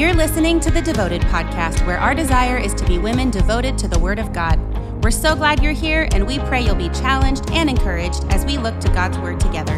You're 0.00 0.14
listening 0.14 0.60
to 0.60 0.70
the 0.70 0.80
Devoted 0.80 1.20
Podcast, 1.20 1.86
where 1.86 1.98
our 1.98 2.14
desire 2.14 2.56
is 2.56 2.72
to 2.72 2.86
be 2.86 2.96
women 2.96 3.30
devoted 3.30 3.76
to 3.76 3.86
the 3.86 3.98
Word 3.98 4.18
of 4.18 4.32
God. 4.32 4.58
We're 5.04 5.10
so 5.10 5.36
glad 5.36 5.62
you're 5.62 5.72
here, 5.72 6.08
and 6.12 6.26
we 6.26 6.38
pray 6.38 6.64
you'll 6.64 6.74
be 6.74 6.88
challenged 6.88 7.50
and 7.50 7.68
encouraged 7.68 8.24
as 8.30 8.46
we 8.46 8.56
look 8.56 8.80
to 8.80 8.88
God's 8.88 9.18
Word 9.18 9.38
together. 9.40 9.76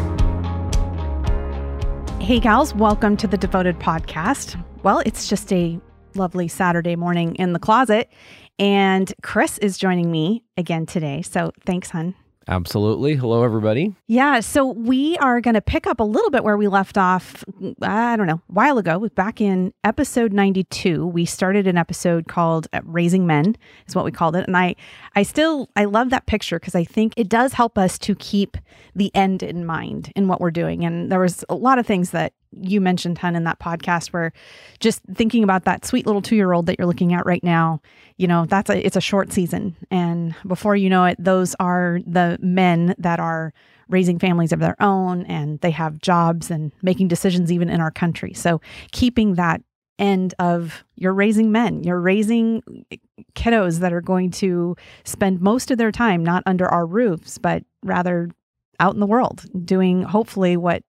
Hey, 2.21 2.39
gals, 2.39 2.73
welcome 2.73 3.17
to 3.17 3.27
the 3.27 3.35
Devoted 3.35 3.77
Podcast. 3.79 4.55
Well, 4.81 5.01
it's 5.05 5.27
just 5.27 5.51
a 5.51 5.77
lovely 6.15 6.47
Saturday 6.47 6.95
morning 6.95 7.35
in 7.35 7.51
the 7.51 7.59
closet, 7.59 8.09
and 8.57 9.13
Chris 9.23 9.57
is 9.57 9.77
joining 9.77 10.09
me 10.09 10.45
again 10.55 10.85
today. 10.85 11.21
So 11.21 11.51
thanks, 11.65 11.89
hun. 11.89 12.15
Absolutely. 12.47 13.15
Hello, 13.15 13.43
everybody. 13.43 13.95
Yeah. 14.07 14.41
So 14.41 14.65
we 14.67 15.17
are 15.17 15.39
going 15.39 15.53
to 15.53 15.61
pick 15.61 15.87
up 15.87 15.99
a 15.99 16.03
little 16.03 16.29
bit 16.29 16.43
where 16.43 16.57
we 16.57 16.67
left 16.67 16.97
off, 16.97 17.43
I 17.81 18.15
don't 18.17 18.27
know, 18.27 18.41
a 18.49 18.53
while 18.53 18.77
ago. 18.77 19.07
Back 19.15 19.39
in 19.39 19.73
episode 19.83 20.33
92, 20.33 21.05
we 21.07 21.25
started 21.25 21.67
an 21.67 21.77
episode 21.77 22.27
called 22.27 22.67
uh, 22.73 22.81
Raising 22.83 23.25
Men, 23.25 23.55
is 23.87 23.95
what 23.95 24.03
we 24.03 24.11
called 24.11 24.35
it. 24.35 24.45
And 24.45 24.57
I, 24.57 24.75
I 25.15 25.23
still, 25.23 25.69
I 25.75 25.85
love 25.85 26.09
that 26.09 26.25
picture 26.25 26.59
because 26.59 26.75
I 26.75 26.83
think 26.83 27.13
it 27.15 27.29
does 27.29 27.53
help 27.53 27.77
us 27.77 27.97
to 27.99 28.15
keep 28.15 28.57
the 28.93 29.09
end 29.15 29.41
in 29.41 29.65
mind 29.65 30.11
in 30.15 30.27
what 30.27 30.41
we're 30.41 30.51
doing. 30.51 30.83
And 30.83 31.11
there 31.11 31.19
was 31.19 31.45
a 31.47 31.55
lot 31.55 31.79
of 31.79 31.87
things 31.87 32.11
that 32.11 32.33
you 32.61 32.81
mentioned, 32.81 33.17
Hun, 33.17 33.35
in 33.35 33.45
that 33.45 33.59
podcast 33.59 34.09
where 34.09 34.33
just 34.79 35.01
thinking 35.13 35.43
about 35.43 35.63
that 35.65 35.85
sweet 35.85 36.05
little 36.05 36.21
two 36.21 36.35
year 36.35 36.51
old 36.51 36.65
that 36.65 36.77
you're 36.77 36.87
looking 36.87 37.13
at 37.13 37.25
right 37.25 37.43
now, 37.43 37.81
you 38.17 38.27
know, 38.27 38.45
that's 38.45 38.69
a, 38.69 38.85
it's 38.85 38.95
a 38.95 39.01
short 39.01 39.31
season. 39.31 39.75
And 39.89 40.35
before 40.47 40.75
you 40.75 40.89
know 40.89 41.05
it, 41.05 41.17
those 41.19 41.55
are 41.59 41.99
the 42.05 42.37
men 42.41 42.95
that 42.97 43.19
are 43.19 43.53
raising 43.89 44.19
families 44.19 44.51
of 44.51 44.59
their 44.59 44.81
own 44.81 45.25
and 45.25 45.59
they 45.61 45.71
have 45.71 45.99
jobs 45.99 46.49
and 46.49 46.71
making 46.81 47.07
decisions 47.07 47.51
even 47.51 47.69
in 47.69 47.81
our 47.81 47.91
country. 47.91 48.33
So 48.33 48.61
keeping 48.91 49.35
that 49.35 49.61
end 49.99 50.33
of 50.39 50.83
you're 50.95 51.13
raising 51.13 51.51
men, 51.51 51.83
you're 51.83 51.99
raising 51.99 52.63
kiddos 53.35 53.79
that 53.79 53.93
are 53.93 54.01
going 54.01 54.31
to 54.31 54.75
spend 55.03 55.41
most 55.41 55.71
of 55.71 55.77
their 55.77 55.91
time 55.91 56.23
not 56.23 56.43
under 56.45 56.67
our 56.67 56.85
roofs, 56.85 57.37
but 57.37 57.63
rather 57.83 58.29
out 58.79 58.93
in 58.93 58.99
the 58.99 59.05
world 59.05 59.45
doing 59.65 60.03
hopefully 60.03 60.57
what 60.57 60.83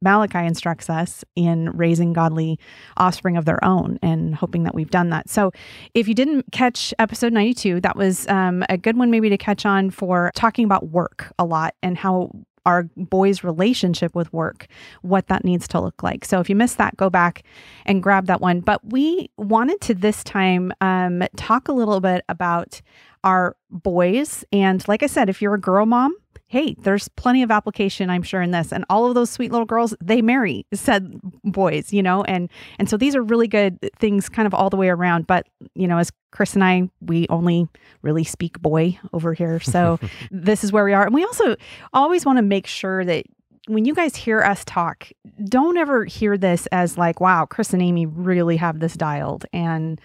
Malachi 0.00 0.46
instructs 0.46 0.88
us 0.88 1.24
in 1.34 1.70
raising 1.70 2.12
godly 2.12 2.58
offspring 2.96 3.36
of 3.36 3.44
their 3.44 3.62
own 3.64 3.98
and 4.02 4.34
hoping 4.34 4.62
that 4.64 4.74
we've 4.74 4.90
done 4.90 5.10
that. 5.10 5.28
So, 5.28 5.52
if 5.94 6.08
you 6.08 6.14
didn't 6.14 6.52
catch 6.52 6.94
episode 6.98 7.32
92, 7.32 7.80
that 7.80 7.96
was 7.96 8.26
um, 8.28 8.64
a 8.68 8.76
good 8.76 8.96
one 8.96 9.10
maybe 9.10 9.28
to 9.28 9.38
catch 9.38 9.66
on 9.66 9.90
for 9.90 10.30
talking 10.34 10.64
about 10.64 10.88
work 10.88 11.32
a 11.38 11.44
lot 11.44 11.74
and 11.82 11.96
how 11.98 12.30
our 12.66 12.84
boys' 12.96 13.42
relationship 13.42 14.14
with 14.14 14.30
work, 14.32 14.66
what 15.00 15.28
that 15.28 15.42
needs 15.42 15.66
to 15.68 15.80
look 15.80 16.02
like. 16.02 16.24
So, 16.24 16.38
if 16.38 16.48
you 16.48 16.54
missed 16.54 16.78
that, 16.78 16.96
go 16.96 17.10
back 17.10 17.42
and 17.86 18.02
grab 18.02 18.26
that 18.26 18.40
one. 18.40 18.60
But 18.60 18.80
we 18.84 19.30
wanted 19.36 19.80
to 19.82 19.94
this 19.94 20.22
time 20.22 20.72
um, 20.80 21.24
talk 21.36 21.68
a 21.68 21.72
little 21.72 22.00
bit 22.00 22.24
about 22.28 22.80
our 23.24 23.56
boys. 23.70 24.44
And 24.52 24.86
like 24.86 25.02
I 25.02 25.06
said, 25.06 25.28
if 25.28 25.42
you're 25.42 25.54
a 25.54 25.60
girl 25.60 25.86
mom, 25.86 26.14
hey, 26.48 26.74
there's 26.78 27.08
plenty 27.08 27.42
of 27.42 27.50
application, 27.50 28.08
I'm 28.08 28.22
sure, 28.22 28.40
in 28.40 28.50
this. 28.50 28.72
And 28.72 28.84
all 28.88 29.06
of 29.06 29.14
those 29.14 29.28
sweet 29.28 29.52
little 29.52 29.66
girls, 29.66 29.94
they 30.02 30.22
marry 30.22 30.66
said 30.72 31.20
boys, 31.44 31.92
you 31.92 32.02
know, 32.02 32.24
and 32.24 32.48
and 32.78 32.88
so 32.88 32.96
these 32.96 33.14
are 33.14 33.22
really 33.22 33.48
good 33.48 33.78
things 33.98 34.28
kind 34.28 34.46
of 34.46 34.54
all 34.54 34.70
the 34.70 34.76
way 34.76 34.88
around. 34.88 35.26
But, 35.26 35.46
you 35.74 35.86
know, 35.86 35.98
as 35.98 36.10
Chris 36.32 36.54
and 36.54 36.64
I, 36.64 36.88
we 37.00 37.26
only 37.28 37.68
really 38.02 38.24
speak 38.24 38.60
boy 38.60 38.98
over 39.12 39.34
here. 39.34 39.60
So 39.60 40.00
this 40.30 40.64
is 40.64 40.72
where 40.72 40.84
we 40.84 40.94
are. 40.94 41.04
And 41.04 41.14
we 41.14 41.24
also 41.24 41.56
always 41.92 42.24
want 42.24 42.38
to 42.38 42.42
make 42.42 42.66
sure 42.66 43.04
that 43.04 43.26
when 43.66 43.84
you 43.84 43.94
guys 43.94 44.16
hear 44.16 44.40
us 44.40 44.64
talk, 44.64 45.08
don't 45.44 45.76
ever 45.76 46.06
hear 46.06 46.38
this 46.38 46.66
as 46.68 46.96
like, 46.96 47.20
wow, 47.20 47.44
Chris 47.44 47.74
and 47.74 47.82
Amy 47.82 48.06
really 48.06 48.56
have 48.56 48.80
this 48.80 48.94
dialed. 48.94 49.44
And 49.52 50.00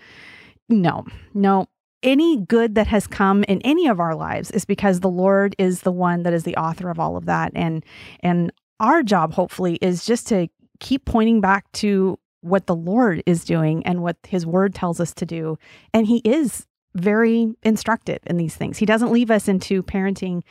no, 0.68 1.06
no, 1.34 1.68
any 2.04 2.38
good 2.38 2.76
that 2.76 2.88
has 2.88 3.08
come 3.08 3.44
in 3.46 3.62
any 3.62 3.88
of 3.88 4.00
our 4.00 4.16
lives 4.16 4.52
is 4.52 4.66
because 4.66 5.00
the 5.00 5.10
Lord 5.10 5.56
is 5.58 5.82
the 5.82 5.92
one 5.92 6.24
that 6.24 6.34
is 6.34 6.44
the 6.44 6.56
author 6.58 6.90
of 6.90 7.00
all 7.00 7.18
of 7.18 7.26
that. 7.26 7.52
And 7.56 7.84
and 8.20 8.52
our 8.80 9.02
job 9.02 9.34
hopefully 9.34 9.76
is 9.82 10.06
just 10.06 10.28
to 10.28 10.48
keep 10.80 11.06
pointing 11.06 11.42
back 11.42 11.72
to 11.74 12.20
what 12.42 12.68
the 12.68 12.76
Lord 12.76 13.24
is 13.26 13.46
doing 13.46 13.86
and 13.86 14.04
what 14.04 14.18
his 14.28 14.46
word 14.46 14.76
tells 14.76 15.00
us 15.00 15.14
to 15.16 15.26
do. 15.26 15.58
And 15.94 16.06
he 16.06 16.18
is 16.26 16.68
very 16.96 17.56
instructive 17.64 18.20
in 18.28 18.38
these 18.38 18.56
things. 18.56 18.78
He 18.78 18.86
doesn't 18.86 19.12
leave 19.12 19.32
us 19.32 19.48
into 19.48 19.82
parenting 19.82 20.44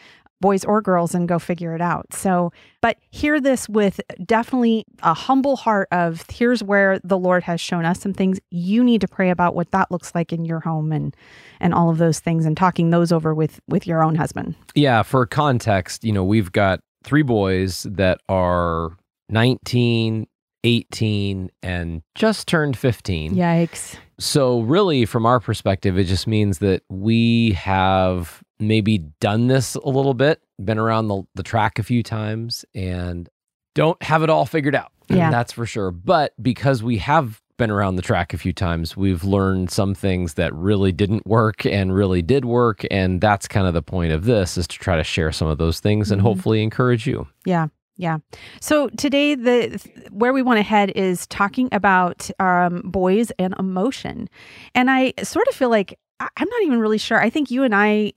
boys 0.43 0.63
or 0.65 0.83
girls 0.83 1.15
and 1.15 1.27
go 1.27 1.39
figure 1.39 1.75
it 1.75 1.81
out. 1.81 2.13
So, 2.13 2.53
but 2.83 2.99
hear 3.11 3.41
this 3.41 3.67
with 3.67 3.99
definitely 4.27 4.85
a 5.03 5.15
humble 5.15 5.57
heart 5.57 5.89
of 5.91 6.27
here's 6.31 6.63
where 6.63 6.99
the 7.03 7.17
Lord 7.17 7.43
has 7.45 7.59
shown 7.63 7.87
us 7.87 8.01
some 8.01 8.13
things 8.13 8.39
you 8.51 8.85
need 8.85 9.01
to 9.01 9.09
pray 9.09 9.31
about 9.31 9.55
what 9.55 9.71
that 9.71 9.91
looks 9.91 10.15
like 10.15 10.35
in 10.35 10.45
your 10.45 10.61
home 10.61 10.93
and 10.93 11.17
and 11.61 11.73
all 11.73 11.89
of 11.89 11.97
those 11.97 12.21
things 12.21 12.45
and 12.45 12.57
talking 12.57 12.91
those 12.91 13.11
over 13.11 13.35
with 13.35 13.61
with 13.69 13.87
your 13.87 14.03
own 14.05 14.17
husband. 14.17 14.55
Yeah, 14.75 15.03
for 15.03 15.25
context, 15.25 16.05
you 16.05 16.13
know, 16.13 16.25
we've 16.25 16.53
got 16.53 16.81
three 17.05 17.23
boys 17.23 17.85
that 17.85 18.21
are 18.29 18.97
19, 19.31 20.27
18 20.65 21.51
and 21.63 22.03
just 22.15 22.47
turned 22.47 22.77
15. 22.77 23.35
Yikes. 23.35 23.97
So, 24.19 24.61
really, 24.61 25.05
from 25.05 25.27
our 25.27 25.41
perspective, 25.41 25.99
it 25.99 26.05
just 26.05 26.27
means 26.27 26.59
that 26.59 26.83
we 26.89 27.53
have 27.53 28.43
maybe 28.69 28.99
done 29.21 29.47
this 29.49 29.75
a 29.75 29.89
little 29.89 30.15
bit, 30.15 30.41
been 30.63 30.79
around 30.79 31.09
the, 31.09 31.23
the 31.35 31.43
track 31.43 31.79
a 31.79 31.83
few 31.83 32.03
times, 32.03 32.65
and 32.75 33.29
don't 33.75 34.03
have 34.03 34.23
it 34.23 34.31
all 34.31 34.47
figured 34.47 34.75
out. 34.75 34.93
Yeah. 35.09 35.31
That's 35.33 35.53
for 35.53 35.67
sure. 35.67 35.91
But 35.91 36.33
because 36.43 36.83
we 36.83 36.99
have 36.99 37.41
been 37.59 37.71
around 37.71 37.97
the 37.97 38.03
track 38.03 38.33
a 38.35 38.39
few 38.39 38.53
times, 38.53 38.97
we've 38.97 39.25
learned 39.25 39.71
some 39.71 39.95
things 39.95 40.35
that 40.35 40.53
really 40.55 40.91
didn't 40.93 41.27
work 41.27 41.65
and 41.67 41.95
really 41.95 42.23
did 42.23 42.45
work. 42.45 42.83
And 42.91 43.21
that's 43.21 43.47
kind 43.47 43.67
of 43.67 43.75
the 43.75 43.83
point 43.83 44.13
of 44.13 44.25
this 44.25 44.57
is 44.59 44.67
to 44.69 44.79
try 44.79 44.97
to 44.97 45.05
share 45.05 45.31
some 45.33 45.49
of 45.49 45.59
those 45.59 45.79
things 45.79 46.11
and 46.11 46.21
Mhm. 46.21 46.25
hopefully 46.25 46.63
encourage 46.63 47.07
you. 47.07 47.29
Yeah. 47.45 47.69
Yeah. 47.99 48.19
So 48.61 48.89
today 48.97 49.35
the 49.35 49.79
where 50.11 50.33
we 50.33 50.41
want 50.43 50.57
to 50.59 50.63
head 50.63 50.93
is 50.97 51.27
talking 51.27 51.69
about 51.73 52.31
um, 52.41 52.81
boys 52.85 53.31
and 53.39 53.55
emotion. 53.59 54.29
And 54.75 54.91
I 54.91 55.13
sort 55.23 55.47
of 55.49 55.55
feel 55.55 55.69
like 55.69 55.99
I'm 56.37 56.49
not 56.49 56.63
even 56.63 56.81
really 56.81 56.99
sure. 56.99 57.21
I 57.21 57.31
think 57.31 57.51
you 57.51 57.63
and 57.63 57.75
I 57.75 58.13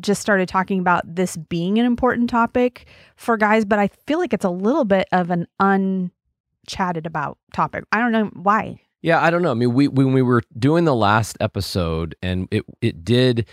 just 0.00 0.20
started 0.20 0.48
talking 0.48 0.80
about 0.80 1.02
this 1.04 1.36
being 1.36 1.78
an 1.78 1.86
important 1.86 2.30
topic 2.30 2.86
for 3.16 3.36
guys, 3.36 3.64
but 3.64 3.78
I 3.78 3.88
feel 4.06 4.18
like 4.18 4.32
it's 4.32 4.44
a 4.44 4.50
little 4.50 4.84
bit 4.84 5.08
of 5.12 5.30
an 5.30 5.46
unchatted 5.60 7.06
about 7.06 7.38
topic. 7.52 7.84
I 7.92 8.00
don't 8.00 8.12
know 8.12 8.30
why. 8.34 8.80
Yeah, 9.02 9.22
I 9.22 9.30
don't 9.30 9.42
know. 9.42 9.52
I 9.52 9.54
mean, 9.54 9.74
we 9.74 9.88
when 9.88 10.12
we 10.12 10.22
were 10.22 10.42
doing 10.58 10.84
the 10.84 10.94
last 10.94 11.36
episode, 11.40 12.16
and 12.22 12.48
it 12.50 12.64
it 12.80 13.04
did 13.04 13.46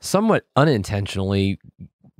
somewhat 0.00 0.44
unintentionally 0.56 1.58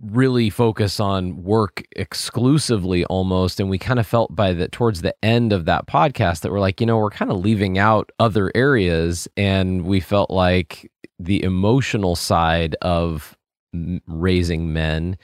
really 0.01 0.51
focus 0.51 1.01
on 1.01 1.43
work 1.43 1.83
exclusively 1.97 3.05
almost 3.07 3.59
and 3.59 3.71
we 3.71 3.79
kind 3.79 3.99
of 3.99 4.07
felt 4.07 4.35
by 4.35 4.53
the 4.53 4.69
towards 4.69 5.01
the 5.01 5.15
end 5.25 5.53
of 5.53 5.65
that 5.65 5.87
podcast 5.87 6.41
that 6.41 6.53
we're 6.53 6.61
like 6.61 6.81
you 6.81 6.87
know 6.87 6.99
we're 6.99 7.09
kind 7.09 7.31
of 7.31 7.39
leaving 7.39 7.79
out 7.79 8.11
other 8.19 8.53
areas 8.55 9.27
and 9.37 9.83
we 9.87 10.01
felt 10.01 10.31
like 10.31 10.91
the 11.19 11.43
emotional 11.43 12.17
side 12.17 12.77
of 12.83 13.37
raising 14.07 14.73
men 14.73 15.17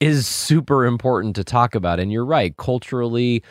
is 0.00 0.26
super 0.26 0.84
important 0.84 1.36
to 1.36 1.44
talk 1.44 1.74
about 1.74 1.98
and 2.00 2.12
you're 2.12 2.24
right 2.24 2.56
culturally 2.56 3.42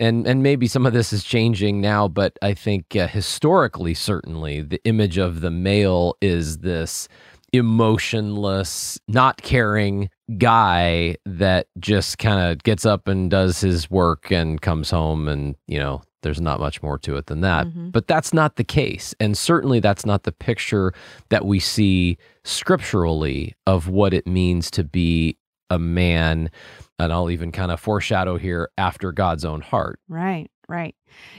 and 0.00 0.26
and 0.26 0.42
maybe 0.42 0.66
some 0.66 0.86
of 0.86 0.92
this 0.92 1.12
is 1.12 1.22
changing 1.22 1.80
now 1.80 2.08
but 2.08 2.36
i 2.42 2.52
think 2.52 2.96
uh, 2.96 3.06
historically 3.06 3.94
certainly 3.94 4.60
the 4.60 4.82
image 4.84 5.18
of 5.18 5.40
the 5.40 5.50
male 5.50 6.16
is 6.20 6.58
this 6.58 7.08
emotionless 7.52 8.98
not 9.06 9.40
caring 9.42 10.10
guy 10.38 11.16
that 11.26 11.66
just 11.78 12.18
kind 12.18 12.50
of 12.50 12.62
gets 12.62 12.86
up 12.86 13.06
and 13.08 13.30
does 13.30 13.60
his 13.60 13.90
work 13.90 14.30
and 14.30 14.60
comes 14.62 14.90
home 14.90 15.28
and 15.28 15.54
you 15.66 15.78
know 15.78 16.00
there's 16.22 16.40
not 16.40 16.58
much 16.58 16.82
more 16.82 16.98
to 16.98 17.16
it 17.16 17.26
than 17.26 17.42
that 17.42 17.66
Mhm. 17.66 17.92
but 17.92 18.06
that's 18.06 18.32
not 18.32 18.56
the 18.56 18.64
case 18.64 19.14
and 19.20 19.36
certainly 19.36 19.80
that's 19.80 20.06
not 20.06 20.22
the 20.22 20.32
picture 20.32 20.94
that 21.28 21.44
we 21.44 21.60
see 21.60 22.16
scripturally 22.42 23.54
of 23.66 23.88
what 23.88 24.14
it 24.14 24.26
means 24.26 24.70
to 24.70 24.82
be 24.84 25.36
a 25.68 25.78
man 25.78 26.50
and 26.98 27.12
I'll 27.12 27.30
even 27.30 27.52
kind 27.52 27.70
of 27.70 27.78
foreshadow 27.80 28.38
here 28.38 28.70
after 28.78 29.10
God's 29.12 29.44
own 29.44 29.60
heart. 29.60 29.98
Right, 30.08 30.48
right. 30.68 30.94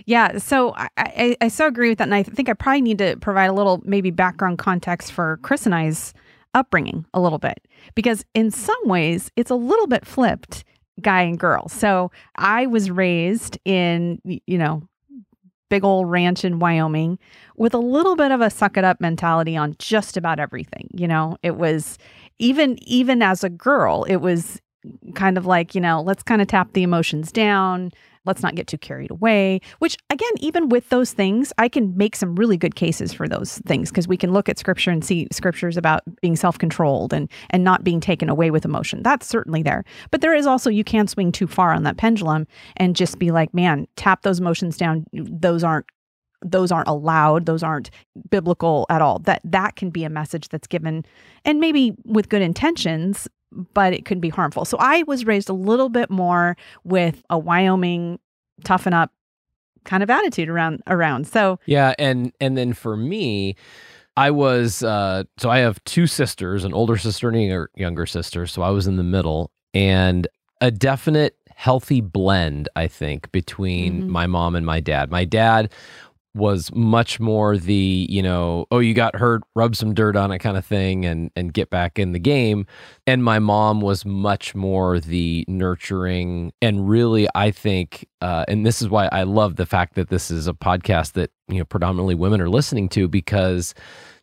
Yeah. 0.06 0.38
So 0.38 0.76
I, 0.76 0.90
I, 0.98 1.38
I 1.42 1.48
so 1.48 1.66
agree 1.66 1.88
with 1.90 2.00
that. 2.00 2.04
And 2.04 2.14
I 2.14 2.24
think 2.24 2.50
I 2.50 2.54
probably 2.54 2.82
need 2.82 2.98
to 2.98 3.16
provide 3.22 3.46
a 3.46 3.54
little 3.54 3.82
maybe 3.86 4.12
background 4.12 4.58
context 4.58 5.14
for 5.14 5.40
Chris 5.44 5.66
and 5.66 5.74
I's 5.74 6.14
upbringing 6.56 7.06
a 7.14 7.22
little 7.22 7.38
bit, 7.38 7.68
because 7.94 8.26
in 8.34 8.50
some 8.50 8.76
ways 8.86 9.30
it's 9.36 9.52
a 9.52 9.56
little 9.56 9.86
bit 9.86 10.06
flipped 10.06 10.64
guy 11.02 11.22
and 11.22 11.38
girl. 11.38 11.68
So 11.68 12.10
I 12.38 12.66
was 12.66 12.90
raised 12.90 13.60
in, 13.66 14.20
you 14.24 14.58
know, 14.58 14.82
big 15.70 15.84
old 15.84 16.10
ranch 16.10 16.46
in 16.46 16.60
Wyoming 16.60 17.20
with 17.58 17.74
a 17.74 17.80
little 17.80 18.16
bit 18.16 18.32
of 18.32 18.40
a 18.40 18.50
suck 18.50 18.78
it 18.78 18.84
up 18.84 19.02
mentality 19.02 19.58
on 19.58 19.76
just 19.78 20.16
about 20.16 20.40
everything. 20.40 20.88
You 20.94 21.08
know, 21.08 21.38
it 21.44 21.58
was 21.58 21.98
even 22.40 22.78
even 22.88 23.22
as 23.22 23.44
a 23.44 23.50
girl, 23.50 24.04
it 24.06 24.18
was 24.18 24.62
kind 25.16 25.38
of 25.38 25.46
like, 25.46 25.76
you 25.76 25.82
know, 25.82 26.02
let's 26.02 26.24
kind 26.24 26.42
of 26.42 26.48
tap 26.48 26.74
the 26.74 26.84
emotions 26.84 27.32
down. 27.32 27.92
Let's 28.26 28.44
not 28.44 28.56
get 28.56 28.68
too 28.68 28.78
carried 28.78 29.12
away. 29.12 29.62
Which, 29.80 29.98
again, 30.10 30.32
even 30.40 30.70
with 30.70 30.90
those 30.90 31.14
things, 31.14 31.54
I 31.58 31.70
can 31.70 31.96
make 31.96 32.16
some 32.16 32.36
really 32.36 32.58
good 32.58 32.76
cases 32.76 33.14
for 33.14 33.28
those 33.28 33.60
things 33.60 33.90
because 33.90 34.08
we 34.08 34.18
can 34.18 34.32
look 34.34 34.50
at 34.50 34.60
scripture 34.60 34.92
and 34.92 35.04
see 35.04 35.28
scriptures 35.32 35.78
about 35.78 36.04
being 36.22 36.36
self 36.36 36.58
controlled 36.58 37.14
and, 37.14 37.30
and 37.50 37.64
not 37.64 37.84
being 37.84 38.00
taken 38.00 38.30
away 38.30 38.52
with 38.52 38.66
emotion. 38.66 39.04
That's 39.04 39.28
certainly 39.28 39.64
there. 39.64 39.84
But 40.12 40.22
there 40.22 40.34
is 40.34 40.46
also, 40.46 40.70
you 40.70 40.84
can 40.84 41.08
swing 41.08 41.32
too 41.32 41.48
far 41.48 41.74
on 41.74 41.84
that 41.84 41.98
pendulum 41.98 42.48
and 42.78 42.96
just 42.96 43.20
be 43.20 43.32
like, 43.32 43.54
man, 43.54 43.88
tap 43.96 44.24
those 44.24 44.40
emotions 44.40 44.78
down. 44.78 45.06
Those 45.14 45.64
aren't 45.64 45.86
those 46.42 46.72
aren't 46.72 46.88
allowed 46.88 47.46
those 47.46 47.64
aren't 47.64 47.90
biblical 48.30 48.86
at 48.90 49.02
all 49.02 49.20
that 49.20 49.42
that 49.44 49.76
can 49.76 49.90
be 49.90 50.04
a 50.04 50.10
message 50.10 50.50
that's 50.50 50.68
given 50.68 51.04
and 51.44 51.60
maybe 51.60 51.94
with 52.04 52.30
good 52.30 52.42
intentions 52.42 53.28
but 53.74 53.94
it 53.94 54.06
could 54.06 54.22
be 54.22 54.30
harmful 54.30 54.66
so 54.66 54.78
i 54.80 55.04
was 55.04 55.26
raised 55.26 55.50
a 55.50 55.54
little 55.54 55.90
bit 55.90 56.10
more 56.10 56.56
with 56.84 57.24
a 57.30 57.38
wyoming 57.38 58.20
toughen 58.64 58.94
up 58.94 59.12
kind 59.84 60.02
of 60.02 60.10
attitude 60.10 60.50
around 60.50 60.82
around 60.88 61.28
so 61.28 61.60
yeah 61.66 61.94
and 62.00 62.34
and 62.40 62.58
then 62.58 62.74
for 62.74 62.98
me 62.98 63.56
I 64.18 64.32
was 64.32 64.82
uh, 64.82 65.24
so 65.38 65.50
I 65.50 65.58
have 65.60 65.84
two 65.84 66.08
sisters, 66.08 66.64
an 66.64 66.74
older 66.74 66.98
sister 66.98 67.30
and 67.30 67.52
a 67.52 67.68
younger 67.76 68.06
sister. 68.06 68.48
So 68.48 68.62
I 68.62 68.70
was 68.70 68.88
in 68.88 68.96
the 68.96 69.04
middle, 69.04 69.52
and 69.74 70.28
a 70.62 70.72
definite 70.72 71.36
healthy 71.54 72.02
blend, 72.02 72.70
I 72.76 72.88
think, 72.88 73.32
between 73.32 74.02
mm-hmm. 74.02 74.10
my 74.10 74.28
mom 74.28 74.56
and 74.56 74.66
my 74.66 74.80
dad. 74.80 75.12
My 75.12 75.26
dad 75.26 75.72
was 76.36 76.70
much 76.76 77.20
more 77.20 77.58
the 77.58 78.06
you 78.10 78.22
know 78.22 78.66
oh 78.70 78.80
you 78.80 78.94
got 78.94 79.16
hurt 79.16 79.42
rub 79.56 79.76
some 79.76 79.94
dirt 79.94 80.16
on 80.18 80.32
it 80.32 80.40
kind 80.40 80.58
of 80.58 80.66
thing 80.66 81.06
and 81.06 81.32
and 81.36 81.54
get 81.54 81.70
back 81.70 81.98
in 81.98 82.12
the 82.12 82.20
game. 82.20 82.68
And 83.08 83.24
my 83.24 83.40
mom 83.40 83.82
was 83.82 84.06
much 84.06 84.54
more 84.54 85.00
the 85.00 85.46
nurturing 85.48 86.52
and 86.62 86.90
really 86.90 87.28
i 87.36 87.52
think 87.52 88.08
uh, 88.22 88.44
and 88.48 88.66
this 88.66 88.82
is 88.82 88.90
why 88.90 89.08
i 89.12 89.24
love 89.24 89.56
the 89.56 89.66
fact 89.66 89.96
that 89.96 90.10
this 90.10 90.30
is 90.30 90.48
a 90.48 90.54
podcast 90.54 91.14
that 91.14 91.32
you 91.48 91.60
know 91.60 91.66
predominantly 91.66 92.16
women 92.16 92.42
are 92.42 92.50
listening 92.50 92.90
to 92.90 93.08
because 93.08 93.74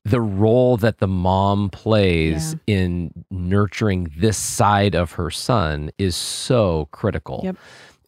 the 0.05 0.21
role 0.21 0.77
that 0.77 0.99
the 0.99 1.07
mom 1.07 1.71
plays 1.71 2.57
yeah. 2.67 2.75
in 2.77 3.25
nurturing 3.31 4.11
this 4.17 4.37
side 4.37 4.95
of 4.95 5.13
her 5.13 5.31
son 5.31 5.93
is 5.97 6.17
so 6.17 6.89
critical. 6.91 7.41
Yep. 7.45 7.57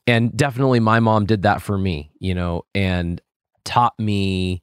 And 0.09 0.37
definitely 0.37 0.81
my 0.81 0.99
mom 0.99 1.25
did 1.25 1.43
that 1.43 1.63
for 1.63 1.79
me 1.79 2.11
you 2.19 2.35
know 2.35 2.65
and 2.75 3.23
taught 3.65 3.99
me 3.99 4.63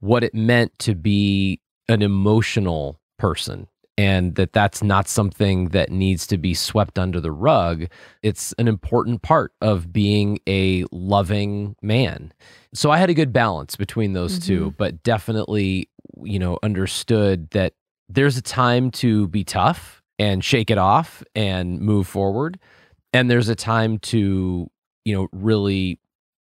what 0.00 0.24
it 0.24 0.34
meant 0.34 0.76
to 0.80 0.94
be 0.94 1.60
an 1.88 2.02
emotional 2.02 3.00
person 3.18 3.68
and 3.98 4.34
that 4.36 4.52
that's 4.52 4.82
not 4.82 5.06
something 5.06 5.68
that 5.68 5.90
needs 5.90 6.26
to 6.26 6.38
be 6.38 6.54
swept 6.54 6.98
under 6.98 7.20
the 7.20 7.30
rug. 7.30 7.86
It's 8.22 8.52
an 8.58 8.66
important 8.66 9.22
part 9.22 9.52
of 9.60 9.92
being 9.92 10.38
a 10.48 10.84
loving 10.90 11.76
man. 11.82 12.32
So 12.74 12.90
I 12.90 12.98
had 12.98 13.10
a 13.10 13.14
good 13.14 13.32
balance 13.32 13.76
between 13.76 14.14
those 14.14 14.38
mm-hmm. 14.38 14.46
two, 14.46 14.74
but 14.78 15.02
definitely, 15.02 15.90
you 16.22 16.38
know, 16.38 16.58
understood 16.62 17.50
that 17.50 17.74
there's 18.08 18.36
a 18.36 18.42
time 18.42 18.90
to 18.92 19.28
be 19.28 19.44
tough 19.44 20.02
and 20.18 20.44
shake 20.44 20.70
it 20.70 20.78
off 20.78 21.22
and 21.34 21.80
move 21.80 22.06
forward. 22.06 22.58
And 23.12 23.30
there's 23.30 23.50
a 23.50 23.54
time 23.54 23.98
to, 23.98 24.70
you 25.04 25.14
know, 25.14 25.28
really 25.32 25.98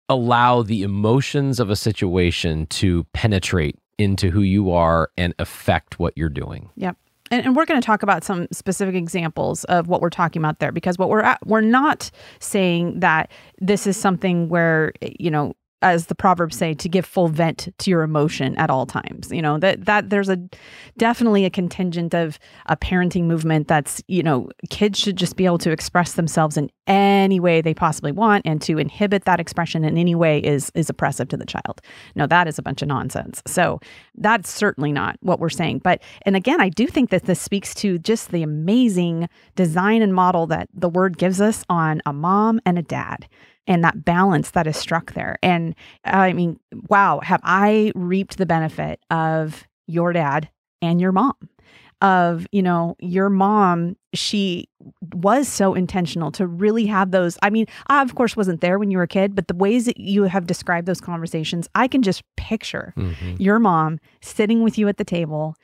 allow 0.09 0.61
the 0.61 0.83
emotions 0.83 1.59
of 1.59 1.69
a 1.69 1.75
situation 1.75 2.65
to 2.67 3.03
penetrate 3.13 3.77
into 3.97 4.29
who 4.29 4.41
you 4.41 4.71
are 4.71 5.09
and 5.17 5.33
affect 5.39 5.99
what 5.99 6.13
you're 6.15 6.29
doing. 6.29 6.69
Yep. 6.75 6.97
And, 7.29 7.45
and 7.45 7.55
we're 7.55 7.65
going 7.65 7.79
to 7.79 7.85
talk 7.85 8.03
about 8.03 8.23
some 8.23 8.47
specific 8.51 8.95
examples 8.95 9.63
of 9.65 9.87
what 9.87 10.01
we're 10.01 10.09
talking 10.09 10.41
about 10.41 10.59
there 10.59 10.71
because 10.71 10.97
what 10.97 11.09
we're 11.09 11.21
at, 11.21 11.45
we're 11.45 11.61
not 11.61 12.09
saying 12.39 12.99
that 12.99 13.31
this 13.59 13.85
is 13.85 13.97
something 13.97 14.49
where 14.49 14.93
you 15.01 15.29
know 15.29 15.53
as 15.81 16.07
the 16.07 16.15
proverbs 16.15 16.57
say 16.57 16.73
to 16.73 16.89
give 16.89 17.05
full 17.05 17.27
vent 17.27 17.73
to 17.77 17.89
your 17.89 18.03
emotion 18.03 18.57
at 18.57 18.69
all 18.69 18.85
times 18.85 19.31
you 19.31 19.41
know 19.41 19.57
that 19.57 19.85
that 19.85 20.09
there's 20.09 20.29
a 20.29 20.37
definitely 20.97 21.45
a 21.45 21.49
contingent 21.49 22.13
of 22.13 22.39
a 22.67 22.75
parenting 22.75 23.23
movement 23.23 23.67
that's 23.67 24.01
you 24.07 24.23
know 24.23 24.49
kids 24.69 24.99
should 24.99 25.15
just 25.15 25.35
be 25.35 25.45
able 25.45 25.57
to 25.57 25.71
express 25.71 26.13
themselves 26.13 26.57
in 26.57 26.69
any 26.87 27.39
way 27.39 27.61
they 27.61 27.73
possibly 27.73 28.11
want 28.11 28.45
and 28.45 28.61
to 28.61 28.77
inhibit 28.77 29.25
that 29.25 29.39
expression 29.39 29.83
in 29.83 29.97
any 29.97 30.15
way 30.15 30.39
is 30.39 30.71
is 30.73 30.89
oppressive 30.89 31.27
to 31.27 31.37
the 31.37 31.45
child. 31.45 31.81
No 32.15 32.25
that 32.27 32.47
is 32.47 32.57
a 32.57 32.61
bunch 32.61 32.81
of 32.81 32.87
nonsense. 32.87 33.41
So 33.45 33.79
that's 34.15 34.49
certainly 34.49 34.91
not 34.91 35.17
what 35.21 35.39
we're 35.39 35.49
saying. 35.49 35.79
But 35.79 36.01
and 36.23 36.35
again 36.35 36.61
i 36.61 36.69
do 36.69 36.87
think 36.87 37.09
that 37.09 37.25
this 37.25 37.39
speaks 37.39 37.73
to 37.75 37.99
just 37.99 38.31
the 38.31 38.43
amazing 38.43 39.29
design 39.55 40.01
and 40.01 40.13
model 40.13 40.47
that 40.47 40.69
the 40.73 40.89
word 40.89 41.17
gives 41.17 41.41
us 41.41 41.63
on 41.69 42.01
a 42.05 42.13
mom 42.13 42.59
and 42.65 42.77
a 42.77 42.81
dad 42.81 43.27
and 43.67 43.83
that 43.83 44.03
balance 44.03 44.51
that 44.51 44.65
is 44.65 44.77
struck 44.77 45.13
there. 45.13 45.37
And 45.43 45.75
I 46.03 46.33
mean, 46.33 46.59
wow, 46.89 47.19
have 47.21 47.41
I 47.43 47.91
reaped 47.93 48.37
the 48.37 48.45
benefit 48.45 48.99
of 49.11 49.67
your 49.87 50.13
dad 50.13 50.49
and 50.81 50.99
your 50.99 51.11
mom? 51.11 51.35
Of, 51.99 52.45
you 52.51 52.61
know, 52.61 52.95
your 52.99 53.27
mom, 53.27 53.95
she 54.13 54.69
was 55.15 55.47
so 55.47 55.73
intentional 55.73 56.31
to 56.33 56.45
really 56.45 56.85
have 56.85 57.09
those. 57.09 57.39
I 57.41 57.49
mean, 57.49 57.65
I, 57.87 58.03
of 58.03 58.13
course, 58.13 58.37
wasn't 58.37 58.61
there 58.61 58.77
when 58.77 58.91
you 58.91 58.97
were 58.97 59.03
a 59.03 59.07
kid, 59.07 59.33
but 59.33 59.47
the 59.47 59.55
ways 59.55 59.85
that 59.85 59.99
you 59.99 60.25
have 60.25 60.45
described 60.45 60.85
those 60.85 61.01
conversations, 61.01 61.67
I 61.73 61.87
can 61.87 62.03
just 62.03 62.21
picture 62.35 62.93
mm-hmm. 62.95 63.37
your 63.39 63.57
mom 63.57 63.97
sitting 64.21 64.61
with 64.61 64.77
you 64.77 64.87
at 64.87 64.97
the 64.97 65.03
table, 65.03 65.55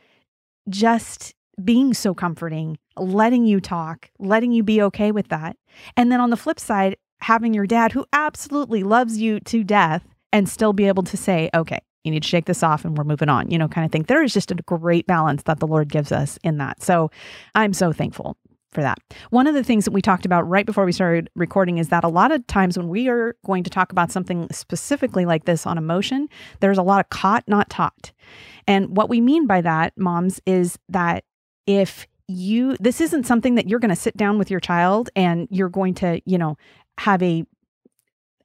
just 0.69 1.35
being 1.63 1.93
so 1.93 2.15
comforting, 2.15 2.79
letting 2.97 3.45
you 3.45 3.61
talk, 3.61 4.09
letting 4.17 4.51
you 4.51 4.63
be 4.63 4.81
okay 4.81 5.11
with 5.11 5.27
that. 5.27 5.55
And 5.95 6.11
then 6.11 6.19
on 6.19 6.31
the 6.31 6.37
flip 6.37 6.59
side, 6.59 6.95
having 7.23 7.53
your 7.53 7.65
dad 7.65 7.91
who 7.91 8.05
absolutely 8.13 8.83
loves 8.83 9.17
you 9.17 9.39
to 9.41 9.63
death 9.63 10.03
and 10.31 10.47
still 10.47 10.73
be 10.73 10.87
able 10.87 11.03
to 11.03 11.17
say, 11.17 11.49
okay, 11.53 11.79
you 12.03 12.11
need 12.11 12.23
to 12.23 12.27
shake 12.27 12.45
this 12.45 12.63
off 12.63 12.83
and 12.83 12.97
we're 12.97 13.03
moving 13.03 13.29
on, 13.29 13.49
you 13.49 13.57
know, 13.57 13.67
kind 13.67 13.85
of 13.85 13.91
thing. 13.91 14.03
There 14.03 14.23
is 14.23 14.33
just 14.33 14.51
a 14.51 14.55
great 14.55 15.07
balance 15.07 15.43
that 15.43 15.59
the 15.59 15.67
Lord 15.67 15.89
gives 15.89 16.11
us 16.11 16.37
in 16.43 16.57
that. 16.57 16.83
So 16.83 17.09
I'm 17.55 17.73
so 17.73 17.93
thankful 17.93 18.37
for 18.71 18.81
that. 18.81 18.97
One 19.29 19.47
of 19.47 19.53
the 19.53 19.63
things 19.63 19.85
that 19.85 19.91
we 19.91 20.01
talked 20.01 20.25
about 20.25 20.49
right 20.49 20.65
before 20.65 20.83
we 20.83 20.91
started 20.91 21.29
recording 21.35 21.77
is 21.77 21.89
that 21.89 22.03
a 22.03 22.09
lot 22.09 22.31
of 22.31 22.45
times 22.47 22.77
when 22.77 22.89
we 22.89 23.07
are 23.07 23.35
going 23.45 23.63
to 23.63 23.69
talk 23.69 23.91
about 23.91 24.11
something 24.11 24.47
specifically 24.51 25.25
like 25.25 25.45
this 25.45 25.65
on 25.65 25.77
emotion, 25.77 26.27
there's 26.59 26.77
a 26.77 26.83
lot 26.83 26.99
of 26.99 27.09
caught, 27.09 27.47
not 27.47 27.69
taught. 27.69 28.11
And 28.67 28.97
what 28.97 29.09
we 29.09 29.21
mean 29.21 29.47
by 29.47 29.61
that, 29.61 29.93
moms, 29.95 30.41
is 30.45 30.77
that 30.89 31.23
if 31.67 32.07
you 32.27 32.77
this 32.79 33.01
isn't 33.01 33.25
something 33.25 33.55
that 33.55 33.67
you're 33.67 33.79
going 33.79 33.89
to 33.89 33.95
sit 33.95 34.15
down 34.15 34.37
with 34.37 34.49
your 34.49 34.59
child 34.59 35.09
and 35.15 35.47
you're 35.51 35.69
going 35.69 35.93
to 35.93 36.21
you 36.25 36.37
know 36.37 36.57
have 36.99 37.21
a 37.23 37.45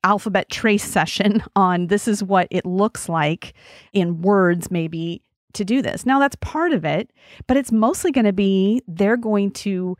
alphabet 0.04 0.48
trace 0.48 0.84
session 0.98 1.42
on 1.56 1.88
this 1.88 2.08
is 2.08 2.22
what 2.22 2.48
it 2.50 2.64
looks 2.64 3.08
like 3.08 3.54
in 3.92 4.22
words 4.22 4.70
maybe 4.70 5.22
to 5.54 5.64
do 5.64 5.82
this. 5.82 6.06
Now 6.06 6.18
that's 6.18 6.36
part 6.36 6.72
of 6.72 6.84
it, 6.84 7.10
but 7.46 7.56
it's 7.56 7.72
mostly 7.72 8.12
going 8.12 8.26
to 8.26 8.32
be 8.32 8.82
they're 8.86 9.16
going 9.16 9.50
to 9.52 9.96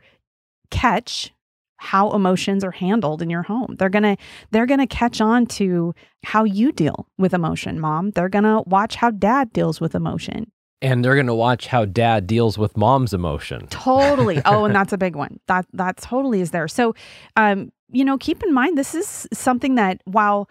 catch 0.69 1.33
how 1.77 2.11
emotions 2.11 2.63
are 2.63 2.71
handled 2.71 3.21
in 3.21 3.29
your 3.29 3.41
home. 3.43 3.75
They're 3.79 3.89
going 3.89 4.03
to 4.03 4.17
they're 4.51 4.65
going 4.65 4.79
to 4.79 4.87
catch 4.87 5.21
on 5.21 5.45
to 5.47 5.93
how 6.23 6.43
you 6.43 6.71
deal 6.71 7.07
with 7.17 7.33
emotion, 7.33 7.79
mom. 7.79 8.11
They're 8.11 8.29
going 8.29 8.43
to 8.43 8.63
watch 8.67 8.95
how 8.95 9.11
dad 9.11 9.53
deals 9.53 9.79
with 9.79 9.95
emotion. 9.95 10.51
And 10.81 11.03
they're 11.03 11.15
going 11.15 11.27
to 11.27 11.35
watch 11.35 11.67
how 11.67 11.85
dad 11.85 12.27
deals 12.27 12.57
with 12.57 12.77
mom's 12.77 13.13
emotion. 13.13 13.67
Totally. 13.67 14.41
Oh, 14.45 14.65
and 14.65 14.75
that's 14.75 14.93
a 14.93 14.97
big 14.97 15.15
one. 15.15 15.39
That 15.47 15.65
that 15.73 15.97
totally 15.97 16.41
is 16.41 16.51
there. 16.51 16.67
So, 16.67 16.95
um 17.35 17.71
you 17.91 18.05
know, 18.05 18.17
keep 18.17 18.43
in 18.43 18.53
mind 18.53 18.77
this 18.77 18.95
is 18.95 19.27
something 19.33 19.75
that 19.75 20.01
while 20.05 20.49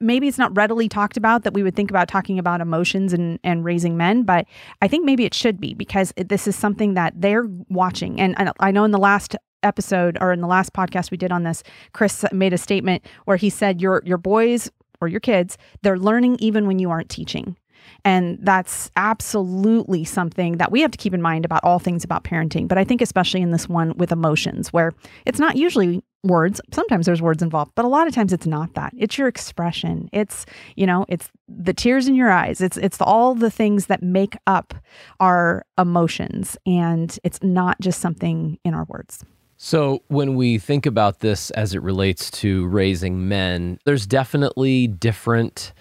maybe 0.00 0.26
it's 0.26 0.38
not 0.38 0.54
readily 0.56 0.88
talked 0.88 1.16
about 1.16 1.44
that 1.44 1.54
we 1.54 1.62
would 1.62 1.76
think 1.76 1.90
about 1.90 2.08
talking 2.08 2.38
about 2.38 2.60
emotions 2.60 3.12
and, 3.12 3.38
and 3.44 3.64
raising 3.64 3.96
men, 3.96 4.24
but 4.24 4.46
I 4.82 4.88
think 4.88 5.04
maybe 5.04 5.24
it 5.24 5.32
should 5.32 5.60
be 5.60 5.74
because 5.74 6.12
this 6.16 6.48
is 6.48 6.56
something 6.56 6.94
that 6.94 7.14
they're 7.16 7.46
watching. 7.68 8.20
And, 8.20 8.34
I 8.58 8.70
know 8.72 8.84
in 8.84 8.90
the 8.90 8.98
last 8.98 9.36
episode 9.62 10.18
or 10.20 10.32
in 10.32 10.40
the 10.40 10.48
last 10.48 10.72
podcast 10.72 11.10
we 11.10 11.16
did 11.16 11.30
on 11.30 11.44
this, 11.44 11.62
Chris 11.92 12.24
made 12.32 12.52
a 12.52 12.58
statement 12.58 13.04
where 13.24 13.36
he 13.36 13.48
said 13.48 13.80
your 13.80 14.02
your 14.04 14.18
boys 14.18 14.70
or 15.00 15.08
your 15.08 15.20
kids, 15.20 15.56
they're 15.82 15.98
learning 15.98 16.36
even 16.40 16.66
when 16.66 16.78
you 16.78 16.90
aren't 16.90 17.08
teaching. 17.08 17.56
And 18.04 18.38
that's 18.40 18.90
absolutely 18.96 20.04
something 20.04 20.58
that 20.58 20.70
we 20.70 20.80
have 20.80 20.90
to 20.92 20.98
keep 20.98 21.14
in 21.14 21.22
mind 21.22 21.44
about 21.44 21.62
all 21.64 21.78
things 21.78 22.04
about 22.04 22.24
parenting. 22.24 22.68
But 22.68 22.78
I 22.78 22.84
think, 22.84 23.00
especially 23.00 23.42
in 23.42 23.50
this 23.50 23.68
one 23.68 23.96
with 23.96 24.12
emotions, 24.12 24.72
where 24.72 24.92
it's 25.26 25.40
not 25.40 25.56
usually 25.56 26.02
words. 26.22 26.60
Sometimes 26.72 27.06
there's 27.06 27.22
words 27.22 27.42
involved, 27.42 27.72
but 27.74 27.84
a 27.84 27.88
lot 27.88 28.06
of 28.06 28.14
times 28.14 28.32
it's 28.32 28.46
not 28.46 28.74
that. 28.74 28.92
It's 28.96 29.18
your 29.18 29.28
expression. 29.28 30.08
It's, 30.12 30.46
you 30.76 30.86
know, 30.86 31.04
it's 31.08 31.30
the 31.48 31.74
tears 31.74 32.08
in 32.08 32.14
your 32.14 32.30
eyes. 32.30 32.60
It's 32.60 32.76
it's 32.76 33.00
all 33.00 33.34
the 33.34 33.50
things 33.50 33.86
that 33.86 34.02
make 34.02 34.36
up 34.46 34.74
our 35.20 35.64
emotions 35.78 36.56
and 36.66 37.18
it's 37.24 37.42
not 37.42 37.80
just 37.80 38.00
something 38.00 38.58
in 38.64 38.74
our 38.74 38.84
words. 38.84 39.24
So, 39.64 40.02
when 40.08 40.34
we 40.34 40.58
think 40.58 40.86
about 40.86 41.20
this 41.20 41.50
as 41.52 41.72
it 41.72 41.82
relates 41.82 42.32
to 42.32 42.66
raising 42.66 43.28
men, 43.28 43.78
there's 43.84 44.08
definitely 44.08 44.88
different 44.88 45.72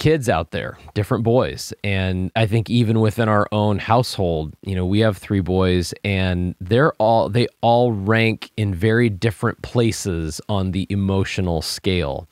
kids 0.00 0.30
out 0.30 0.50
there, 0.50 0.78
different 0.94 1.22
boys. 1.22 1.74
And 1.84 2.32
I 2.34 2.46
think 2.46 2.70
even 2.70 3.00
within 3.00 3.28
our 3.28 3.46
own 3.52 3.78
household, 3.78 4.54
you 4.62 4.74
know, 4.74 4.86
we 4.86 5.00
have 5.00 5.18
three 5.18 5.42
boys 5.42 5.92
and 6.02 6.54
they're 6.58 6.94
all, 6.94 7.28
they 7.28 7.46
all 7.60 7.92
rank 7.92 8.50
in 8.56 8.74
very 8.74 9.10
different 9.10 9.60
places 9.60 10.40
on 10.48 10.70
the 10.70 10.86
emotional 10.88 11.60
scale. 11.60 12.26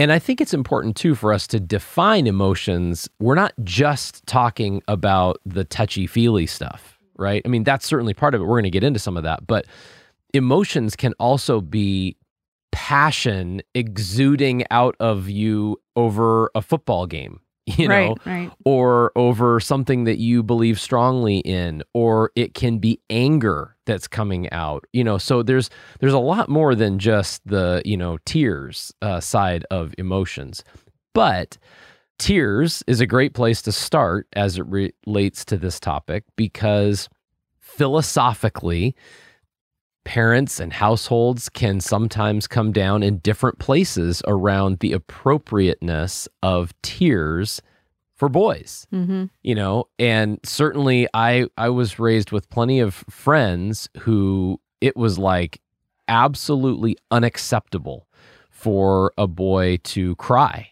And 0.00 0.10
I 0.10 0.18
think 0.18 0.40
it's 0.40 0.52
important 0.52 0.96
too 0.96 1.14
for 1.14 1.32
us 1.32 1.46
to 1.46 1.60
define 1.60 2.26
emotions. 2.26 3.08
We're 3.20 3.36
not 3.36 3.54
just 3.62 4.26
talking 4.26 4.82
about 4.88 5.38
the 5.46 5.62
touchy 5.62 6.08
feely 6.08 6.46
stuff, 6.46 6.98
right? 7.16 7.40
I 7.44 7.48
mean, 7.48 7.62
that's 7.62 7.86
certainly 7.86 8.14
part 8.14 8.34
of 8.34 8.40
it. 8.40 8.44
We're 8.44 8.60
going 8.60 8.64
to 8.64 8.70
get 8.70 8.84
into 8.84 8.98
some 8.98 9.16
of 9.16 9.22
that. 9.22 9.46
But 9.46 9.66
emotions 10.34 10.96
can 10.96 11.14
also 11.20 11.60
be 11.60 12.16
passion 12.72 13.62
exuding 13.74 14.64
out 14.72 14.96
of 14.98 15.30
you 15.30 15.80
over 15.96 16.50
a 16.54 16.62
football 16.62 17.06
game 17.06 17.40
you 17.66 17.88
know 17.88 17.94
right, 17.94 18.26
right. 18.26 18.52
or 18.64 19.10
over 19.16 19.58
something 19.58 20.04
that 20.04 20.18
you 20.18 20.42
believe 20.42 20.78
strongly 20.80 21.38
in 21.38 21.82
or 21.94 22.30
it 22.36 22.54
can 22.54 22.78
be 22.78 23.00
anger 23.10 23.76
that's 23.86 24.06
coming 24.06 24.50
out 24.52 24.86
you 24.92 25.02
know 25.02 25.18
so 25.18 25.42
there's 25.42 25.68
there's 25.98 26.12
a 26.12 26.18
lot 26.18 26.48
more 26.48 26.76
than 26.76 26.98
just 26.98 27.44
the 27.44 27.82
you 27.84 27.96
know 27.96 28.18
tears 28.24 28.92
uh, 29.02 29.18
side 29.18 29.64
of 29.70 29.92
emotions 29.98 30.62
but 31.12 31.58
tears 32.18 32.84
is 32.86 33.00
a 33.00 33.06
great 33.06 33.34
place 33.34 33.60
to 33.60 33.72
start 33.72 34.28
as 34.34 34.58
it 34.58 34.66
relates 34.66 35.44
to 35.44 35.56
this 35.56 35.80
topic 35.80 36.22
because 36.36 37.08
philosophically 37.58 38.94
parents 40.06 40.60
and 40.60 40.72
households 40.72 41.48
can 41.48 41.80
sometimes 41.80 42.46
come 42.46 42.70
down 42.70 43.02
in 43.02 43.18
different 43.18 43.58
places 43.58 44.22
around 44.28 44.78
the 44.78 44.92
appropriateness 44.92 46.28
of 46.44 46.72
tears 46.80 47.60
for 48.14 48.28
boys 48.28 48.86
Mm-hmm. 48.94 49.24
you 49.42 49.54
know 49.56 49.88
and 49.98 50.38
certainly 50.44 51.08
i 51.12 51.46
i 51.58 51.68
was 51.68 51.98
raised 51.98 52.30
with 52.30 52.48
plenty 52.50 52.78
of 52.78 52.94
friends 53.10 53.88
who 53.98 54.60
it 54.80 54.96
was 54.96 55.18
like 55.18 55.60
absolutely 56.06 56.96
unacceptable 57.10 58.06
for 58.48 59.12
a 59.18 59.26
boy 59.26 59.78
to 59.82 60.14
cry 60.16 60.68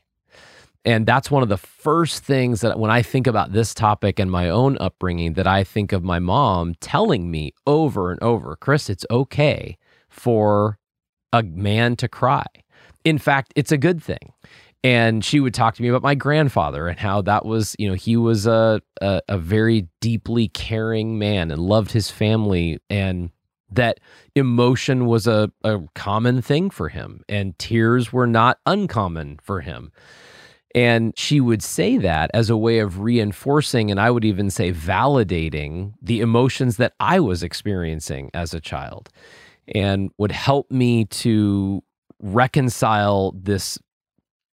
and 0.84 1.06
that's 1.06 1.30
one 1.30 1.42
of 1.42 1.48
the 1.48 1.56
first 1.56 2.24
things 2.24 2.60
that 2.60 2.78
when 2.78 2.90
I 2.90 3.00
think 3.00 3.26
about 3.26 3.52
this 3.52 3.72
topic 3.72 4.18
and 4.18 4.30
my 4.30 4.50
own 4.50 4.76
upbringing, 4.80 5.32
that 5.34 5.46
I 5.46 5.64
think 5.64 5.92
of 5.92 6.04
my 6.04 6.18
mom 6.18 6.74
telling 6.80 7.30
me 7.30 7.54
over 7.66 8.10
and 8.10 8.22
over, 8.22 8.54
Chris, 8.56 8.90
it's 8.90 9.06
okay 9.10 9.78
for 10.10 10.78
a 11.32 11.42
man 11.42 11.96
to 11.96 12.08
cry. 12.08 12.46
In 13.04 13.18
fact, 13.18 13.52
it's 13.56 13.72
a 13.72 13.78
good 13.78 14.02
thing. 14.02 14.32
And 14.82 15.24
she 15.24 15.40
would 15.40 15.54
talk 15.54 15.74
to 15.76 15.82
me 15.82 15.88
about 15.88 16.02
my 16.02 16.14
grandfather 16.14 16.88
and 16.88 16.98
how 16.98 17.22
that 17.22 17.46
was, 17.46 17.74
you 17.78 17.88
know, 17.88 17.94
he 17.94 18.18
was 18.18 18.46
a, 18.46 18.82
a, 19.00 19.22
a 19.28 19.38
very 19.38 19.88
deeply 20.02 20.48
caring 20.48 21.18
man 21.18 21.50
and 21.50 21.62
loved 21.62 21.92
his 21.92 22.10
family 22.10 22.78
and 22.90 23.30
that 23.72 23.98
emotion 24.34 25.06
was 25.06 25.26
a, 25.26 25.50
a 25.64 25.80
common 25.94 26.42
thing 26.42 26.68
for 26.68 26.90
him 26.90 27.22
and 27.28 27.58
tears 27.58 28.12
were 28.12 28.26
not 28.26 28.58
uncommon 28.66 29.40
for 29.42 29.62
him. 29.62 29.90
And 30.74 31.16
she 31.16 31.40
would 31.40 31.62
say 31.62 31.98
that 31.98 32.30
as 32.34 32.50
a 32.50 32.56
way 32.56 32.80
of 32.80 33.00
reinforcing, 33.00 33.90
and 33.90 34.00
I 34.00 34.10
would 34.10 34.24
even 34.24 34.50
say 34.50 34.72
validating 34.72 35.94
the 36.02 36.20
emotions 36.20 36.78
that 36.78 36.94
I 36.98 37.20
was 37.20 37.42
experiencing 37.42 38.30
as 38.34 38.52
a 38.52 38.60
child, 38.60 39.08
and 39.72 40.10
would 40.18 40.32
help 40.32 40.70
me 40.70 41.04
to 41.06 41.82
reconcile 42.20 43.32
this 43.32 43.78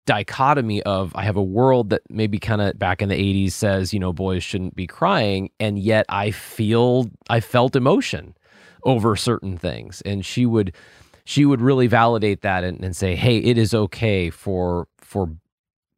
dichotomy 0.09 0.81
of 0.83 1.15
I 1.15 1.23
have 1.23 1.35
a 1.35 1.43
world 1.43 1.91
that 1.91 2.01
maybe 2.09 2.39
kind 2.39 2.61
of 2.61 2.79
back 2.79 3.01
in 3.01 3.09
the 3.09 3.15
80s 3.15 3.51
says, 3.51 3.93
you 3.93 3.99
know, 3.99 4.11
boys 4.11 4.43
shouldn't 4.43 4.75
be 4.75 4.87
crying. 4.87 5.51
And 5.59 5.77
yet 5.77 6.07
I 6.09 6.31
feel, 6.31 7.05
I 7.29 7.39
felt 7.41 7.75
emotion 7.75 8.35
over 8.83 9.15
certain 9.15 9.55
things. 9.55 10.01
And 10.01 10.25
she 10.25 10.47
would, 10.47 10.73
she 11.25 11.45
would 11.45 11.61
really 11.61 11.85
validate 11.85 12.41
that 12.41 12.63
and, 12.63 12.83
and 12.83 12.95
say, 12.95 13.15
hey, 13.15 13.37
it 13.37 13.59
is 13.59 13.75
okay 13.75 14.31
for, 14.31 14.87
for 14.97 15.29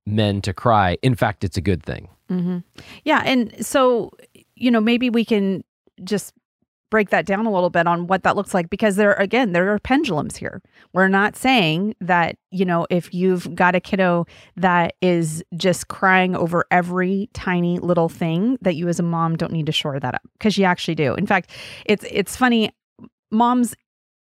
men 0.06 0.42
to 0.42 0.54
cry. 0.54 0.98
In 1.02 1.16
fact, 1.16 1.44
it's 1.44 1.58
a 1.58 1.62
good 1.62 1.84
thing. 1.84 2.10
Mm-hmm. 2.30 2.60
Yeah. 3.04 3.22
And 3.26 3.66
so, 3.66 4.12
you 4.56 4.72
know, 4.72 4.82
maybe 4.82 5.10
we 5.10 5.26
can 5.26 5.64
just 6.04 6.34
break 6.90 7.10
that 7.10 7.26
down 7.26 7.46
a 7.46 7.52
little 7.52 7.70
bit 7.70 7.88
on 7.88 8.06
what 8.06 8.24
that 8.24 8.36
looks 8.36 8.54
like 8.54 8.70
because 8.70 8.98
there, 8.98 9.14
again, 9.14 9.54
there 9.54 9.74
are 9.74 9.80
pendulums 9.80 10.36
here. 10.36 10.62
We're 10.94 11.08
not 11.08 11.38
saying 11.38 11.96
that, 12.02 12.36
you 12.52 12.66
know, 12.66 12.86
if 12.90 13.14
you've 13.14 13.56
got 13.56 13.76
a 13.76 13.80
kiddo 13.80 14.26
that 14.58 14.96
is 15.02 15.42
just 15.56 15.88
crying 15.88 16.36
over 16.36 16.66
every 16.70 17.30
tiny 17.34 17.80
little 17.80 18.10
thing, 18.10 18.58
that 18.62 18.76
you 18.76 18.90
as 18.90 19.00
a 19.00 19.04
mom 19.04 19.38
don't 19.38 19.54
need 19.54 19.68
to 19.68 19.72
shore 19.72 20.00
that 20.00 20.16
up 20.16 20.22
because 20.34 20.58
you 20.58 20.66
actually 20.66 20.96
do. 20.96 21.16
In 21.16 21.26
fact, 21.26 21.50
it's, 21.86 22.06
it's 22.12 22.36
funny. 22.36 22.72
Moms, 23.32 23.74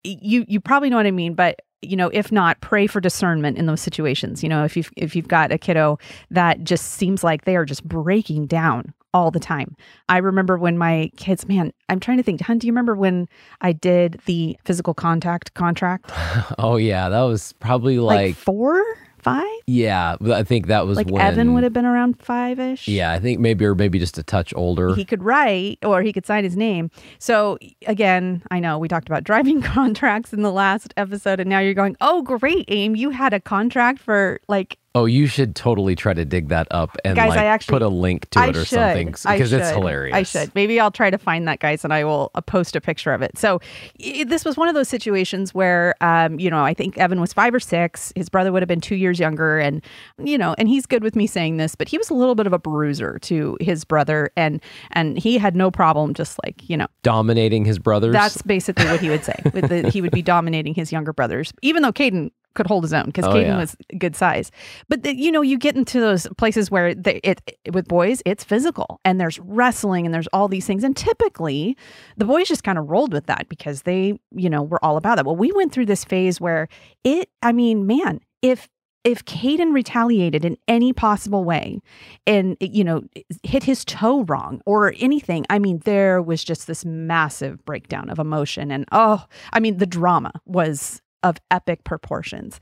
you, 0.03 0.43
you 0.49 0.59
probably 0.59 0.89
know 0.89 0.97
what 0.97 1.05
I 1.05 1.11
mean, 1.11 1.35
but 1.35 1.61
you 1.81 1.95
know 1.95 2.09
if 2.09 2.31
not 2.31 2.59
pray 2.61 2.87
for 2.87 2.99
discernment 2.99 3.57
in 3.57 3.65
those 3.65 3.81
situations. 3.81 4.43
You 4.43 4.49
know 4.49 4.63
if 4.63 4.75
you've 4.77 4.91
if 4.95 5.15
you've 5.15 5.27
got 5.27 5.51
a 5.51 5.57
kiddo 5.57 5.99
that 6.31 6.63
just 6.63 6.93
seems 6.93 7.23
like 7.23 7.45
they 7.45 7.55
are 7.55 7.65
just 7.65 7.83
breaking 7.83 8.47
down 8.47 8.93
all 9.13 9.31
the 9.31 9.39
time. 9.39 9.75
I 10.09 10.17
remember 10.17 10.57
when 10.57 10.77
my 10.77 11.11
kids 11.17 11.47
man 11.47 11.71
i'm 11.89 11.99
trying 11.99 12.17
to 12.17 12.23
think 12.23 12.41
hun 12.41 12.57
do 12.57 12.67
you 12.67 12.73
remember 12.73 12.95
when 12.95 13.27
i 13.61 13.71
did 13.71 14.19
the 14.25 14.57
physical 14.65 14.93
contact 14.93 15.53
contract? 15.53 16.11
Oh 16.59 16.77
yeah, 16.77 17.09
that 17.09 17.21
was 17.21 17.53
probably 17.53 17.99
like, 17.99 18.15
like, 18.15 18.35
four 18.35 18.83
five 19.27 19.57
yeah, 19.69 20.15
I 20.31 20.43
think 20.43 20.67
that 20.67 20.87
was 20.87 20.95
like 20.95 21.09
when 21.09 21.21
evan 21.21 21.53
would 21.53 21.63
have 21.63 21.73
been 21.73 21.85
around 21.85 22.21
five-ish 22.21 22.87
Yeah, 22.87 23.11
I 23.11 23.19
think 23.19 23.41
maybe 23.41 23.65
or 23.65 23.75
maybe 23.75 23.99
just 23.99 24.17
a 24.17 24.23
touch 24.23 24.53
older. 24.55 24.95
he 24.95 25.03
could 25.03 25.21
write 25.21 25.77
or 25.83 26.01
he 26.01 26.13
could 26.13 26.25
sign 26.25 26.45
his 26.45 26.55
name. 26.55 26.89
So 27.19 27.57
again, 27.85 28.43
I 28.49 28.61
know 28.61 28.79
we 28.79 28.87
talked 28.87 29.09
about 29.09 29.23
driving 29.25 29.61
contracts 29.61 30.31
in 30.31 30.41
the 30.41 30.53
last 30.53 30.93
episode, 30.95 31.41
and 31.41 31.49
now 31.49 31.59
you're 31.59 31.73
going, 31.73 31.97
"Oh, 31.99 32.21
great, 32.21 32.63
Aim! 32.69 32.95
You 32.95 33.09
had 33.09 33.33
a 33.33 33.41
contract 33.41 33.99
for 33.99 34.39
like 34.47 34.79
oh, 34.95 35.05
you 35.05 35.27
should 35.27 35.55
totally 35.55 35.95
try 35.95 36.13
to 36.13 36.25
dig 36.25 36.47
that 36.49 36.67
up 36.71 36.97
and 37.05 37.15
Guys, 37.15 37.29
like 37.29 37.39
I 37.39 37.45
actually- 37.45 37.73
put 37.73 37.81
a 37.83 37.87
link 37.87 38.29
to 38.31 38.39
I 38.39 38.47
it 38.47 38.55
or 38.55 38.65
should. 38.65 38.79
something 38.79 39.13
I 39.25 39.35
because 39.37 39.53
it's 39.53 39.69
hilarious. 39.69 40.15
I 40.15 40.23
should. 40.23 40.55
Maybe 40.55 40.79
I'll 40.79 40.89
try 40.91 41.09
to 41.09 41.17
find 41.17 41.47
that, 41.47 41.59
guys, 41.59 41.83
and 41.83 41.93
I 41.93 42.03
will 42.03 42.31
uh, 42.33 42.41
post 42.41 42.75
a 42.75 42.81
picture 42.81 43.13
of 43.13 43.21
it. 43.21 43.37
So 43.37 43.59
i 44.03 44.23
this 44.27 44.43
was 44.43 44.57
one 44.57 44.67
of 44.67 44.73
those 44.73 44.87
situations 44.89 45.53
where, 45.53 45.93
um, 46.01 46.39
you 46.39 46.49
know, 46.49 46.63
I 46.63 46.73
think 46.73 46.97
Evan 46.97 47.21
was 47.21 47.31
five 47.31 47.53
or 47.53 47.59
six. 47.59 48.11
His 48.15 48.27
brother 48.29 48.51
would 48.51 48.61
have 48.61 48.67
been 48.67 48.81
two 48.81 48.95
years 48.95 49.19
younger, 49.19 49.59
and 49.59 49.83
you 50.17 50.37
know, 50.37 50.55
and 50.57 50.67
he's 50.67 50.85
good 50.85 51.03
with 51.03 51.15
me 51.15 51.27
saying 51.27 51.57
this, 51.57 51.75
but 51.75 51.87
he 51.87 51.97
was 51.97 52.09
a 52.09 52.13
little 52.15 52.33
bit 52.35 52.47
of 52.47 52.53
a 52.53 52.59
bruiser 52.59 53.19
to 53.19 53.57
his 53.61 53.85
brother, 53.85 54.31
and 54.35 54.61
and 54.91 55.17
he 55.17 55.37
had 55.37 55.55
no 55.55 55.69
problem 55.69 56.13
just 56.13 56.39
like 56.43 56.67
you 56.69 56.75
know 56.77 56.87
Dominating 57.03 57.65
his 57.65 57.77
brothers. 57.77 58.13
that's 58.13 58.41
basically 58.41 58.85
what 58.85 58.99
he 58.99 59.09
would 59.09 59.23
say. 59.23 59.35
With 59.53 59.69
the, 59.69 59.89
he 59.89 60.01
would 60.01 60.11
be 60.11 60.21
dominating 60.23 60.73
his 60.73 60.91
younger 60.91 61.13
brothers, 61.13 61.53
even 61.61 61.83
though 61.83 61.93
Caden 61.93 62.31
could 62.57 62.67
hold 62.67 62.83
his 62.83 62.91
own 62.93 63.05
because 63.05 63.23
Oh, 63.25 63.29
Caden 63.29 63.45
yeah. 63.45 63.57
was 63.57 63.77
good 63.97 64.15
size. 64.15 64.51
But 64.89 65.03
the, 65.03 65.15
you 65.15 65.31
know, 65.31 65.41
you 65.41 65.57
get 65.57 65.75
into 65.77 66.01
those 66.01 66.27
places 66.37 66.69
where 66.69 66.93
they, 66.93 67.21
it, 67.23 67.41
it 67.63 67.73
with 67.73 67.87
boys, 67.87 68.21
it's 68.25 68.43
physical, 68.43 68.99
and 69.05 69.21
there's 69.21 69.39
wrestling, 69.39 70.05
and 70.05 70.13
there's 70.13 70.27
all 70.33 70.49
these 70.49 70.65
things, 70.65 70.83
and 70.83 70.97
typically 70.97 71.77
the 72.17 72.25
boys 72.25 72.49
just 72.49 72.63
kind 72.65 72.77
of 72.77 72.89
rolled 72.89 73.13
with 73.13 73.27
that 73.27 73.47
because 73.47 73.83
they, 73.83 74.19
you 74.35 74.49
know, 74.49 74.61
were 74.63 74.83
all 74.83 74.97
about 74.97 75.15
that. 75.15 75.25
Well, 75.25 75.37
we 75.37 75.51
went 75.53 75.71
through 75.71 75.85
this 75.85 76.03
phase 76.03 76.41
where 76.41 76.67
it. 77.05 77.29
I 77.41 77.53
mean, 77.53 77.87
man, 77.87 78.19
if 78.41 78.67
if 79.03 79.23
Caden 79.23 79.73
retaliated 79.73 80.43
in 80.43 80.57
any 80.67 80.91
possible 80.91 81.45
way 81.45 81.79
and 82.25 82.57
you 82.59 82.83
know 82.83 83.03
hit 83.43 83.63
his 83.63 83.85
toe 83.85 84.23
wrong 84.23 84.59
or 84.65 84.93
anything 84.99 85.45
i 85.49 85.57
mean 85.59 85.79
there 85.85 86.21
was 86.21 86.43
just 86.43 86.67
this 86.67 86.83
massive 86.83 87.63
breakdown 87.63 88.09
of 88.09 88.19
emotion 88.19 88.69
and 88.69 88.83
oh 88.91 89.23
i 89.53 89.59
mean 89.61 89.77
the 89.77 89.85
drama 89.85 90.31
was 90.45 91.01
of 91.23 91.37
epic 91.51 91.83
proportions. 91.83 92.59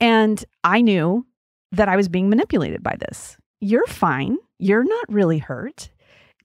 And 0.00 0.44
i 0.64 0.80
knew 0.80 1.26
that 1.72 1.88
i 1.88 1.96
was 1.96 2.08
being 2.08 2.28
manipulated 2.28 2.82
by 2.82 2.96
this. 2.98 3.36
You're 3.60 3.86
fine. 3.86 4.38
You're 4.58 4.84
not 4.84 5.04
really 5.08 5.38
hurt. 5.38 5.90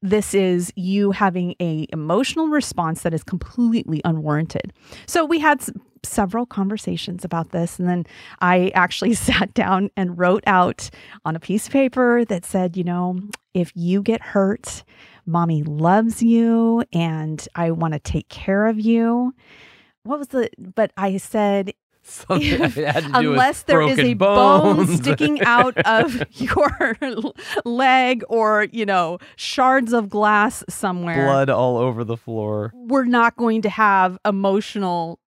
This 0.01 0.33
is 0.35 0.71
you 0.75 1.11
having 1.11 1.55
a 1.59 1.87
emotional 1.91 2.47
response 2.47 3.01
that 3.01 3.13
is 3.13 3.23
completely 3.23 4.01
unwarranted. 4.05 4.71
So 5.07 5.25
we 5.25 5.39
had 5.39 5.61
s- 5.61 5.71
several 6.03 6.45
conversations 6.45 7.25
about 7.25 7.49
this 7.51 7.79
and 7.79 7.89
then 7.89 8.05
i 8.39 8.71
actually 8.75 9.13
sat 9.29 9.53
down 9.53 9.89
and 9.97 10.17
wrote 10.17 10.43
out 10.47 10.89
on 11.25 11.35
a 11.35 11.39
piece 11.39 11.65
of 11.67 11.73
paper 11.73 12.23
that 12.25 12.45
said 12.45 12.77
you 12.77 12.83
know 12.83 13.19
if 13.53 13.71
you 13.75 14.01
get 14.01 14.21
hurt 14.21 14.83
mommy 15.25 15.63
loves 15.63 16.21
you 16.21 16.83
and 16.93 17.47
i 17.55 17.71
want 17.71 17.93
to 17.93 17.99
take 17.99 18.29
care 18.29 18.67
of 18.67 18.79
you 18.79 19.33
what 20.07 20.19
was 20.19 20.29
the 20.29 20.49
but 20.57 20.91
i 20.97 21.17
said 21.17 21.73
Something 22.09 22.61
it 22.61 22.71
had 22.71 23.03
to 23.03 23.09
do 23.09 23.31
with 23.31 23.31
unless 23.31 23.63
there 23.63 23.81
is 23.81 23.99
a 23.99 24.13
bone 24.13 24.87
sticking 24.97 25.41
out 25.41 25.77
of 25.79 26.23
your 26.39 26.95
leg 27.65 28.23
or 28.29 28.67
you 28.71 28.85
know 28.85 29.19
shards 29.35 29.91
of 29.91 30.09
glass 30.09 30.63
somewhere 30.69 31.25
blood 31.25 31.49
all 31.49 31.75
over 31.75 32.05
the 32.05 32.15
floor. 32.15 32.71
we're 32.73 33.03
not 33.03 33.35
going 33.35 33.61
to 33.63 33.69
have 33.69 34.17
emotional 34.23 35.19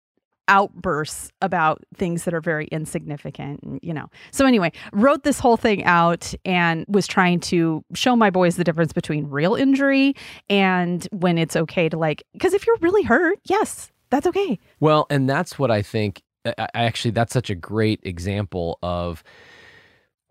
outbursts 0.49 1.31
about 1.43 1.85
things 1.95 2.25
that 2.25 2.33
are 2.33 2.41
very 2.41 2.67
insignificant 2.69 3.61
you 3.83 3.93
know 3.93 4.09
so 4.31 4.47
anyway 4.47 4.73
wrote 4.93 5.23
this 5.23 5.39
whole 5.39 5.59
thing 5.59 5.85
out 5.85 6.33
and 6.47 6.87
was 6.89 7.07
trying 7.07 7.39
to 7.39 7.85
show 7.95 8.17
my 8.17 8.31
boys 8.31 8.57
the 8.57 8.65
difference 8.65 8.93
between 8.95 9.29
real 9.29 9.55
injury 9.55 10.15
and 10.49 11.07
when 11.13 11.37
it's 11.37 11.57
okay 11.57 11.91
to 11.91 11.99
like 11.99 12.23
because 12.33 12.55
if 12.55 12.67
you're 12.67 12.79
really 12.81 13.03
hurt 13.03 13.39
yes 13.45 13.93
that's 14.11 14.27
okay 14.27 14.59
Well, 14.81 15.07
and 15.11 15.29
that's 15.29 15.59
what 15.59 15.71
I 15.71 15.83
think. 15.83 16.23
I, 16.45 16.69
actually, 16.75 17.11
that's 17.13 17.33
such 17.33 17.51
a 17.51 17.55
great 17.55 18.01
example 18.03 18.79
of 18.83 19.23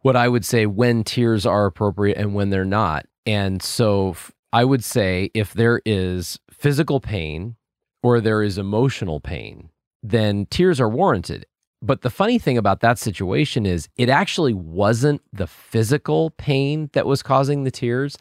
what 0.01 0.15
I 0.15 0.27
would 0.27 0.45
say 0.45 0.65
when 0.65 1.03
tears 1.03 1.45
are 1.45 1.65
appropriate 1.65 2.17
and 2.17 2.33
when 2.33 2.49
they're 2.49 2.65
not. 2.65 3.05
And 3.25 3.61
so 3.61 4.15
I 4.51 4.65
would 4.65 4.83
say 4.83 5.29
if 5.33 5.53
there 5.53 5.81
is 5.85 6.39
physical 6.49 6.99
pain 6.99 7.55
or 8.01 8.19
there 8.19 8.41
is 8.41 8.57
emotional 8.57 9.19
pain, 9.19 9.69
then 10.01 10.47
tears 10.47 10.79
are 10.79 10.89
warranted. 10.89 11.45
But 11.81 12.01
the 12.01 12.09
funny 12.09 12.39
thing 12.39 12.57
about 12.57 12.81
that 12.81 12.97
situation 12.97 13.65
is 13.65 13.87
it 13.95 14.09
actually 14.09 14.53
wasn't 14.53 15.21
the 15.31 15.47
physical 15.47 16.31
pain 16.31 16.89
that 16.93 17.05
was 17.05 17.23
causing 17.23 17.63
the 17.63 17.71
tears. 17.71 18.17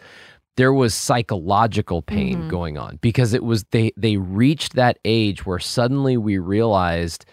There 0.58 0.72
was 0.74 0.92
psychological 0.94 2.02
pain 2.02 2.42
Mhm. 2.42 2.50
going 2.50 2.76
on 2.78 2.98
because 3.00 3.32
it 3.32 3.42
was 3.44 3.64
they 3.70 3.92
they 3.96 4.16
reached 4.18 4.74
that 4.74 4.98
age 5.04 5.46
where 5.46 5.58
suddenly 5.58 6.16
we 6.18 6.36
realized 6.38 7.24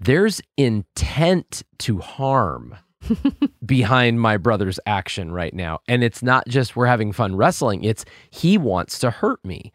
there's 0.00 0.40
intent 0.56 1.62
to 1.78 1.98
harm 2.00 2.74
behind 3.64 4.20
my 4.20 4.36
brother's 4.36 4.80
action 4.86 5.30
right 5.30 5.54
now. 5.54 5.78
And 5.88 6.02
it's 6.02 6.22
not 6.22 6.48
just 6.48 6.74
we're 6.74 6.86
having 6.86 7.12
fun 7.12 7.36
wrestling, 7.36 7.84
it's 7.84 8.04
he 8.30 8.58
wants 8.58 8.98
to 9.00 9.10
hurt 9.10 9.44
me. 9.44 9.72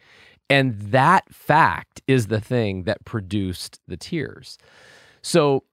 And 0.50 0.78
that 0.92 1.24
fact 1.34 2.02
is 2.08 2.28
the 2.28 2.42
thing 2.42 2.84
that 2.84 3.06
produced 3.06 3.80
the 3.88 3.98
tears. 3.98 4.58
So, 5.22 5.64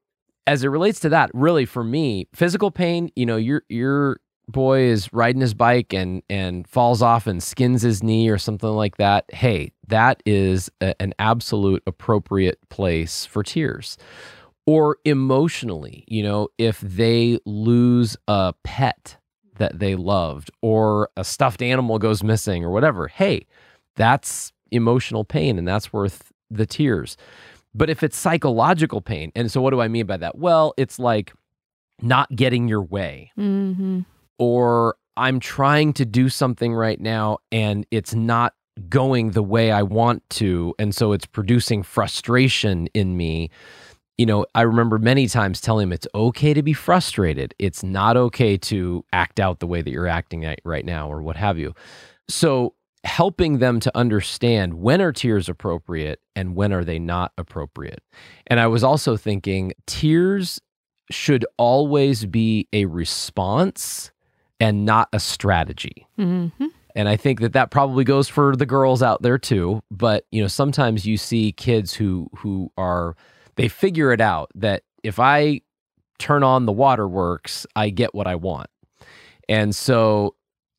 as 0.46 0.62
it 0.62 0.68
relates 0.68 1.00
to 1.00 1.08
that, 1.08 1.30
really 1.34 1.64
for 1.64 1.82
me, 1.82 2.28
physical 2.34 2.70
pain, 2.70 3.10
you 3.16 3.26
know, 3.26 3.36
your 3.36 3.62
your 3.68 4.20
boy 4.48 4.82
is 4.82 5.12
riding 5.12 5.40
his 5.40 5.54
bike 5.54 5.92
and 5.92 6.22
and 6.30 6.68
falls 6.68 7.02
off 7.02 7.26
and 7.26 7.42
skins 7.42 7.82
his 7.82 8.02
knee 8.02 8.28
or 8.28 8.38
something 8.38 8.70
like 8.70 8.96
that. 8.96 9.24
Hey, 9.32 9.72
that 9.88 10.22
is 10.24 10.70
a- 10.80 11.00
an 11.00 11.14
absolute 11.18 11.82
appropriate 11.86 12.58
place 12.68 13.26
for 13.26 13.42
tears 13.42 13.96
or 14.66 14.98
emotionally, 15.04 16.04
you 16.08 16.22
know, 16.22 16.48
if 16.58 16.80
they 16.80 17.38
lose 17.46 18.16
a 18.26 18.52
pet 18.64 19.16
that 19.58 19.78
they 19.78 19.94
loved 19.94 20.50
or 20.60 21.08
a 21.16 21.24
stuffed 21.24 21.62
animal 21.62 21.98
goes 21.98 22.22
missing 22.22 22.64
or 22.64 22.70
whatever, 22.70 23.08
hey, 23.08 23.46
that's 23.94 24.52
emotional 24.72 25.24
pain 25.24 25.56
and 25.56 25.66
that's 25.66 25.92
worth 25.92 26.32
the 26.50 26.66
tears. 26.66 27.16
But 27.74 27.88
if 27.88 28.02
it's 28.02 28.16
psychological 28.16 29.00
pain, 29.00 29.30
and 29.36 29.50
so 29.50 29.60
what 29.60 29.70
do 29.70 29.80
I 29.80 29.88
mean 29.88 30.06
by 30.06 30.16
that? 30.16 30.36
Well, 30.36 30.74
it's 30.76 30.98
like 30.98 31.32
not 32.02 32.34
getting 32.34 32.68
your 32.68 32.82
way 32.82 33.30
mm-hmm. 33.38 34.00
Or 34.38 34.96
I'm 35.16 35.40
trying 35.40 35.92
to 35.94 36.04
do 36.04 36.28
something 36.28 36.74
right 36.74 37.00
now 37.00 37.38
and 37.50 37.86
it's 37.90 38.14
not 38.14 38.54
going 38.88 39.30
the 39.30 39.42
way 39.42 39.70
I 39.70 39.82
want 39.82 40.28
to. 40.30 40.74
And 40.78 40.94
so 40.94 41.12
it's 41.12 41.26
producing 41.26 41.82
frustration 41.82 42.88
in 42.88 43.16
me. 43.16 43.50
You 44.18 44.26
know, 44.26 44.46
I 44.54 44.62
remember 44.62 44.98
many 44.98 45.28
times 45.28 45.60
telling 45.60 45.84
him 45.84 45.92
it's 45.92 46.06
okay 46.14 46.54
to 46.54 46.62
be 46.62 46.72
frustrated. 46.72 47.54
It's 47.58 47.82
not 47.82 48.16
okay 48.16 48.56
to 48.58 49.04
act 49.12 49.40
out 49.40 49.60
the 49.60 49.66
way 49.66 49.82
that 49.82 49.90
you're 49.90 50.06
acting 50.06 50.54
right 50.64 50.84
now 50.84 51.10
or 51.10 51.22
what 51.22 51.36
have 51.36 51.58
you. 51.58 51.74
So 52.28 52.74
helping 53.04 53.58
them 53.58 53.78
to 53.80 53.96
understand 53.96 54.74
when 54.74 55.00
are 55.00 55.12
tears 55.12 55.48
appropriate 55.48 56.20
and 56.34 56.54
when 56.54 56.72
are 56.72 56.84
they 56.84 56.98
not 56.98 57.32
appropriate. 57.38 58.02
And 58.46 58.58
I 58.58 58.66
was 58.66 58.82
also 58.82 59.16
thinking 59.16 59.72
tears 59.86 60.60
should 61.10 61.46
always 61.56 62.26
be 62.26 62.68
a 62.72 62.86
response 62.86 64.10
and 64.60 64.84
not 64.84 65.08
a 65.12 65.20
strategy. 65.20 66.06
Mm-hmm. 66.18 66.66
And 66.94 67.08
I 67.08 67.16
think 67.16 67.40
that 67.40 67.52
that 67.52 67.70
probably 67.70 68.04
goes 68.04 68.28
for 68.28 68.56
the 68.56 68.64
girls 68.64 69.02
out 69.02 69.22
there 69.22 69.38
too. 69.38 69.82
But 69.90 70.24
you 70.30 70.40
know, 70.40 70.48
sometimes 70.48 71.06
you 71.06 71.16
see 71.16 71.52
kids 71.52 71.92
who 71.92 72.30
who 72.36 72.72
are 72.78 73.16
they 73.56 73.68
figure 73.68 74.12
it 74.12 74.20
out 74.20 74.50
that 74.54 74.82
if 75.02 75.20
I 75.20 75.60
turn 76.18 76.42
on 76.42 76.64
the 76.66 76.72
waterworks, 76.72 77.66
I 77.76 77.90
get 77.90 78.14
what 78.14 78.26
I 78.26 78.34
want. 78.34 78.70
And 79.48 79.76
so 79.76 80.34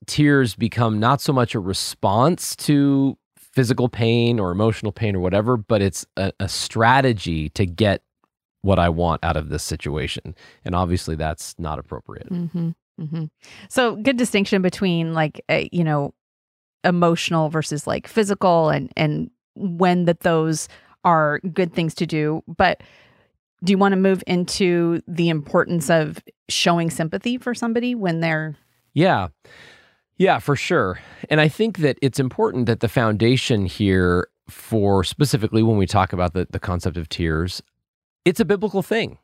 tears 0.07 0.55
become 0.55 0.99
not 0.99 1.21
so 1.21 1.31
much 1.31 1.53
a 1.53 1.59
response 1.59 2.55
to 2.55 3.17
physical 3.37 3.89
pain 3.89 4.39
or 4.39 4.51
emotional 4.51 4.91
pain 4.91 5.15
or 5.15 5.19
whatever, 5.19 5.57
but 5.57 5.81
it's 5.81 6.05
a, 6.15 6.31
a 6.39 6.49
strategy 6.49 7.49
to 7.49 7.65
get 7.65 8.03
what 8.61 8.79
I 8.79 8.89
want 8.89 9.23
out 9.23 9.37
of 9.37 9.49
this 9.49 9.63
situation. 9.63 10.35
And 10.65 10.75
obviously 10.75 11.15
that's 11.15 11.55
not 11.57 11.79
appropriate. 11.79 12.29
Mm-hmm. 12.29 12.71
Mm-hmm. 12.99 13.25
So 13.69 13.95
good 13.97 14.17
distinction 14.17 14.61
between 14.61 15.13
like 15.13 15.41
uh, 15.49 15.63
you 15.71 15.83
know 15.83 16.13
emotional 16.83 17.49
versus 17.49 17.85
like 17.87 18.07
physical 18.07 18.69
and 18.69 18.91
and 18.95 19.29
when 19.55 20.05
that 20.05 20.21
those 20.21 20.67
are 21.03 21.39
good 21.53 21.73
things 21.73 21.93
to 21.95 22.05
do 22.05 22.43
but 22.47 22.81
do 23.63 23.71
you 23.71 23.77
want 23.77 23.93
to 23.93 23.97
move 23.97 24.23
into 24.27 25.01
the 25.07 25.29
importance 25.29 25.89
of 25.89 26.19
showing 26.49 26.89
sympathy 26.89 27.37
for 27.37 27.53
somebody 27.53 27.95
when 27.95 28.19
they're 28.19 28.55
Yeah. 28.93 29.27
Yeah, 30.17 30.39
for 30.39 30.55
sure. 30.55 30.99
And 31.29 31.39
I 31.39 31.47
think 31.47 31.77
that 31.79 31.99
it's 32.01 32.19
important 32.19 32.65
that 32.65 32.79
the 32.79 32.87
foundation 32.87 33.67
here 33.67 34.29
for 34.49 35.03
specifically 35.03 35.61
when 35.61 35.77
we 35.77 35.85
talk 35.85 36.11
about 36.11 36.33
the, 36.33 36.47
the 36.49 36.59
concept 36.59 36.97
of 36.97 37.07
tears, 37.07 37.61
it's 38.25 38.39
a 38.39 38.45
biblical 38.45 38.81
thing. 38.81 39.19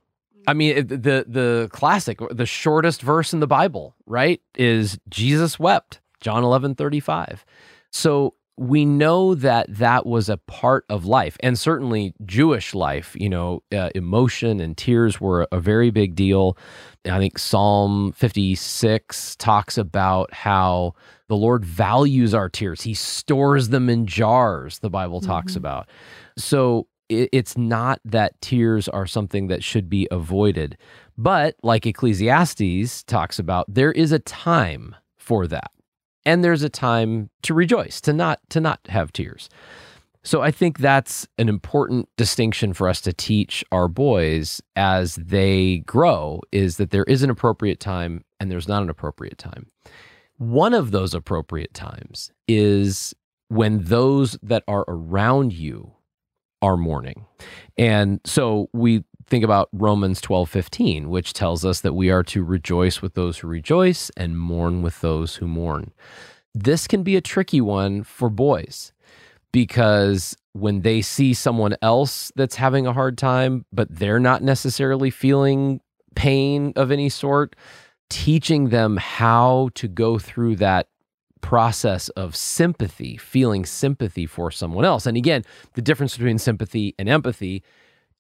I 0.48 0.54
mean, 0.54 0.88
the 0.88 1.26
the 1.28 1.70
classic, 1.72 2.20
the 2.32 2.46
shortest 2.46 3.02
verse 3.02 3.34
in 3.34 3.40
the 3.40 3.48
Bible, 3.48 3.96
right, 4.06 4.42
is 4.56 5.00
Jesus 5.10 5.60
wept, 5.60 6.02
John 6.22 6.44
11, 6.44 6.76
35. 6.76 7.46
So 7.92 8.34
we 8.56 8.86
know 8.86 9.34
that 9.34 9.66
that 9.68 10.06
was 10.06 10.30
a 10.30 10.38
part 10.38 10.86
of 10.88 11.06
life 11.06 11.38
and 11.42 11.58
certainly 11.58 12.14
Jewish 12.24 12.76
life, 12.76 13.16
you 13.20 13.28
know, 13.28 13.64
uh, 13.76 13.90
emotion 13.96 14.60
and 14.60 14.78
tears 14.78 15.20
were 15.20 15.48
a 15.52 15.60
very 15.60 15.90
big 15.90 16.14
deal. 16.14 16.56
I 17.06 17.18
think 17.18 17.40
Psalm 17.40 18.12
56 18.12 19.36
talks 19.38 19.78
about 19.78 20.32
how 20.34 20.94
the 21.30 21.36
Lord 21.36 21.66
values 21.66 22.36
our 22.36 22.48
tears. 22.48 22.82
He 22.84 22.94
stores 22.94 23.70
them 23.70 23.90
in 23.90 24.06
jars, 24.06 24.80
the 24.80 24.90
Bible 24.90 25.20
talks 25.20 25.54
Mhm. 25.54 25.58
about. 25.58 25.90
So 26.38 26.86
it's 27.10 27.58
not 27.58 28.00
that 28.06 28.40
tears 28.42 28.88
are 28.88 29.06
something 29.06 29.48
that 29.48 29.64
should 29.64 29.90
be 29.90 30.08
avoided. 30.12 30.78
But 31.18 31.56
like 31.64 31.86
Ecclesiastes 31.86 33.04
talks 33.04 33.40
about, 33.40 33.66
there 33.74 33.92
is 33.92 34.12
a 34.12 34.20
time 34.20 34.96
for 35.18 35.48
that. 35.48 35.72
And 36.26 36.44
there's 36.44 36.64
a 36.64 36.70
time 36.70 37.30
to 37.44 37.54
rejoice, 37.54 38.00
to 38.02 38.14
not 38.14 38.40
to 38.50 38.62
not 38.62 38.80
have 38.88 39.12
tears. 39.12 39.50
So 40.26 40.42
I 40.42 40.52
think 40.52 40.78
that's 40.78 41.28
an 41.38 41.50
important 41.50 42.08
distinction 42.16 42.74
for 42.74 42.88
us 42.88 43.02
to 43.02 43.12
teach 43.12 43.64
our 43.74 43.90
boys 43.90 44.62
as 44.78 45.16
they 45.16 45.80
grow 45.80 46.40
is 46.54 46.78
that 46.78 46.92
there 46.92 47.04
is 47.04 47.24
an 47.24 47.30
appropriate 47.30 47.82
time 47.82 48.24
and 48.40 48.50
there's 48.50 48.70
not 48.70 48.82
an 48.82 48.90
appropriate 48.90 49.38
time. 49.38 49.68
One 50.38 50.74
of 50.74 50.92
those 50.92 51.14
appropriate 51.14 51.74
times 51.74 52.32
is 52.48 53.14
when 53.50 53.84
those 53.84 54.38
that 54.42 54.64
are 54.66 54.86
around 54.88 55.52
you 55.52 55.92
are 56.64 56.78
mourning. 56.78 57.26
And 57.78 58.22
so 58.24 58.70
we 58.74 59.04
think 59.28 59.44
about 59.44 59.68
Romans 59.74 60.22
12, 60.22 60.50
15, 60.50 61.10
which 61.10 61.34
tells 61.34 61.66
us 61.66 61.82
that 61.82 61.94
we 61.94 62.10
are 62.10 62.24
to 62.24 62.44
rejoice 62.44 63.02
with 63.02 63.16
those 63.16 63.38
who 63.38 63.48
rejoice 63.48 64.10
and 64.16 64.40
mourn 64.40 64.82
with 64.82 65.02
those 65.02 65.36
who 65.36 65.48
mourn. 65.48 65.92
This 66.56 66.88
can 66.88 67.04
be 67.04 67.18
a 67.18 67.22
tricky 67.22 67.60
one 67.60 68.04
for 68.04 68.30
boys 68.30 68.94
because 69.52 70.38
when 70.54 70.82
they 70.82 71.02
see 71.02 71.34
someone 71.34 71.76
else 71.82 72.32
that's 72.36 72.56
having 72.56 72.88
a 72.88 72.94
hard 72.94 73.18
time, 73.18 73.66
but 73.74 73.94
they're 73.94 74.20
not 74.20 74.42
necessarily 74.42 75.10
feeling 75.10 75.82
pain 76.16 76.72
of 76.76 76.92
any 76.92 77.10
sort, 77.10 77.56
teaching 78.10 78.70
them 78.70 78.98
how 78.98 79.70
to 79.76 79.88
go 79.88 80.18
through 80.18 80.56
that 80.58 80.88
process 81.44 82.10
of 82.10 82.36
sympathy, 82.36 83.18
feeling 83.18 83.66
sympathy 83.66 84.26
for 84.26 84.50
someone 84.50 84.86
else. 84.86 85.06
And 85.06 85.16
again, 85.16 85.44
the 85.74 85.82
difference 85.84 86.18
between 86.18 86.40
sympathy 86.40 86.96
and 86.98 87.08
empathy 87.08 87.62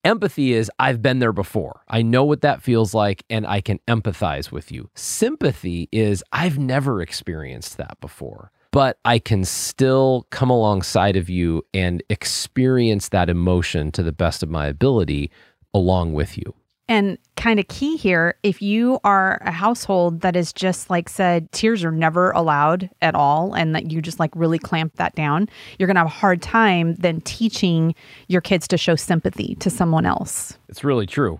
empathy 0.03 0.53
is 0.53 0.69
I've 0.77 1.01
been 1.01 1.19
there 1.19 1.33
before. 1.33 1.81
I 1.87 2.01
know 2.01 2.25
what 2.25 2.41
that 2.41 2.61
feels 2.61 2.93
like 2.93 3.23
and 3.29 3.47
I 3.47 3.61
can 3.61 3.79
empathize 3.87 4.51
with 4.51 4.71
you. 4.71 4.89
Sympathy 4.95 5.87
is 5.91 6.23
I've 6.31 6.59
never 6.59 7.01
experienced 7.01 7.77
that 7.77 7.97
before, 8.01 8.51
but 8.71 8.99
I 9.05 9.17
can 9.17 9.45
still 9.45 10.27
come 10.29 10.49
alongside 10.49 11.15
of 11.15 11.29
you 11.29 11.65
and 11.73 12.03
experience 12.09 13.09
that 13.09 13.29
emotion 13.29 13.91
to 13.93 14.03
the 14.03 14.11
best 14.11 14.43
of 14.43 14.49
my 14.49 14.67
ability 14.67 15.31
along 15.73 16.13
with 16.13 16.37
you. 16.37 16.53
And 16.93 17.17
kind 17.37 17.59
of 17.59 17.67
key 17.69 17.97
here, 17.97 18.35
if 18.43 18.61
you 18.61 18.99
are 19.03 19.41
a 19.41 19.51
household 19.51 20.21
that 20.21 20.35
is 20.35 20.53
just 20.53 20.91
like 20.91 21.09
said, 21.09 21.51
tears 21.51 21.83
are 21.83 21.91
never 21.91 22.29
allowed 22.33 22.87
at 23.01 23.15
all, 23.15 23.55
and 23.55 23.73
that 23.73 23.91
you 23.91 23.99
just 23.99 24.19
like 24.19 24.29
really 24.35 24.59
clamp 24.59 24.97
that 24.97 25.15
down, 25.15 25.49
you're 25.79 25.87
going 25.87 25.95
to 25.95 26.01
have 26.01 26.07
a 26.07 26.11
hard 26.11 26.39
time 26.39 26.93
then 26.99 27.19
teaching 27.21 27.95
your 28.27 28.41
kids 28.41 28.67
to 28.67 28.77
show 28.77 28.95
sympathy 28.95 29.55
to 29.55 29.71
someone 29.71 30.05
else. 30.05 30.59
It's 30.69 30.83
really 30.83 31.07
true. 31.07 31.39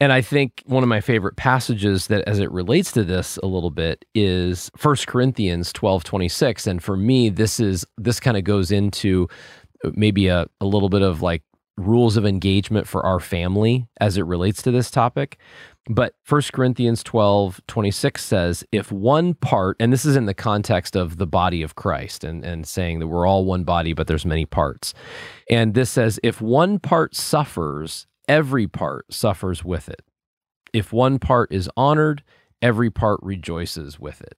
And 0.00 0.12
I 0.12 0.20
think 0.20 0.64
one 0.66 0.82
of 0.82 0.88
my 0.88 1.00
favorite 1.00 1.36
passages 1.36 2.08
that 2.08 2.26
as 2.26 2.40
it 2.40 2.50
relates 2.50 2.90
to 2.92 3.04
this 3.04 3.36
a 3.36 3.46
little 3.46 3.70
bit 3.70 4.04
is 4.16 4.68
1 4.82 4.96
Corinthians 5.06 5.72
12, 5.74 6.02
26. 6.02 6.66
And 6.66 6.82
for 6.82 6.96
me, 6.96 7.28
this 7.28 7.60
is 7.60 7.86
this 7.98 8.18
kind 8.18 8.36
of 8.36 8.42
goes 8.42 8.72
into 8.72 9.28
maybe 9.94 10.26
a, 10.26 10.48
a 10.60 10.66
little 10.66 10.88
bit 10.88 11.02
of 11.02 11.22
like 11.22 11.44
rules 11.78 12.16
of 12.16 12.26
engagement 12.26 12.86
for 12.86 13.04
our 13.04 13.20
family 13.20 13.86
as 14.00 14.16
it 14.18 14.22
relates 14.26 14.62
to 14.62 14.70
this 14.70 14.90
topic. 14.90 15.38
But 15.90 16.14
1 16.28 16.42
Corinthians 16.52 17.02
12, 17.02 17.62
26 17.66 18.22
says, 18.22 18.64
if 18.72 18.92
one 18.92 19.32
part, 19.34 19.76
and 19.80 19.90
this 19.90 20.04
is 20.04 20.16
in 20.16 20.26
the 20.26 20.34
context 20.34 20.94
of 20.96 21.16
the 21.16 21.26
body 21.26 21.62
of 21.62 21.76
Christ 21.76 22.24
and, 22.24 22.44
and 22.44 22.66
saying 22.66 22.98
that 22.98 23.06
we're 23.06 23.26
all 23.26 23.46
one 23.46 23.64
body, 23.64 23.94
but 23.94 24.06
there's 24.06 24.26
many 24.26 24.44
parts. 24.44 24.92
And 25.48 25.72
this 25.72 25.88
says, 25.88 26.20
if 26.22 26.42
one 26.42 26.78
part 26.78 27.16
suffers, 27.16 28.06
every 28.28 28.66
part 28.66 29.06
suffers 29.12 29.64
with 29.64 29.88
it. 29.88 30.02
If 30.74 30.92
one 30.92 31.18
part 31.18 31.50
is 31.50 31.70
honored, 31.74 32.22
every 32.60 32.90
part 32.90 33.20
rejoices 33.22 33.98
with 33.98 34.20
it. 34.20 34.36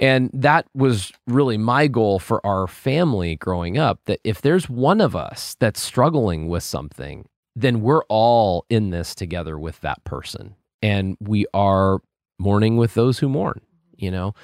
And 0.00 0.30
that 0.32 0.66
was 0.74 1.12
really 1.26 1.58
my 1.58 1.88
goal 1.88 2.18
for 2.18 2.44
our 2.46 2.66
family 2.66 3.36
growing 3.36 3.78
up 3.78 4.00
that 4.04 4.20
if 4.24 4.40
there's 4.40 4.68
one 4.68 5.00
of 5.00 5.16
us 5.16 5.56
that's 5.58 5.80
struggling 5.80 6.48
with 6.48 6.62
something, 6.62 7.28
then 7.56 7.80
we're 7.80 8.04
all 8.08 8.64
in 8.70 8.90
this 8.90 9.14
together 9.14 9.58
with 9.58 9.80
that 9.80 10.02
person. 10.04 10.54
And 10.82 11.16
we 11.20 11.46
are 11.52 12.00
mourning 12.38 12.76
with 12.76 12.94
those 12.94 13.18
who 13.18 13.28
mourn, 13.28 13.60
you 13.96 14.10
know? 14.10 14.34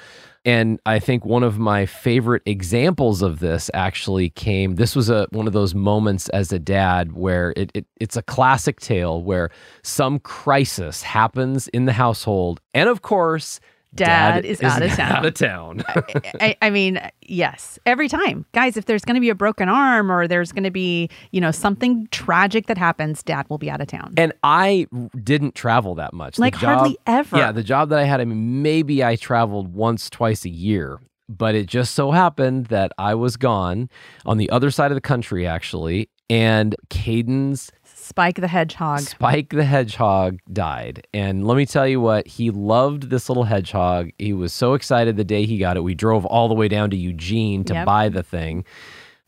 And 0.45 0.79
I 0.85 0.99
think 0.99 1.25
one 1.25 1.43
of 1.43 1.59
my 1.59 1.87
favorite 1.87 2.43
examples 2.45 3.23
of 3.23 3.39
this 3.39 3.71
actually 3.73 4.29
came. 4.31 4.75
This 4.75 4.95
was 4.95 5.09
a 5.09 5.27
one 5.31 5.47
of 5.47 5.55
those 5.55 5.75
moments 5.75 6.29
as 6.31 6.53
a 6.53 6.59
dad 6.59 7.13
where 7.13 7.55
it, 7.57 7.71
it 7.73 7.87
it's 7.99 8.17
a 8.17 8.23
classic 8.23 8.79
tale 8.81 9.23
where 9.23 9.49
some 9.83 10.19
crisis 10.19 11.03
happens 11.03 11.69
in 11.69 11.87
the 11.87 11.95
household, 11.95 12.61
and 12.75 12.91
of 12.91 13.01
course, 13.01 13.59
Dad, 13.95 14.45
is, 14.45 14.63
out 14.63 14.83
of 14.83 14.93
town. 14.97 15.13
Out 15.13 15.27
of 15.27 15.35
town. 15.35 15.83
I, 16.41 16.57
I, 16.61 16.71
mean, 16.71 17.01
yes, 17.23 17.79
every 17.87 18.09
time, 18.09 18.47
guys. 18.53 18.77
If 18.77 18.87
there's 18.87 19.05
going 19.05 19.15
to 19.15 19.21
be 19.21 19.31
a 19.31 19.35
broken 19.35 19.69
arm 19.69 20.11
or 20.11 20.27
there's 20.27 20.53
going 20.53 20.65
to 20.65 20.71
be, 20.71 21.09
you 21.31 21.41
know, 21.41 21.51
something 21.51 22.09
tragic 22.11 22.67
that 22.67 22.79
happens, 22.79 23.23
Dad 23.23 23.47
will 23.49 23.59
be 23.59 23.71
out 23.71 23.81
of 23.81 23.87
town. 23.87 24.15
And 24.17 24.33
I 24.43 24.87
didn't 25.23 25.55
travel 25.55 25.95
that 25.97 26.13
much. 26.13 26.39
Like 26.39 26.55
job, 26.59 26.79
hardly 26.79 26.99
ever. 27.07 27.37
Yeah, 27.37 27.53
the 27.53 27.63
job 27.63 27.89
that 27.91 27.99
I 27.99 28.05
had, 28.05 28.21
I 28.21 28.25
mean, 28.25 28.63
maybe 28.63 29.05
I 29.05 29.17
traveled 29.17 29.75
once, 29.75 30.11
twice 30.11 30.45
a 30.45 30.51
year. 30.51 31.01
But 31.27 31.55
it 31.55 31.67
just 31.67 31.95
so 31.95 32.11
happened 32.11 32.67
that 32.67 32.93
I 32.99 33.15
was 33.15 33.39
gone 33.39 33.89
on 34.27 34.37
the 34.37 34.51
other 34.51 34.71
side 34.71 34.91
of 34.91 34.95
the 34.95 35.01
country, 35.01 35.47
actually, 35.47 36.11
and 36.29 36.77
Caden's 36.91 37.73
Spike 38.05 38.37
the 38.37 38.49
Hedgehog. 38.49 39.01
Spike 39.01 39.49
the 39.49 39.65
Hedgehog 39.65 40.39
died. 40.53 41.07
And 41.15 41.47
let 41.47 41.57
me 41.57 41.65
tell 41.65 41.89
you 41.89 42.03
what, 42.03 42.27
he 42.27 42.51
loved 42.51 43.09
this 43.09 43.31
little 43.31 43.45
hedgehog. 43.45 44.11
He 44.19 44.35
was 44.35 44.53
so 44.53 44.75
excited 44.75 45.17
the 45.17 45.25
day 45.25 45.47
he 45.47 45.57
got 45.57 45.79
it. 45.79 45.81
We 45.81 45.95
drove 45.95 46.27
all 46.27 46.49
the 46.49 46.55
way 46.55 46.69
down 46.69 46.91
to 46.91 46.97
Eugene 46.99 47.65
to 47.65 47.73
yep. 47.73 47.87
buy 47.87 48.11
the 48.11 48.23
thing. 48.23 48.67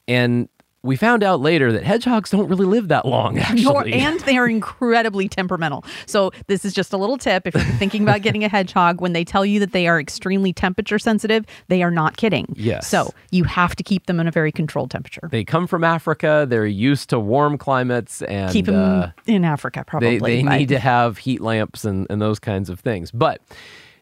And 0.06 0.50
we 0.87 0.96
found 0.96 1.22
out 1.22 1.40
later 1.40 1.72
that 1.72 1.83
hedgehogs 1.83 2.31
don't 2.31 2.49
really 2.49 2.64
live 2.64 2.88
that 2.88 3.05
long, 3.05 3.38
actually. 3.38 3.92
And 3.92 4.20
they 4.20 4.37
are 4.37 4.49
incredibly 4.49 5.29
temperamental. 5.29 5.85
So, 6.07 6.31
this 6.46 6.64
is 6.64 6.72
just 6.72 6.92
a 6.92 6.96
little 6.96 7.18
tip. 7.18 7.46
If 7.46 7.55
you're 7.55 7.64
thinking 7.79 8.03
about 8.03 8.22
getting 8.22 8.44
a 8.44 8.49
hedgehog, 8.49 9.01
when 9.01 9.12
they 9.12 9.25
tell 9.25 9.44
you 9.44 9.61
that 9.61 9.72
they 9.72 9.87
are 9.87 10.01
extremely 10.01 10.53
temperature 10.53 10.99
sensitive, 10.99 11.44
they 11.68 11.83
are 11.83 11.90
not 11.90 12.16
kidding. 12.16 12.46
Yes. 12.57 12.87
So, 12.88 13.12
you 13.31 13.44
have 13.44 13.77
to 13.77 13.83
keep 13.83 14.07
them 14.07 14.20
in 14.20 14.27
a 14.27 14.31
very 14.31 14.53
controlled 14.53 14.90
temperature. 14.90 15.29
They 15.31 15.44
come 15.44 15.66
from 15.66 15.85
Africa. 15.85 16.46
They're 16.49 16.66
used 16.66 17.11
to 17.11 17.18
warm 17.18 17.59
climates 17.59 18.22
and 18.22 18.53
keep 18.53 18.66
them 18.66 19.03
uh, 19.03 19.11
in 19.27 19.44
Africa, 19.44 19.85
probably. 19.87 20.18
They, 20.18 20.42
they 20.42 20.42
need 20.42 20.68
to 20.68 20.79
have 20.79 21.18
heat 21.18 21.40
lamps 21.40 21.85
and, 21.85 22.07
and 22.09 22.22
those 22.22 22.38
kinds 22.38 22.70
of 22.70 22.81
things. 22.81 23.11
But 23.11 23.40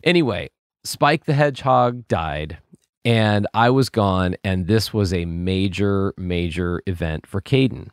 anyway, 0.02 0.50
Spike 0.84 1.24
the 1.24 1.32
Hedgehog 1.32 2.06
died 2.08 2.58
and 3.04 3.46
I 3.52 3.70
was 3.70 3.90
gone, 3.90 4.36
and 4.42 4.66
this 4.66 4.94
was 4.94 5.12
a 5.12 5.24
major, 5.26 6.14
major 6.16 6.82
event 6.86 7.26
for 7.26 7.40
Caden. 7.40 7.88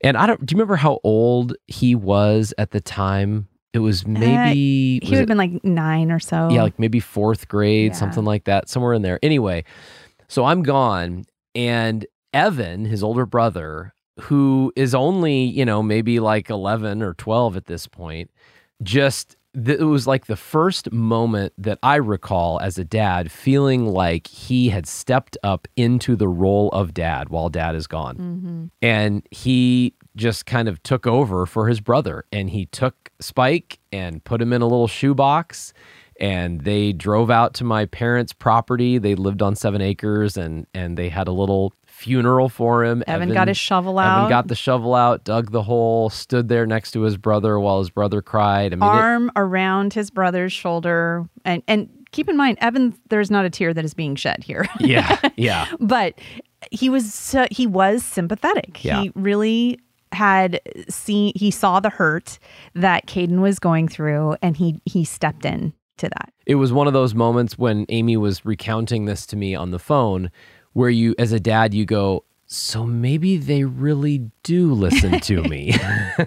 And 0.00 0.16
I 0.16 0.26
don't. 0.26 0.44
Do 0.44 0.52
you 0.52 0.56
remember 0.56 0.76
how 0.76 1.00
old 1.04 1.54
he 1.66 1.94
was 1.94 2.54
at 2.56 2.70
the 2.70 2.80
time? 2.80 3.48
It 3.74 3.80
was 3.80 4.04
uh, 4.04 4.08
maybe 4.08 5.00
uh, 5.02 5.06
he 5.06 5.10
would 5.10 5.18
have 5.18 5.28
been 5.28 5.36
like 5.36 5.62
nine 5.62 6.10
or 6.10 6.18
so. 6.18 6.48
Yeah, 6.48 6.62
like 6.62 6.78
maybe 6.78 7.00
fourth 7.00 7.48
grade, 7.48 7.92
yeah. 7.92 7.98
something 7.98 8.24
like 8.24 8.44
that, 8.44 8.68
somewhere 8.70 8.94
in 8.94 9.02
there. 9.02 9.18
Anyway, 9.22 9.64
so 10.28 10.46
I'm 10.46 10.62
gone, 10.62 11.26
and 11.54 12.06
Evan, 12.32 12.86
his 12.86 13.02
older 13.02 13.26
brother, 13.26 13.92
who 14.20 14.72
is 14.76 14.94
only 14.94 15.42
you 15.42 15.66
know 15.66 15.82
maybe 15.82 16.18
like 16.18 16.48
eleven 16.48 17.02
or 17.02 17.12
twelve 17.12 17.56
at 17.56 17.66
this 17.66 17.86
point, 17.86 18.30
just 18.82 19.35
it 19.56 19.80
was 19.80 20.06
like 20.06 20.26
the 20.26 20.36
first 20.36 20.92
moment 20.92 21.54
that 21.56 21.78
I 21.82 21.96
recall 21.96 22.60
as 22.60 22.76
a 22.76 22.84
dad 22.84 23.32
feeling 23.32 23.86
like 23.86 24.26
he 24.26 24.68
had 24.68 24.86
stepped 24.86 25.38
up 25.42 25.66
into 25.76 26.14
the 26.14 26.28
role 26.28 26.68
of 26.70 26.92
dad 26.92 27.30
while 27.30 27.48
dad 27.48 27.74
is 27.74 27.86
gone. 27.86 28.16
Mm-hmm. 28.16 28.64
And 28.82 29.26
he 29.30 29.94
just 30.14 30.44
kind 30.44 30.68
of 30.68 30.82
took 30.82 31.06
over 31.06 31.46
for 31.46 31.68
his 31.68 31.80
brother 31.80 32.24
and 32.32 32.50
he 32.50 32.66
took 32.66 33.10
Spike 33.20 33.78
and 33.92 34.22
put 34.24 34.42
him 34.42 34.52
in 34.52 34.60
a 34.60 34.66
little 34.66 34.88
shoebox 34.88 35.72
and 36.18 36.62
they 36.62 36.92
drove 36.92 37.30
out 37.30 37.54
to 37.54 37.64
my 37.64 37.86
parents' 37.86 38.32
property. 38.32 38.98
They 38.98 39.14
lived 39.14 39.42
on 39.42 39.54
seven 39.54 39.80
acres 39.80 40.36
and 40.36 40.66
and 40.74 40.96
they 40.96 41.08
had 41.08 41.28
a 41.28 41.32
little 41.32 41.72
funeral 41.96 42.50
for 42.50 42.84
him. 42.84 43.02
Evan, 43.06 43.22
Evan, 43.22 43.34
got 43.34 43.48
his 43.48 43.56
shovel 43.56 43.98
out. 43.98 44.18
Evan 44.18 44.28
got 44.28 44.48
the 44.48 44.54
shovel 44.54 44.94
out, 44.94 45.24
dug 45.24 45.50
the 45.50 45.62
hole, 45.62 46.10
stood 46.10 46.48
there 46.48 46.66
next 46.66 46.90
to 46.90 47.00
his 47.00 47.16
brother 47.16 47.58
while 47.58 47.78
his 47.78 47.88
brother 47.88 48.20
cried. 48.20 48.74
I 48.74 48.76
mean, 48.76 48.82
Arm 48.82 49.28
it, 49.28 49.32
around 49.36 49.94
his 49.94 50.10
brother's 50.10 50.52
shoulder. 50.52 51.26
And, 51.46 51.62
and 51.66 51.88
keep 52.12 52.28
in 52.28 52.36
mind, 52.36 52.58
Evan, 52.60 52.94
there's 53.08 53.30
not 53.30 53.46
a 53.46 53.50
tear 53.50 53.72
that 53.72 53.82
is 53.82 53.94
being 53.94 54.14
shed 54.14 54.44
here. 54.44 54.66
yeah. 54.80 55.16
Yeah. 55.36 55.66
but 55.80 56.18
he 56.70 56.88
was, 56.90 57.34
uh, 57.34 57.46
he 57.50 57.66
was 57.66 58.04
sympathetic. 58.04 58.84
Yeah. 58.84 59.02
He 59.02 59.12
really 59.14 59.80
had 60.12 60.60
seen, 60.88 61.32
he 61.34 61.50
saw 61.50 61.80
the 61.80 61.90
hurt 61.90 62.38
that 62.74 63.06
Caden 63.06 63.40
was 63.40 63.58
going 63.58 63.88
through 63.88 64.36
and 64.42 64.56
he, 64.56 64.80
he 64.84 65.04
stepped 65.04 65.44
in 65.46 65.72
to 65.96 66.08
that. 66.10 66.32
It 66.46 66.56
was 66.56 66.72
one 66.72 66.86
of 66.86 66.92
those 66.92 67.14
moments 67.14 67.58
when 67.58 67.86
Amy 67.88 68.16
was 68.16 68.44
recounting 68.44 69.06
this 69.06 69.26
to 69.26 69.36
me 69.36 69.54
on 69.54 69.70
the 69.70 69.78
phone 69.78 70.30
where 70.76 70.90
you, 70.90 71.14
as 71.18 71.32
a 71.32 71.40
dad, 71.40 71.72
you 71.72 71.86
go, 71.86 72.22
so 72.44 72.84
maybe 72.84 73.38
they 73.38 73.64
really 73.64 74.30
do 74.42 74.74
listen 74.74 75.20
to 75.20 75.42
me 75.48 75.74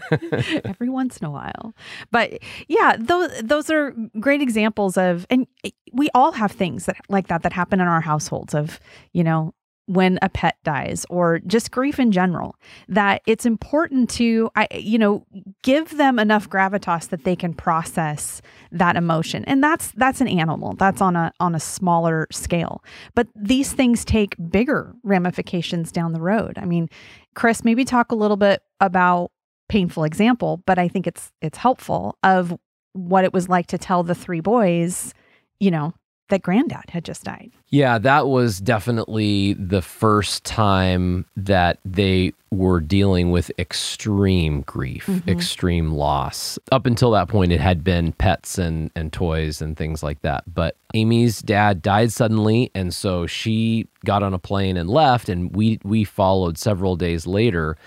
every 0.66 0.90
once 0.90 1.18
in 1.18 1.28
a 1.28 1.30
while. 1.30 1.76
But 2.10 2.40
yeah, 2.68 2.96
those 2.98 3.30
those 3.44 3.70
are 3.70 3.94
great 4.20 4.42
examples 4.42 4.98
of 4.98 5.28
and 5.30 5.46
eh, 5.64 5.70
we 5.94 6.10
all 6.16 6.32
have 6.32 6.52
things 6.52 6.88
that 6.88 6.98
like 7.10 7.28
that 7.28 7.44
that 7.44 7.54
happen 7.54 7.80
in 7.80 7.88
our 7.88 8.02
households 8.02 8.56
of, 8.56 8.80
you 9.14 9.24
know, 9.24 9.54
when 9.90 10.20
a 10.22 10.30
pet 10.30 10.56
dies 10.64 11.06
or 11.10 11.40
just 11.40 11.72
grief 11.72 12.00
in 12.00 12.12
general 12.12 12.56
that 12.88 13.22
it's 13.26 13.46
important 13.46 14.10
to 14.10 14.50
I 14.56 14.68
you 14.74 14.98
know 14.98 15.26
give 15.64 15.98
them 15.98 16.20
enough 16.20 16.50
gravitas 16.50 17.10
that 17.10 17.24
they 17.24 17.36
can 17.36 17.54
process 17.54 18.42
that 18.72 18.96
emotion. 18.96 19.44
And 19.46 19.64
that's 19.64 19.92
that's 19.92 20.22
an 20.22 20.28
animal. 20.28 20.76
That's 20.76 21.02
on 21.02 21.16
a 21.16 21.34
on 21.40 21.56
a 21.56 21.60
smaller 21.60 22.28
scale. 22.32 22.84
But 23.16 23.28
these 23.36 23.74
things 23.74 24.06
take 24.06 24.36
bigger 24.50 24.94
ramifications 25.04 25.92
down 25.92 26.14
the 26.14 26.22
road. 26.22 26.58
I 26.58 26.66
mean 26.66 26.90
chris 27.36 27.64
maybe 27.64 27.86
talk 27.86 28.12
a 28.12 28.16
little 28.16 28.38
bit 28.38 28.62
about 28.80 29.32
painful 29.68 30.04
example 30.04 30.64
but 30.66 30.80
i 30.80 30.88
think 30.88 31.06
it's 31.06 31.32
it's 31.42 31.58
helpful 31.58 32.18
of 32.24 32.58
what 32.94 33.24
it 33.24 33.34
was 33.34 33.48
like 33.48 33.68
to 33.68 33.78
tell 33.78 34.04
the 34.04 34.16
three 34.16 34.40
boys 34.40 35.14
you 35.60 35.70
know 35.70 35.94
that 36.30 36.42
granddad 36.42 36.90
had 36.90 37.04
just 37.04 37.24
died. 37.24 37.52
Yeah, 37.70 38.00
that 38.00 38.28
was 38.28 38.60
definitely 38.60 39.54
the 39.54 39.82
first 39.82 40.44
time 40.44 41.26
that 41.36 41.80
they 41.86 42.34
were 42.52 42.80
dealing 42.80 43.30
with 43.30 43.52
extreme 43.60 44.62
grief, 44.62 45.06
mm-hmm. 45.06 45.30
extreme 45.30 45.92
loss. 45.92 46.58
Up 46.72 46.88
until 46.88 47.12
that 47.12 47.28
point, 47.28 47.52
it 47.52 47.60
had 47.60 47.84
been 47.84 48.14
pets 48.14 48.58
and, 48.58 48.90
and 48.96 49.14
toys 49.14 49.62
and 49.62 49.78
things 49.78 50.02
like 50.02 50.22
that. 50.22 50.44
But 50.52 50.76
Amy's 50.96 51.42
dad 51.42 51.84
died 51.84 52.12
suddenly, 52.12 52.72
and 52.74 52.94
so 52.94 53.28
she 53.28 53.88
got 54.04 54.24
on 54.24 54.34
a 54.34 54.40
plane 54.40 54.78
and 54.78 54.90
left, 54.90 55.30
and 55.30 55.56
we 55.56 55.80
we 55.84 56.04
followed 56.04 56.58
several 56.58 56.96
days 56.96 57.28
later 57.28 57.78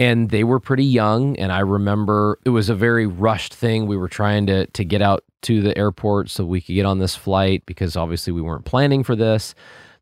and 0.00 0.30
they 0.30 0.42
were 0.42 0.58
pretty 0.58 0.84
young 0.84 1.36
and 1.36 1.52
i 1.52 1.60
remember 1.60 2.40
it 2.44 2.50
was 2.50 2.68
a 2.68 2.74
very 2.74 3.06
rushed 3.06 3.54
thing 3.54 3.86
we 3.86 3.96
were 3.96 4.08
trying 4.08 4.46
to 4.46 4.66
to 4.68 4.84
get 4.84 5.00
out 5.00 5.22
to 5.42 5.62
the 5.62 5.76
airport 5.76 6.28
so 6.28 6.44
we 6.44 6.60
could 6.60 6.74
get 6.74 6.86
on 6.86 6.98
this 6.98 7.16
flight 7.16 7.64
because 7.66 7.96
obviously 7.96 8.32
we 8.32 8.42
weren't 8.42 8.64
planning 8.64 9.02
for 9.02 9.16
this. 9.16 9.54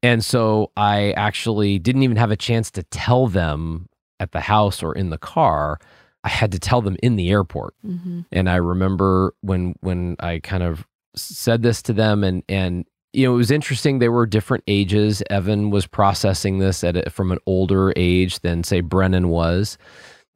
And 0.02 0.24
so 0.24 0.70
I 0.76 1.12
actually 1.12 1.78
didn't 1.78 2.02
even 2.02 2.16
have 2.16 2.30
a 2.30 2.36
chance 2.36 2.70
to 2.72 2.82
tell 2.84 3.26
them 3.26 3.88
at 4.20 4.32
the 4.32 4.40
house 4.40 4.82
or 4.82 4.94
in 4.94 5.10
the 5.10 5.18
car 5.18 5.78
I 6.24 6.28
had 6.28 6.50
to 6.52 6.58
tell 6.58 6.82
them 6.82 6.96
in 7.00 7.14
the 7.14 7.30
airport. 7.30 7.74
Mm-hmm. 7.86 8.22
And 8.32 8.50
I 8.50 8.56
remember 8.56 9.34
when 9.40 9.76
when 9.80 10.16
I 10.18 10.40
kind 10.40 10.64
of 10.64 10.84
said 11.14 11.62
this 11.62 11.80
to 11.82 11.92
them 11.92 12.24
and 12.24 12.42
and 12.48 12.84
you 13.12 13.26
know 13.26 13.34
it 13.34 13.36
was 13.36 13.50
interesting 13.50 13.98
they 13.98 14.08
were 14.08 14.26
different 14.26 14.64
ages. 14.66 15.22
Evan 15.30 15.70
was 15.70 15.86
processing 15.86 16.58
this 16.58 16.84
at 16.84 16.96
a, 16.96 17.10
from 17.10 17.32
an 17.32 17.38
older 17.46 17.92
age 17.96 18.40
than 18.40 18.62
say 18.64 18.80
brennan 18.80 19.28
was 19.28 19.78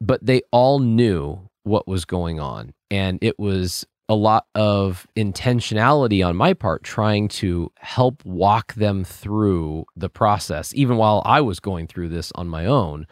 but 0.03 0.25
they 0.25 0.43
all 0.51 0.81
knew 0.81 1.49
what 1.63 1.87
was 1.87 2.05
going 2.05 2.41
on. 2.41 2.75
And 2.91 3.19
it 3.23 3.39
was 3.39 3.87
a 4.09 4.17
lot 4.17 4.47
of 4.57 5.07
intentionality 5.17 6.27
on 6.27 6.37
my 6.37 6.53
part 6.53 6.83
trying 6.83 7.29
to 7.29 7.71
help 7.79 8.23
walk 8.25 8.75
them 8.75 9.05
through 9.05 9.87
the 9.97 10.11
process 10.11 10.75
even 10.75 10.97
while 10.97 11.23
i 11.25 11.41
was 11.41 11.61
going 11.61 11.87
through 11.87 12.09
this 12.09 12.33
on 12.35 12.49
my 12.49 12.67
own 12.67 13.07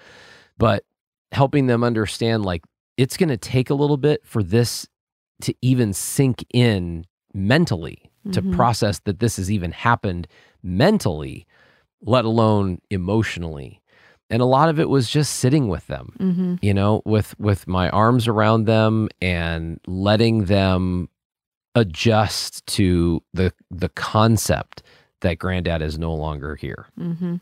but 0.59 0.85
helping 1.33 1.68
them 1.68 1.85
understand 1.85 2.44
like 2.44 2.62
it's 2.99 3.16
going 3.16 3.29
to 3.29 3.37
take 3.37 3.70
a 3.70 3.75
little 3.75 3.96
bit 3.96 4.20
for 4.27 4.42
this 4.42 4.87
to 5.40 5.55
even 5.62 5.92
sink 5.92 6.44
in 6.53 7.07
mentally 7.33 8.10
to 8.33 8.43
Mhm. 8.43 8.55
process 8.57 8.99
that 9.01 9.19
this 9.21 9.37
has 9.37 9.51
even 9.51 9.73
happened 9.73 10.27
mentally, 10.62 11.47
let 12.03 12.25
alone 12.25 12.81
emotionally. 12.90 13.81
And 14.31 14.40
a 14.40 14.45
lot 14.47 14.69
of 14.69 14.79
it 14.79 14.88
was 14.88 15.11
just 15.11 15.35
sitting 15.37 15.69
with 15.69 15.87
them, 15.88 16.14
Mm-hmm. 16.21 16.55
you 16.62 16.73
know, 16.73 17.03
with 17.05 17.38
with 17.40 17.66
my 17.66 17.90
arms 17.90 18.29
around 18.29 18.64
them 18.66 19.09
and 19.21 19.81
letting 19.87 20.45
them 20.45 21.09
adjust 21.75 22.66
to 22.66 23.23
the 23.33 23.53
the 23.71 23.88
concept 23.90 24.83
that 25.21 25.38
granddad 25.38 25.83
is 25.83 25.99
no 25.99 26.14
longer 26.14 26.57
here. 26.57 26.87
Mm-hmm. 26.99 27.37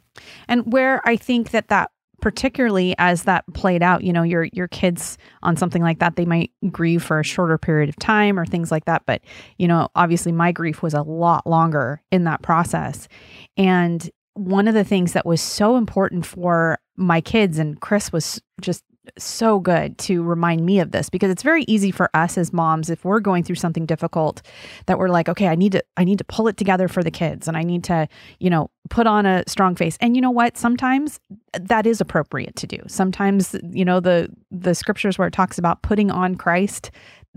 And 0.48 0.72
where 0.72 1.00
I 1.06 1.16
think 1.16 1.50
that 1.50 1.68
that 1.68 1.90
particularly 2.20 2.94
as 2.98 3.24
that 3.24 3.44
played 3.54 3.82
out, 3.82 4.02
you 4.02 4.12
know, 4.12 4.22
your 4.22 4.44
your 4.52 4.68
kids 4.68 5.18
on 5.42 5.56
something 5.56 5.82
like 5.82 5.98
that, 6.00 6.16
they 6.16 6.24
might 6.24 6.50
grieve 6.70 7.02
for 7.02 7.20
a 7.20 7.24
shorter 7.24 7.58
period 7.58 7.88
of 7.88 7.96
time 7.96 8.38
or 8.38 8.46
things 8.46 8.70
like 8.70 8.84
that. 8.86 9.02
But 9.06 9.22
you 9.56 9.68
know, 9.68 9.88
obviously, 9.94 10.32
my 10.32 10.52
grief 10.52 10.82
was 10.82 10.94
a 10.94 11.02
lot 11.02 11.46
longer 11.46 12.02
in 12.10 12.24
that 12.24 12.42
process. 12.42 13.08
And 13.56 14.08
one 14.34 14.68
of 14.68 14.74
the 14.74 14.84
things 14.84 15.12
that 15.14 15.26
was 15.26 15.40
so 15.40 15.76
important 15.76 16.24
for 16.24 16.78
my 16.96 17.20
kids 17.20 17.58
and 17.58 17.80
Chris 17.80 18.12
was 18.12 18.40
just 18.60 18.84
so 19.16 19.60
good 19.60 19.96
to 19.98 20.22
remind 20.22 20.64
me 20.64 20.80
of 20.80 20.90
this 20.90 21.08
because 21.10 21.30
it's 21.30 21.42
very 21.42 21.64
easy 21.64 21.90
for 21.90 22.10
us 22.14 22.36
as 22.36 22.52
moms 22.52 22.90
if 22.90 23.04
we're 23.04 23.20
going 23.20 23.42
through 23.42 23.56
something 23.56 23.86
difficult 23.86 24.42
that 24.86 24.98
we're 24.98 25.08
like 25.08 25.28
okay 25.28 25.48
I 25.48 25.54
need 25.54 25.72
to 25.72 25.84
I 25.96 26.04
need 26.04 26.18
to 26.18 26.24
pull 26.24 26.48
it 26.48 26.56
together 26.56 26.88
for 26.88 27.02
the 27.02 27.10
kids 27.10 27.48
and 27.48 27.56
I 27.56 27.62
need 27.62 27.84
to 27.84 28.08
you 28.38 28.50
know 28.50 28.70
put 28.88 29.06
on 29.06 29.26
a 29.26 29.44
strong 29.46 29.74
face. 29.74 29.96
And 30.00 30.16
you 30.16 30.22
know 30.22 30.30
what? 30.30 30.56
Sometimes 30.56 31.20
that 31.52 31.86
is 31.86 32.00
appropriate 32.00 32.56
to 32.56 32.66
do. 32.66 32.78
Sometimes 32.86 33.54
you 33.70 33.84
know 33.84 34.00
the 34.00 34.28
the 34.50 34.74
scriptures 34.74 35.18
where 35.18 35.28
it 35.28 35.34
talks 35.34 35.58
about 35.58 35.82
putting 35.82 36.10
on 36.10 36.34
Christ 36.34 36.90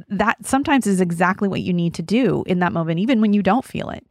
that 0.08 0.44
sometimes 0.46 0.88
is 0.88 1.02
exactly 1.02 1.48
what 1.48 1.62
you 1.62 1.74
need 1.74 1.94
to 1.94 2.02
do 2.02 2.44
in 2.48 2.60
that 2.60 2.72
moment 2.72 3.00
even 3.00 3.22
when 3.22 3.34
you 3.34 3.44
don't 3.44 3.66
feel 3.66 3.90
it. 3.90 4.06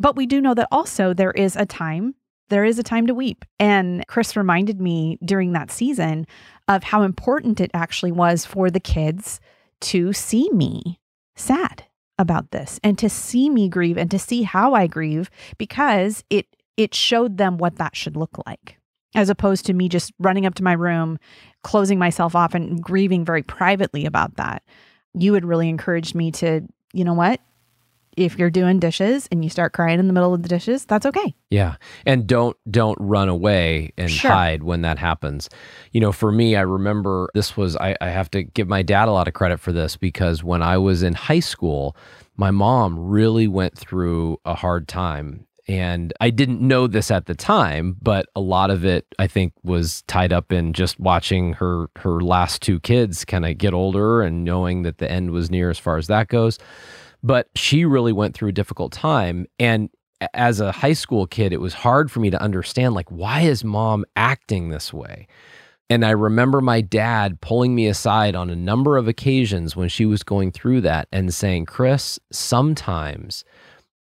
But 0.00 0.16
we 0.16 0.26
do 0.26 0.40
know 0.40 0.54
that 0.54 0.68
also 0.72 1.14
there 1.14 1.32
is 1.32 1.56
a 1.56 1.66
time 1.66 2.14
there 2.48 2.64
is 2.64 2.78
a 2.78 2.82
time 2.82 3.06
to 3.06 3.14
weep. 3.14 3.44
And 3.58 4.06
Chris 4.06 4.36
reminded 4.36 4.80
me 4.80 5.18
during 5.24 5.52
that 5.52 5.70
season 5.70 6.26
of 6.68 6.84
how 6.84 7.02
important 7.02 7.60
it 7.60 7.70
actually 7.74 8.12
was 8.12 8.44
for 8.44 8.70
the 8.70 8.80
kids 8.80 9.40
to 9.80 10.12
see 10.12 10.50
me 10.50 11.00
sad 11.36 11.84
about 12.18 12.50
this 12.50 12.80
and 12.82 12.98
to 12.98 13.08
see 13.08 13.50
me 13.50 13.68
grieve 13.68 13.98
and 13.98 14.10
to 14.10 14.18
see 14.18 14.42
how 14.42 14.74
I 14.74 14.86
grieve 14.86 15.30
because 15.58 16.24
it 16.30 16.46
it 16.76 16.94
showed 16.94 17.36
them 17.36 17.58
what 17.58 17.76
that 17.76 17.94
should 17.94 18.16
look 18.16 18.38
like 18.46 18.78
as 19.14 19.28
opposed 19.28 19.66
to 19.66 19.74
me 19.74 19.88
just 19.88 20.12
running 20.18 20.46
up 20.46 20.54
to 20.54 20.64
my 20.64 20.72
room 20.72 21.18
closing 21.62 21.98
myself 21.98 22.34
off 22.34 22.54
and 22.54 22.82
grieving 22.82 23.24
very 23.24 23.42
privately 23.42 24.06
about 24.06 24.36
that 24.36 24.62
you 25.12 25.34
had 25.34 25.44
really 25.44 25.68
encouraged 25.68 26.14
me 26.14 26.30
to 26.30 26.62
you 26.94 27.04
know 27.04 27.14
what 27.14 27.40
if 28.16 28.38
you're 28.38 28.50
doing 28.50 28.78
dishes 28.80 29.28
and 29.30 29.44
you 29.44 29.50
start 29.50 29.72
crying 29.72 29.98
in 30.00 30.06
the 30.06 30.12
middle 30.12 30.32
of 30.34 30.42
the 30.42 30.48
dishes 30.48 30.84
that's 30.84 31.06
okay 31.06 31.34
Yeah. 31.50 31.76
And 32.04 32.26
don't 32.26 32.56
don't 32.70 32.98
run 33.00 33.28
away 33.28 33.92
and 33.96 34.10
Sure. 34.10 34.30
hide 34.30 34.62
when 34.62 34.82
that 34.82 34.98
happens. 34.98 35.48
You 35.92 36.00
know, 36.00 36.12
for 36.12 36.32
me, 36.32 36.56
I 36.56 36.62
remember 36.62 37.28
this 37.34 37.56
was 37.56 37.76
I, 37.76 37.96
I 38.00 38.08
have 38.08 38.30
to 38.32 38.42
give 38.42 38.68
my 38.68 38.82
dad 38.82 39.08
a 39.08 39.12
lot 39.12 39.28
of 39.28 39.34
credit 39.34 39.60
for 39.60 39.72
this 39.72 39.96
because 39.96 40.42
when 40.42 40.62
I 40.62 40.78
was 40.78 41.02
in 41.02 41.14
high 41.14 41.40
school, 41.40 41.96
my 42.36 42.50
mom 42.50 42.98
really 42.98 43.48
went 43.48 43.76
through 43.78 44.38
a 44.44 44.54
hard 44.54 44.88
time. 44.88 45.46
And 45.68 46.12
I 46.20 46.30
didn't 46.30 46.60
know 46.60 46.86
this 46.86 47.10
at 47.10 47.26
the 47.26 47.34
time, 47.34 47.96
but 48.00 48.26
a 48.36 48.40
lot 48.40 48.70
of 48.70 48.84
it 48.84 49.04
I 49.18 49.26
think 49.26 49.52
was 49.64 50.02
tied 50.02 50.32
up 50.32 50.52
in 50.52 50.72
just 50.72 51.00
watching 51.00 51.54
her 51.54 51.88
her 51.96 52.20
last 52.20 52.62
two 52.62 52.78
kids 52.80 53.24
kind 53.24 53.44
of 53.44 53.58
get 53.58 53.74
older 53.74 54.22
and 54.22 54.44
knowing 54.44 54.82
that 54.82 54.98
the 54.98 55.10
end 55.10 55.32
was 55.32 55.50
near 55.50 55.68
as 55.70 55.78
far 55.78 55.96
as 55.96 56.06
that 56.06 56.28
goes 56.28 56.58
but 57.26 57.48
she 57.56 57.84
really 57.84 58.12
went 58.12 58.34
through 58.34 58.48
a 58.48 58.52
difficult 58.52 58.92
time 58.92 59.46
and 59.58 59.90
as 60.32 60.60
a 60.60 60.72
high 60.72 60.92
school 60.92 61.26
kid 61.26 61.52
it 61.52 61.60
was 61.60 61.74
hard 61.74 62.10
for 62.10 62.20
me 62.20 62.30
to 62.30 62.40
understand 62.40 62.94
like 62.94 63.10
why 63.10 63.40
is 63.40 63.64
mom 63.64 64.04
acting 64.14 64.68
this 64.68 64.92
way 64.92 65.26
and 65.90 66.04
i 66.04 66.10
remember 66.10 66.60
my 66.60 66.80
dad 66.80 67.40
pulling 67.40 67.74
me 67.74 67.86
aside 67.86 68.34
on 68.34 68.48
a 68.48 68.56
number 68.56 68.96
of 68.96 69.08
occasions 69.08 69.76
when 69.76 69.88
she 69.88 70.06
was 70.06 70.22
going 70.22 70.50
through 70.50 70.80
that 70.80 71.06
and 71.12 71.34
saying 71.34 71.66
chris 71.66 72.18
sometimes 72.32 73.44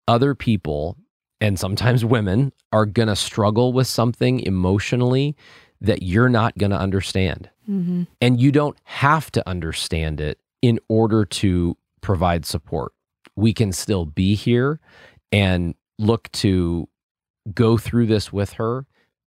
other 0.08 0.36
people 0.36 0.96
and 1.42 1.60
sometimes 1.60 2.06
women 2.06 2.54
are 2.72 2.86
going 2.86 3.08
to 3.08 3.16
struggle 3.16 3.74
with 3.74 3.88
something 3.88 4.40
emotionally 4.42 5.36
that 5.82 6.02
you're 6.02 6.30
not 6.30 6.58
going 6.58 6.72
to 6.72 6.80
understand 6.80 7.50
mm-hmm. 7.70 8.04
and 8.22 8.40
you 8.40 8.52
don't 8.52 8.78
have 8.84 9.30
to 9.32 9.48
understand 9.48 10.22
it 10.22 10.40
in 10.62 10.80
order 10.88 11.26
to 11.26 11.78
provide 12.02 12.46
support. 12.46 12.94
We 13.36 13.54
can 13.54 13.72
still 13.72 14.06
be 14.06 14.36
here 14.36 14.80
and 15.32 15.76
look 16.00 16.32
to 16.34 16.88
go 17.54 17.78
through 17.78 18.08
this 18.08 18.32
with 18.34 18.54
her, 18.54 18.86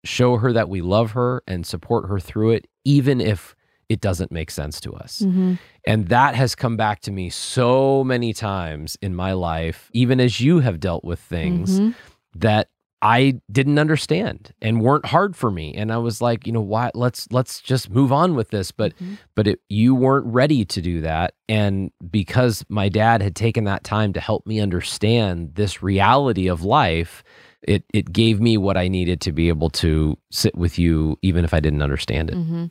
show 0.05 0.37
her 0.38 0.53
that 0.53 0.69
we 0.69 0.81
love 0.81 1.12
her 1.12 1.43
and 1.47 1.65
support 1.67 2.09
her 2.09 2.19
through 2.21 2.51
it, 2.51 2.67
even 2.85 3.21
if 3.21 3.55
it 3.88 4.01
doesn't 4.01 4.33
make 4.33 4.51
sense 4.51 4.81
to 4.81 4.93
us. 4.93 5.21
Mm-hmm. 5.21 5.55
And 5.87 6.09
that 6.09 6.35
has 6.35 6.55
come 6.55 6.77
back 6.77 7.01
to 7.03 7.11
me 7.12 7.31
so 7.31 8.03
many 8.03 8.33
times 8.33 8.97
in 9.03 9.15
my 9.15 9.33
life, 9.33 9.91
even 9.93 10.19
as 10.21 10.41
you 10.41 10.61
have 10.61 10.81
dealt 10.81 11.05
with 11.05 11.21
things 11.21 11.79
Mhm. 11.81 11.95
that 12.37 12.69
I 13.05 13.41
didn't 13.51 13.81
understand 13.81 14.55
and 14.62 14.81
weren't 14.81 15.07
hard 15.07 15.35
for 15.35 15.51
me. 15.51 15.75
And 15.75 15.93
I 15.93 15.99
was 15.99 16.23
like, 16.23 16.47
you 16.47 16.53
know, 16.53 16.61
why 16.61 16.93
let's 16.95 17.27
let's 17.33 17.61
just 17.61 17.91
move 17.91 18.12
on 18.12 18.37
with 18.37 18.51
this. 18.51 18.71
But 18.71 18.97
Mhm. 18.99 19.19
but 19.35 19.49
it, 19.49 19.61
you 19.69 19.95
weren't 19.97 20.27
ready 20.27 20.65
to 20.65 20.81
do 20.81 21.01
that. 21.01 21.35
And 21.49 21.91
because 22.11 22.65
my 22.69 22.88
dad 22.88 23.21
had 23.21 23.35
taken 23.35 23.65
that 23.65 23.83
time 23.83 24.12
to 24.12 24.21
help 24.21 24.47
me 24.47 24.61
understand 24.61 25.57
this 25.57 25.83
reality 25.83 26.47
of 26.49 26.62
life, 26.62 27.25
it 27.62 27.85
it 27.92 28.12
gave 28.12 28.40
me 28.40 28.57
what 28.57 28.77
I 28.77 28.88
needed 28.88 29.20
to 29.22 29.33
be 29.33 29.48
able 29.48 29.70
to 29.70 30.18
sit 30.31 30.57
with 30.57 30.79
you, 30.79 31.18
even 31.22 31.44
if 31.44 31.55
I 31.55 31.61
didn't 31.61 31.83
understand 31.83 32.31
it. 32.31 32.35
hmm 32.35 32.66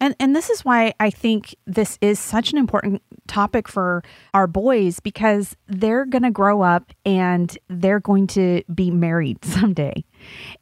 And 0.00 0.14
and 0.20 0.36
this 0.36 0.50
is 0.50 0.64
why 0.64 0.94
I 1.00 1.10
think 1.10 1.54
this 1.66 1.98
is 2.00 2.18
such 2.18 2.52
an 2.52 2.58
important 2.58 3.02
topic 3.26 3.68
for 3.68 4.02
our 4.32 4.46
boys 4.46 5.00
because 5.00 5.56
they're 5.66 6.04
going 6.04 6.22
to 6.22 6.30
grow 6.30 6.62
up 6.62 6.92
and 7.04 7.56
they're 7.68 8.00
going 8.00 8.26
to 8.28 8.62
be 8.74 8.90
married 8.90 9.44
someday. 9.44 10.04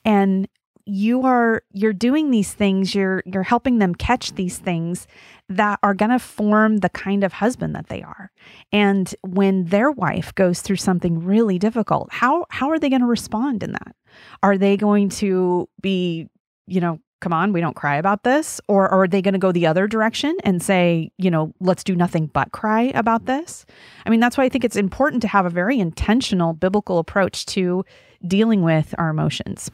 And 0.04 0.48
you 0.84 1.24
are 1.24 1.62
you're 1.72 1.92
doing 1.92 2.30
these 2.30 2.52
things, 2.52 2.94
you're 2.94 3.22
you're 3.26 3.42
helping 3.42 3.78
them 3.78 3.94
catch 3.94 4.34
these 4.34 4.58
things 4.58 5.06
that 5.48 5.78
are 5.82 5.94
going 5.94 6.10
to 6.10 6.18
form 6.18 6.78
the 6.78 6.88
kind 6.88 7.24
of 7.24 7.34
husband 7.34 7.74
that 7.74 7.88
they 7.88 8.02
are. 8.02 8.30
And 8.72 9.14
when 9.22 9.66
their 9.66 9.90
wife 9.90 10.34
goes 10.34 10.60
through 10.60 10.76
something 10.76 11.24
really 11.24 11.58
difficult, 11.58 12.08
how 12.12 12.46
how 12.50 12.70
are 12.70 12.78
they 12.78 12.88
going 12.88 13.00
to 13.02 13.06
respond 13.06 13.62
in 13.62 13.72
that? 13.72 13.94
Are 14.42 14.58
they 14.58 14.76
going 14.76 15.08
to 15.10 15.68
be, 15.80 16.28
you 16.66 16.80
know, 16.80 17.00
come 17.22 17.32
on, 17.32 17.52
we 17.52 17.60
don't 17.60 17.76
cry 17.76 17.96
about 17.96 18.24
this? 18.24 18.60
Or, 18.68 18.84
or 18.84 19.04
are 19.04 19.08
they 19.08 19.22
going 19.22 19.32
to 19.32 19.38
go 19.38 19.52
the 19.52 19.66
other 19.66 19.86
direction 19.86 20.36
and 20.44 20.62
say, 20.62 21.12
you 21.16 21.30
know, 21.30 21.54
let's 21.60 21.84
do 21.84 21.94
nothing 21.94 22.26
but 22.26 22.52
cry 22.52 22.92
about 22.94 23.24
this? 23.24 23.64
I 24.04 24.10
mean, 24.10 24.20
that's 24.20 24.36
why 24.36 24.44
I 24.44 24.48
think 24.50 24.64
it's 24.64 24.76
important 24.76 25.22
to 25.22 25.28
have 25.28 25.46
a 25.46 25.50
very 25.50 25.78
intentional 25.78 26.52
biblical 26.52 26.98
approach 26.98 27.46
to 27.46 27.84
dealing 28.26 28.62
with 28.62 28.94
our 28.98 29.08
emotions. 29.08 29.70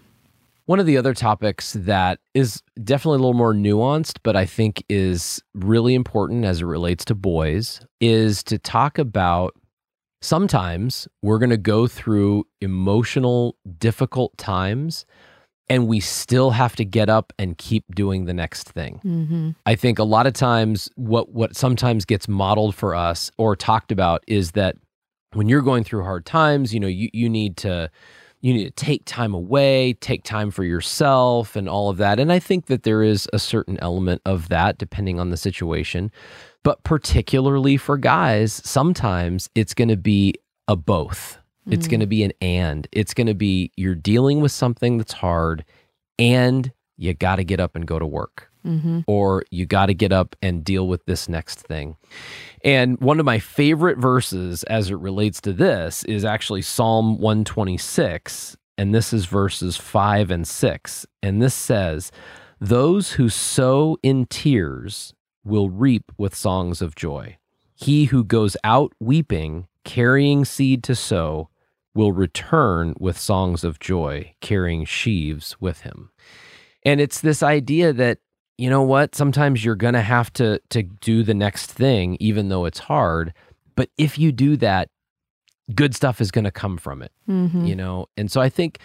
One 0.69 0.81
of 0.81 0.85
the 0.85 0.99
other 0.99 1.15
topics 1.15 1.73
that 1.73 2.19
is 2.35 2.63
definitely 2.85 3.17
a 3.17 3.21
little 3.21 3.33
more 3.33 3.55
nuanced, 3.55 4.19
but 4.23 4.37
I 4.37 4.45
think 4.45 4.85
is 4.91 5.43
really 5.55 5.95
important 5.95 6.45
as 6.45 6.61
it 6.61 6.67
relates 6.67 7.07
to 7.07 7.15
boys, 7.15 7.81
is 8.03 8.43
to 8.43 8.59
talk 8.59 8.99
about 8.99 9.55
sometimes 10.21 11.09
we're 11.23 11.39
going 11.39 11.49
to 11.49 11.57
go 11.57 11.87
through 11.87 12.45
emotional, 12.61 13.57
difficult 13.79 14.37
times 14.37 15.07
and 15.71 15.89
we 15.89 16.01
still 16.01 16.51
have 16.51 16.77
to 16.77 16.85
get 16.85 17.09
up 17.09 17.33
and 17.39 17.57
keep 17.57 17.87
doing 17.95 18.27
the 18.27 18.35
next 18.35 18.69
thing. 18.69 19.01
Mm-hmm. 19.03 19.51
I 19.65 19.75
think 19.75 19.99
a 19.99 20.05
lot 20.05 20.27
of 20.27 20.35
times 20.35 20.91
what 20.97 21.31
what 21.33 21.57
sometimes 21.57 22.05
gets 22.05 22.29
modeled 22.29 22.75
for 22.75 22.95
us 22.95 23.31
or 23.39 23.57
talked 23.57 23.91
about 23.91 24.23
is 24.27 24.51
that 24.51 24.77
when 25.33 25.49
you're 25.49 25.63
going 25.63 25.85
through 25.85 26.05
hard 26.05 26.27
times, 26.27 26.75
you 26.75 26.81
know, 26.81 26.89
you 26.89 27.09
you 27.15 27.31
need 27.31 27.57
to 27.59 27.91
you 28.41 28.55
need 28.55 28.65
to 28.65 28.85
take 28.85 29.05
time 29.05 29.35
away, 29.35 29.95
take 29.95 30.23
time 30.23 30.51
for 30.51 30.65
yourself, 30.65 31.57
and 31.57 31.69
all 31.69 31.91
of 31.91 31.97
that. 31.97 32.21
And 32.21 32.33
I 32.33 32.39
think 32.39 32.67
that 32.67 32.85
there 32.85 33.03
is 33.03 33.29
a 33.33 33.39
certain 33.39 33.79
element 33.81 34.23
of 34.25 34.49
that 34.49 34.79
depending 34.79 35.19
on 35.19 35.31
the 35.31 35.37
situation. 35.37 36.11
But 36.63 36.83
particularly 36.85 37.77
for 37.77 37.97
guys, 37.97 38.53
sometimes 38.65 39.49
it's 39.55 39.75
going 39.75 39.89
to 39.89 39.97
be 39.97 40.35
a 40.67 40.77
both. 40.77 41.39
It's 41.71 41.87
going 41.87 42.01
to 42.01 42.07
mm. 42.07 42.11
be 42.11 42.23
an 42.23 42.33
and. 42.41 42.89
It's 42.93 43.13
going 43.13 43.27
to 43.27 43.35
be 43.35 43.73
you're 43.77 43.95
dealing 43.95 44.41
with 44.41 44.53
something 44.53 44.99
that's 44.99 45.13
hard 45.13 45.65
and 46.19 46.73
you 46.97 47.15
got 47.15 47.37
to 47.37 47.45
get 47.45 47.61
up 47.61 47.77
and 47.77 47.87
go 47.87 47.99
to 47.99 48.07
work. 48.07 48.51
Mm-hmm. 48.69 49.01
Or 49.07 49.45
you 49.51 49.67
got 49.67 49.87
to 49.87 49.95
get 49.95 50.13
up 50.13 50.37
and 50.43 50.63
deal 50.63 50.87
with 50.87 51.07
this 51.07 51.29
next 51.29 51.61
thing. 51.61 51.97
And 52.63 53.01
one 53.01 53.19
of 53.19 53.27
my 53.27 53.39
favorite 53.39 53.99
verses 53.99 54.63
as 54.65 54.91
it 54.91 54.97
relates 54.97 55.41
to 55.43 55.53
this 55.53 56.05
is 56.05 56.25
actually 56.25 56.63
Psalm 56.63 57.19
126. 57.19 58.57
And 58.77 58.95
this 58.95 59.13
is 59.13 59.27
verses 59.27 59.77
five 59.77 60.31
and 60.31 60.47
six. 60.47 61.07
And 61.23 61.41
this 61.43 61.55
says, 61.55 62.13
Those 62.61 63.13
who 63.13 63.29
sow 63.29 63.97
in 64.03 64.27
tears 64.27 65.15
will 65.45 65.71
reap 65.71 66.13
with 66.19 66.35
songs 66.35 66.83
of 66.83 66.95
joy. 66.95 67.39
He 67.75 68.07
who 68.07 68.23
goes 68.23 68.57
out 68.65 68.93
weeping, 69.01 69.67
carrying 69.85 70.45
seed 70.45 70.83
to 70.85 70.95
sow, 70.95 71.49
will 71.95 72.13
return 72.13 72.95
with 73.01 73.19
songs 73.19 73.65
of 73.65 73.79
joy, 73.79 74.35
carrying 74.41 74.85
sheaves 74.85 75.57
with 75.61 75.81
him. 75.81 76.11
And 76.85 77.01
it's 77.01 77.21
this 77.21 77.43
idea 77.43 77.93
that 77.93 78.19
you 78.59 78.69
know 78.69 78.83
what, 78.83 79.15
sometimes 79.15 79.65
you're 79.65 79.77
going 79.77 79.95
to 79.95 80.03
have 80.03 80.33
to 80.35 80.61
to 80.71 80.83
do 80.83 81.23
the 81.23 81.35
next 81.35 81.73
thing 81.73 82.17
even 82.21 82.49
though 82.49 82.65
it's 82.67 82.81
hard, 82.81 83.33
but 83.77 83.89
if 83.97 84.19
you 84.19 84.33
do 84.33 84.57
that, 84.59 84.91
good 85.75 85.95
stuff 85.95 86.21
is 86.21 86.31
going 86.31 86.45
to 86.45 86.51
come 86.51 86.77
from 86.79 87.03
it, 87.03 87.13
Mm-hmm. 87.29 87.65
you 87.65 87.77
know. 87.77 88.07
And 88.17 88.31
so 88.31 88.41
I 88.41 88.49
think 88.49 88.79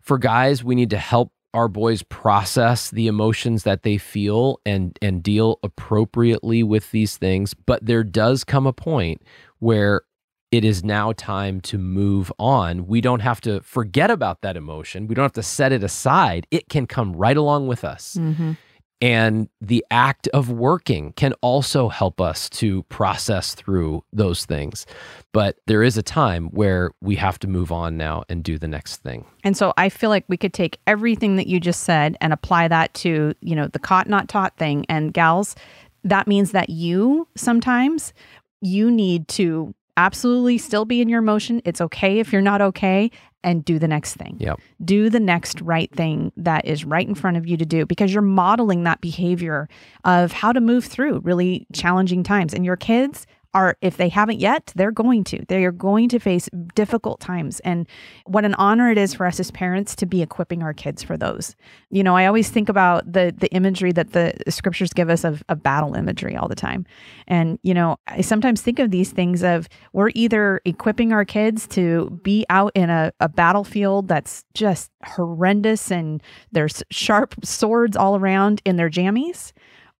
for 0.00 0.18
guys, 0.18 0.64
we 0.64 0.74
need 0.74 0.90
to 0.90 0.98
help 0.98 1.32
our 1.54 1.68
boys 1.68 2.02
process 2.02 2.90
the 2.90 3.06
emotions 3.06 3.62
that 3.64 3.82
they 3.82 3.98
feel 3.98 4.60
and 4.66 4.98
and 5.02 5.22
deal 5.22 5.58
appropriately 5.62 6.62
with 6.62 6.90
these 6.90 7.16
things, 7.16 7.54
but 7.54 7.84
there 7.84 8.04
does 8.04 8.44
come 8.44 8.66
a 8.66 8.72
point 8.72 9.22
where 9.58 10.02
it 10.50 10.64
is 10.64 10.82
now 10.82 11.12
time 11.12 11.60
to 11.60 11.76
move 11.76 12.32
on. 12.38 12.86
We 12.86 13.00
don't 13.02 13.20
have 13.20 13.40
to 13.42 13.60
forget 13.60 14.10
about 14.10 14.40
that 14.42 14.56
emotion. 14.56 15.06
We 15.06 15.14
don't 15.14 15.24
have 15.24 15.32
to 15.34 15.42
set 15.42 15.72
it 15.72 15.82
aside. 15.84 16.46
It 16.50 16.68
can 16.70 16.86
come 16.86 17.14
right 17.14 17.36
along 17.36 17.66
with 17.66 17.84
us. 17.84 18.16
Mm-hmm. 18.18 18.52
And 19.00 19.48
the 19.60 19.84
act 19.90 20.26
of 20.28 20.50
working 20.50 21.12
can 21.12 21.32
also 21.40 21.88
help 21.88 22.20
us 22.20 22.48
to 22.50 22.82
process 22.84 23.54
through 23.54 24.02
those 24.12 24.44
things. 24.44 24.86
But 25.32 25.58
there 25.66 25.84
is 25.84 25.96
a 25.96 26.02
time 26.02 26.48
where 26.48 26.90
we 27.00 27.14
have 27.16 27.38
to 27.40 27.46
move 27.46 27.70
on 27.70 27.96
now 27.96 28.24
and 28.28 28.42
do 28.42 28.58
the 28.58 28.66
next 28.66 28.96
thing. 28.96 29.24
And 29.44 29.56
so 29.56 29.72
I 29.76 29.88
feel 29.88 30.10
like 30.10 30.24
we 30.26 30.36
could 30.36 30.52
take 30.52 30.80
everything 30.86 31.36
that 31.36 31.46
you 31.46 31.60
just 31.60 31.84
said 31.84 32.16
and 32.20 32.32
apply 32.32 32.68
that 32.68 32.92
to, 32.94 33.34
you 33.40 33.54
know, 33.54 33.68
the 33.68 33.78
caught 33.78 34.08
not 34.08 34.28
taught 34.28 34.56
thing. 34.56 34.84
And 34.88 35.14
gals, 35.14 35.54
that 36.02 36.26
means 36.26 36.50
that 36.52 36.70
you 36.70 37.28
sometimes 37.36 38.12
you 38.60 38.90
need 38.90 39.28
to 39.28 39.74
absolutely 39.98 40.56
still 40.56 40.84
be 40.84 41.02
in 41.02 41.08
your 41.08 41.18
emotion. 41.18 41.60
It's 41.64 41.80
okay 41.80 42.20
if 42.20 42.32
you're 42.32 42.40
not 42.40 42.62
okay 42.62 43.10
and 43.42 43.64
do 43.64 43.78
the 43.78 43.88
next 43.88 44.14
thing. 44.14 44.36
Yep. 44.38 44.60
Do 44.84 45.10
the 45.10 45.20
next 45.20 45.60
right 45.60 45.92
thing 45.92 46.32
that 46.36 46.64
is 46.64 46.84
right 46.84 47.06
in 47.06 47.14
front 47.14 47.36
of 47.36 47.46
you 47.46 47.56
to 47.56 47.66
do 47.66 47.84
because 47.84 48.12
you're 48.12 48.22
modeling 48.22 48.84
that 48.84 49.00
behavior 49.00 49.68
of 50.04 50.32
how 50.32 50.52
to 50.52 50.60
move 50.60 50.84
through 50.84 51.20
really 51.24 51.66
challenging 51.72 52.22
times. 52.22 52.54
And 52.54 52.64
your 52.64 52.76
kids 52.76 53.26
are, 53.54 53.76
if 53.80 53.96
they 53.96 54.08
haven't 54.08 54.40
yet, 54.40 54.72
they're 54.76 54.90
going 54.90 55.24
to. 55.24 55.44
They 55.48 55.64
are 55.64 55.72
going 55.72 56.08
to 56.10 56.18
face 56.18 56.48
difficult 56.74 57.20
times. 57.20 57.60
And 57.60 57.86
what 58.26 58.44
an 58.44 58.54
honor 58.54 58.90
it 58.90 58.98
is 58.98 59.14
for 59.14 59.26
us 59.26 59.40
as 59.40 59.50
parents 59.50 59.96
to 59.96 60.06
be 60.06 60.22
equipping 60.22 60.62
our 60.62 60.74
kids 60.74 61.02
for 61.02 61.16
those. 61.16 61.56
You 61.90 62.02
know, 62.02 62.16
I 62.16 62.26
always 62.26 62.50
think 62.50 62.68
about 62.68 63.10
the 63.10 63.34
the 63.36 63.50
imagery 63.52 63.92
that 63.92 64.12
the 64.12 64.34
scriptures 64.48 64.92
give 64.92 65.08
us 65.08 65.24
of, 65.24 65.42
of 65.48 65.62
battle 65.62 65.94
imagery 65.94 66.36
all 66.36 66.48
the 66.48 66.54
time. 66.54 66.84
And, 67.26 67.58
you 67.62 67.74
know, 67.74 67.96
I 68.06 68.20
sometimes 68.20 68.60
think 68.60 68.78
of 68.78 68.90
these 68.90 69.10
things 69.10 69.42
of 69.42 69.68
we're 69.92 70.10
either 70.14 70.60
equipping 70.64 71.12
our 71.12 71.24
kids 71.24 71.66
to 71.68 72.10
be 72.22 72.44
out 72.50 72.72
in 72.74 72.90
a, 72.90 73.12
a 73.20 73.28
battlefield 73.28 74.08
that's 74.08 74.44
just 74.54 74.90
horrendous 75.04 75.90
and 75.90 76.22
there's 76.52 76.82
sharp 76.90 77.34
swords 77.44 77.96
all 77.96 78.16
around 78.16 78.60
in 78.64 78.76
their 78.76 78.90
jammies, 78.90 79.52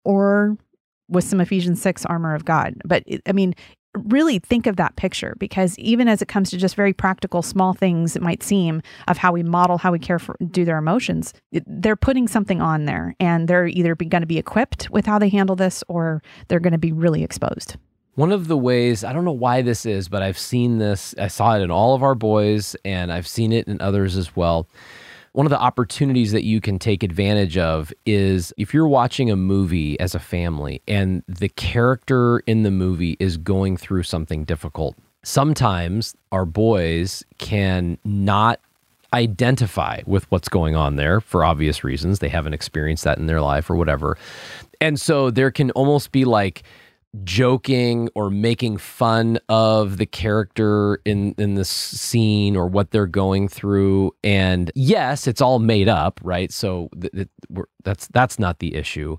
or 0.05 0.57
with 1.09 1.25
some 1.25 1.41
Ephesians 1.41 1.81
6 1.83 2.05
armor 2.07 2.35
of 2.35 2.45
God. 2.45 2.75
But 2.85 3.05
I 3.27 3.33
mean, 3.33 3.55
really 3.95 4.39
think 4.39 4.67
of 4.67 4.77
that 4.77 4.97
picture 4.97 5.35
because 5.39 5.79
even 5.79 6.09
as 6.09 6.23
it 6.23 6.29
comes 6.29 6.51
to 6.51 6.57
just 6.57 6.75
very 6.75 6.93
practical 6.93 7.43
small 7.43 7.73
things 7.73 8.15
it 8.15 8.23
might 8.23 8.43
seem 8.43 8.83
of 9.09 9.17
how 9.17 9.33
we 9.33 9.43
model 9.43 9.79
how 9.79 9.91
we 9.91 9.99
care 9.99 10.19
for 10.19 10.37
do 10.51 10.65
their 10.65 10.79
emotions 10.79 11.33
they're 11.67 11.97
putting 11.97 12.29
something 12.29 12.61
on 12.61 12.85
there 12.85 13.15
and 13.19 13.49
they're 13.49 13.67
either 13.67 13.95
going 13.95 14.21
to 14.21 14.27
be 14.27 14.39
equipped 14.39 14.91
with 14.91 15.07
how 15.07 15.19
they 15.19 15.29
handle 15.29 15.57
this 15.57 15.83
or 15.89 16.23
they're 16.49 16.61
going 16.61 16.73
to 16.73 16.79
be 16.79 16.93
really 16.93 17.25
exposed 17.25 17.77
One 18.15 18.33
of 18.33 18.47
the 18.49 18.57
ways, 18.57 19.05
I 19.05 19.13
don't 19.13 19.25
know 19.25 19.33
why 19.33 19.63
this 19.63 19.87
is, 19.87 20.09
but 20.09 20.23
I've 20.23 20.39
seen 20.39 20.79
this, 20.79 21.15
I 21.19 21.29
saw 21.29 21.57
it 21.57 21.63
in 21.63 21.71
all 21.71 21.95
of 21.95 22.03
our 22.03 22.15
boys 22.15 22.77
and 22.85 23.13
I've 23.13 23.29
seen 23.29 23.53
it 23.53 23.69
in 23.69 23.81
others 23.81 24.17
as 24.17 24.37
well. 24.37 24.69
One 25.33 25.47
of 25.47 25.51
the 25.51 25.61
opportunities 25.61 26.33
that 26.33 26.45
you 26.45 26.61
can 26.61 26.79
take 26.79 27.03
advantage 27.03 27.57
of 27.59 27.93
is 28.07 28.53
if 28.57 28.73
you're 28.73 28.89
watching 28.89 29.31
a 29.31 29.37
movie 29.37 29.99
as 30.01 30.15
a 30.15 30.19
family 30.19 30.83
and 30.89 31.23
the 31.29 31.49
character 31.51 32.41
in 32.41 32.63
the 32.63 32.71
movie 32.71 33.17
is 33.21 33.37
going 33.37 33.77
through 33.77 34.03
something 34.05 34.45
difficult. 34.45 34.97
Sometimes 35.23 36.15
our 36.33 36.45
boys 36.45 37.25
can 37.39 37.99
not 38.05 38.61
identify 39.13 40.01
with 40.07 40.31
what's 40.31 40.49
going 40.49 40.77
on 40.77 40.97
there 40.97 41.21
for 41.21 41.45
obvious 41.45 41.83
reasons. 41.83 42.19
They 42.19 42.29
haven't 42.29 42.55
experienced 42.55 43.05
that 43.05 43.19
in 43.19 43.27
their 43.27 43.41
life 43.41 43.71
or 43.71 43.77
whatever. 43.77 44.19
And 44.81 45.01
so 45.01 45.31
there 45.31 45.51
can 45.51 45.71
almost 45.73 46.13
be 46.13 46.25
like 46.25 46.63
joking 47.25 48.09
or 48.15 48.31
making 48.31 48.77
fun 48.77 49.39
of 49.49 49.97
the 49.97 50.07
character 50.07 51.01
in 51.05 51.35
in 51.39 51.55
this 51.55 51.71
scene 51.71 52.57
or 52.57 52.67
what 52.67 52.91
they're 52.91 53.07
going 53.07 53.49
through. 53.49 54.15
And 54.23 54.71
yes 54.75 55.27
it's 55.27 55.41
all 55.41 55.59
made 55.59 55.89
up 55.89 56.21
right? 56.23 56.53
So 56.53 56.91
th- 57.01 57.29
that's 57.83 58.09
that's 58.09 58.39
not 58.39 58.59
the 58.59 58.75
issue. 58.75 59.17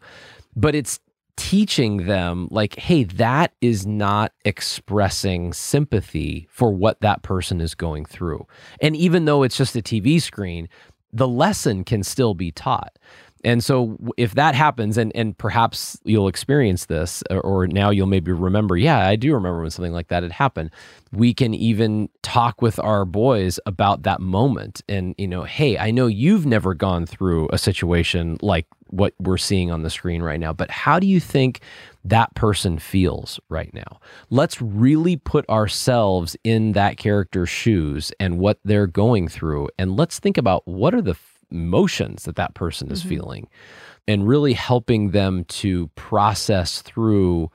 But 0.56 0.76
it's 0.76 1.00
teaching 1.36 2.06
them 2.06 2.48
like 2.52 2.78
hey 2.78 3.06
that 3.06 3.54
is 3.62 3.88
not 3.88 4.34
expressing 4.44 5.54
sympathy 5.54 6.48
for 6.52 6.72
what 6.72 7.00
that 7.02 7.24
person 7.24 7.60
is 7.62 7.74
going 7.74 8.06
through. 8.06 8.46
And 8.82 8.96
even 8.96 9.26
though 9.26 9.44
it's 9.44 9.58
just 9.58 9.76
a 9.76 9.82
TV 9.82 10.22
screen 10.22 10.70
the 11.12 11.28
lesson 11.28 11.84
can 11.84 12.04
still 12.04 12.34
be 12.34 12.52
taught 12.52 13.00
and 13.44 13.64
so 13.64 13.98
if 14.18 14.36
that 14.36 14.56
happens 14.56 14.98
and 14.98 15.12
and 15.16 15.38
perhaps 15.38 16.00
you'll 16.04 16.28
experience 16.28 16.86
this 16.86 17.24
or, 17.30 17.42
or 17.42 17.68
now 17.68 17.90
you'll 17.90 18.08
maybe 18.08 18.32
remember 18.32 18.78
yeah 18.78 19.08
I 19.08 19.16
do 19.16 19.34
remember 19.34 19.62
when 19.62 19.72
something 19.72 19.94
like 19.94 20.10
that 20.10 20.24
had 20.24 20.32
happened. 20.32 20.72
We 21.12 21.34
can 21.34 21.54
even 21.54 22.10
talk 22.22 22.62
with 22.62 22.80
our 22.80 23.06
boys 23.06 23.60
about 23.66 24.04
that 24.04 24.20
moment 24.20 24.82
and 24.90 25.16
you 25.18 25.28
know 25.28 25.44
hey 25.44 25.78
I 25.78 25.92
know 25.92 26.08
you've 26.08 26.46
never 26.46 26.74
gone 26.74 27.06
through 27.06 27.50
a 27.52 27.58
situation 27.58 28.38
like 28.42 28.68
what 28.88 29.14
we're 29.20 29.38
seeing 29.38 29.72
on 29.72 29.84
the 29.84 29.90
screen 29.90 30.22
right 30.22 30.40
now 30.40 30.52
but 30.52 30.72
how 30.72 31.00
do 31.00 31.08
you 31.08 31.20
think 31.20 31.62
that 32.06 32.34
person 32.34 32.80
feels 32.80 33.40
right 33.50 33.74
now? 33.74 34.00
Let's 34.30 34.62
really 34.62 35.18
put 35.18 35.48
ourselves 35.50 36.36
in 36.44 36.72
that 36.72 36.98
character's 36.98 37.50
shoes 37.50 38.12
and 38.20 38.40
what 38.40 38.60
they're 38.64 38.88
going 38.88 39.28
through 39.28 39.70
and 39.78 39.98
let's 39.98 40.20
think 40.20 40.38
about 40.38 40.68
what 40.68 40.94
are 40.94 41.02
the 41.02 41.16
emotions 41.52 42.24
that 42.24 42.36
that 42.36 42.54
person 42.54 42.92
is 42.92 43.00
mm-hmm. 43.00 43.10
feeling 43.10 43.48
and 44.08 44.28
really 44.28 44.54
helping 44.54 45.12
them 45.12 45.44
to 45.46 45.88
process 45.96 46.82
through 46.82 47.52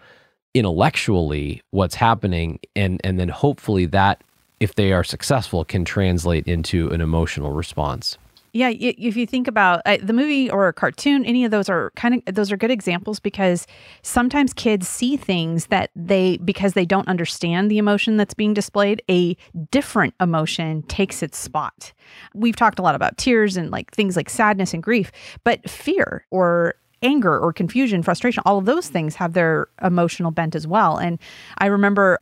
intellectually 0.55 1.61
what's 1.71 1.97
happening 1.97 2.61
and 2.77 3.01
and 3.03 3.19
then 3.19 3.29
hopefully 3.29 3.87
that 3.87 4.23
if 4.61 4.77
they 4.77 4.93
are 4.93 5.03
successful 5.03 5.65
can 5.65 5.85
translate 5.85 6.47
into 6.47 6.89
an 6.91 7.01
emotional 7.01 7.51
response 7.51 8.19
Yeah, 8.55 8.69
if 8.69 9.17
you 9.17 9.27
think 9.27 9.49
about 9.49 9.83
uh, 9.85 9.99
the 10.01 10.13
movie 10.13 10.49
or 10.49 10.69
a 10.69 10.73
cartoon, 10.73 11.25
any 11.25 11.45
of 11.45 11.51
those 11.51 11.69
are 11.69 11.91
kind 11.97 12.23
of 12.25 12.37
those 12.37 12.53
are 12.53 12.57
good 12.57 12.71
examples 12.71 13.19
because 13.19 13.67
sometimes 14.03 14.53
kids 14.53 14.87
see 14.87 15.17
things 15.17 15.67
that 15.67 15.91
they 15.97 16.37
because 16.37 16.75
they 16.75 16.87
don't 16.87 17.09
understand 17.09 17.69
the 17.69 17.79
emotion 17.79 18.17
that's 18.17 18.33
being 18.33 18.55
displayed, 18.55 19.03
a 19.11 19.37
different 19.73 20.15
emotion 20.21 20.83
takes 20.83 21.21
its 21.21 21.37
spot. 21.37 21.93
We've 22.33 22.55
talked 22.55 22.79
a 22.79 22.83
lot 22.83 22.95
about 22.95 23.19
tears 23.19 23.57
and 23.57 23.73
like 23.73 23.91
things 23.91 24.15
like 24.15 24.31
sadness 24.31 24.73
and 24.73 24.85
grief, 24.85 25.11
but 25.43 25.69
fear 25.69 26.25
or 26.31 26.77
anger 27.03 27.37
or 27.37 27.53
confusion, 27.53 28.05
frustration, 28.05 28.41
all 28.47 28.59
of 28.59 28.67
those 28.67 28.89
things 28.89 29.17
have 29.17 29.33
their 29.33 29.67
emotional 29.83 30.31
bent 30.31 30.55
as 30.55 30.65
well. 30.65 30.97
And 30.97 31.19
I 31.59 31.67
remember 31.67 32.21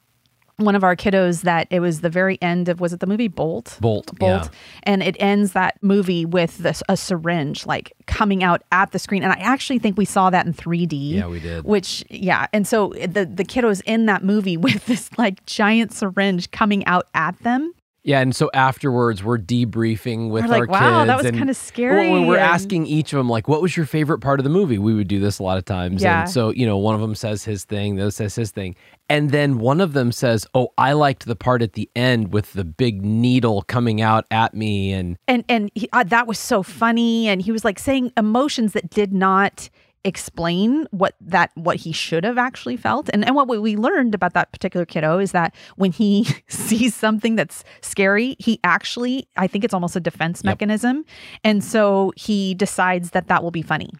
one 0.57 0.75
of 0.75 0.85
our 0.85 0.95
kiddos 0.95 1.43
that 1.43 1.67
it 1.71 1.81
was 1.81 2.01
the 2.01 2.11
very 2.11 2.41
end 2.43 2.69
of 2.69 2.81
was 2.81 2.93
it 2.93 3.01
the 3.01 3.07
movie 3.07 3.29
Bolt? 3.29 3.79
Bolt, 3.81 4.17
Bolt. 4.19 4.45
yeah. 4.45 4.49
And 4.85 5.03
it 5.03 5.17
ends 5.19 5.53
that 5.53 5.79
movie 5.83 6.25
with 6.25 6.59
this 6.59 6.83
a 6.89 6.97
syringe 6.97 7.67
like 7.67 7.93
coming 8.07 8.43
out 8.45 8.63
at 8.71 8.93
the 8.93 8.99
screen. 8.99 9.23
And 9.23 9.33
I 9.33 9.37
actually 9.37 9.79
think 9.79 9.97
we 9.97 10.05
saw 10.05 10.31
that 10.31 10.47
in 10.47 10.53
3D. 10.53 11.13
Yeah, 11.13 11.27
we 11.27 11.41
did. 11.41 11.65
Which 11.65 12.05
yeah. 12.11 12.47
And 12.53 12.67
so 12.67 12.93
the 12.99 13.25
the 13.25 13.45
kiddos 13.45 13.83
in 13.87 14.07
that 14.07 14.23
movie 14.25 14.57
with 14.63 14.87
this 14.87 15.11
like 15.19 15.45
giant 15.47 15.93
syringe 15.93 16.51
coming 16.51 16.85
out 16.87 17.09
at 17.15 17.39
them. 17.43 17.73
Yeah, 18.05 18.19
and 18.21 18.35
so 18.35 18.51
afterwards 18.53 19.23
we're 19.23 19.39
debriefing 19.39 20.31
with 20.31 20.45
We're 20.47 20.53
our 20.55 20.61
like, 20.63 20.71
wow, 20.71 21.05
kids. 21.05 21.07
that 21.07 21.23
was 21.23 21.39
kind 21.39 21.51
of 21.51 21.57
scary. 21.57 22.11
Well, 22.11 22.25
we're 22.27 22.35
and- 22.37 22.43
asking 22.45 22.87
each 22.87 23.13
of 23.13 23.19
them 23.19 23.29
like, 23.29 23.47
"What 23.47 23.63
was 23.63 23.77
your 23.77 23.87
favorite 23.87 24.19
part 24.19 24.41
of 24.41 24.45
the 24.45 24.51
movie?" 24.51 24.77
We 24.79 24.93
would 24.93 25.07
do 25.07 25.21
this 25.21 25.39
a 25.39 25.43
lot 25.45 25.57
of 25.57 25.65
times. 25.65 26.03
Yeah. 26.03 26.23
And 26.23 26.31
so 26.31 26.51
you 26.51 26.67
know, 26.67 26.77
one 26.79 26.97
of 26.97 27.01
them 27.01 27.15
says 27.15 27.45
his 27.45 27.65
thing, 27.65 27.95
the 27.97 28.03
other 28.03 28.11
says 28.11 28.35
his 28.35 28.51
thing, 28.51 28.75
and 29.09 29.31
then 29.31 29.59
one 29.59 29.81
of 29.81 29.93
them 29.93 30.11
says, 30.11 30.47
"Oh, 30.53 30.71
I 30.77 30.95
liked 30.95 31.27
the 31.27 31.37
part 31.37 31.63
at 31.63 31.75
the 31.75 31.89
end 31.95 32.33
with 32.33 32.55
the 32.55 32.65
big 32.65 33.05
needle 33.05 33.63
coming 33.63 34.01
out 34.01 34.27
at 34.33 34.53
me." 34.53 34.93
And 34.93 35.17
and 35.29 35.45
and 35.49 35.71
he, 35.77 35.89
uh, 35.93 36.03
that 36.03 36.27
was 36.27 36.41
so 36.41 36.65
funny 36.65 37.29
and 37.29 37.41
he 37.41 37.53
was 37.53 37.65
like 37.65 37.79
saying 37.79 38.13
emotions 38.17 38.73
that 38.73 38.91
did 38.91 39.13
not 39.13 39.71
explain 40.05 40.87
what 40.91 41.15
that 41.21 41.51
what 41.55 41.77
he 41.77 41.93
should 41.93 42.25
have 42.25 42.39
actually 42.39 42.77
felt. 42.77 43.09
And 43.13 43.25
and 43.25 43.35
what 43.37 43.49
we- 43.49 43.59
we 43.59 43.77
learned 43.77 44.15
about 44.15 44.35
that 44.35 44.51
particular 44.53 44.85
kiddo 44.85 45.19
is 45.19 45.33
that 45.33 45.55
when 45.77 45.93
he 45.93 46.27
sees 46.49 46.95
something 46.95 47.37
that's 47.37 47.63
scary 47.81 48.35
he 48.39 48.59
actually 48.65 49.29
i 49.37 49.47
think 49.47 49.63
it's 49.65 49.75
almost 49.75 49.95
a 49.97 50.01
defense 50.01 50.41
Yep. 50.43 50.45
mechanism. 50.53 51.05
And 51.45 51.63
so 51.63 52.13
he 52.17 52.55
decides 52.55 53.11
that 53.11 53.29
that 53.29 53.43
will 53.43 53.51
be 53.53 53.63
funny. 53.63 53.91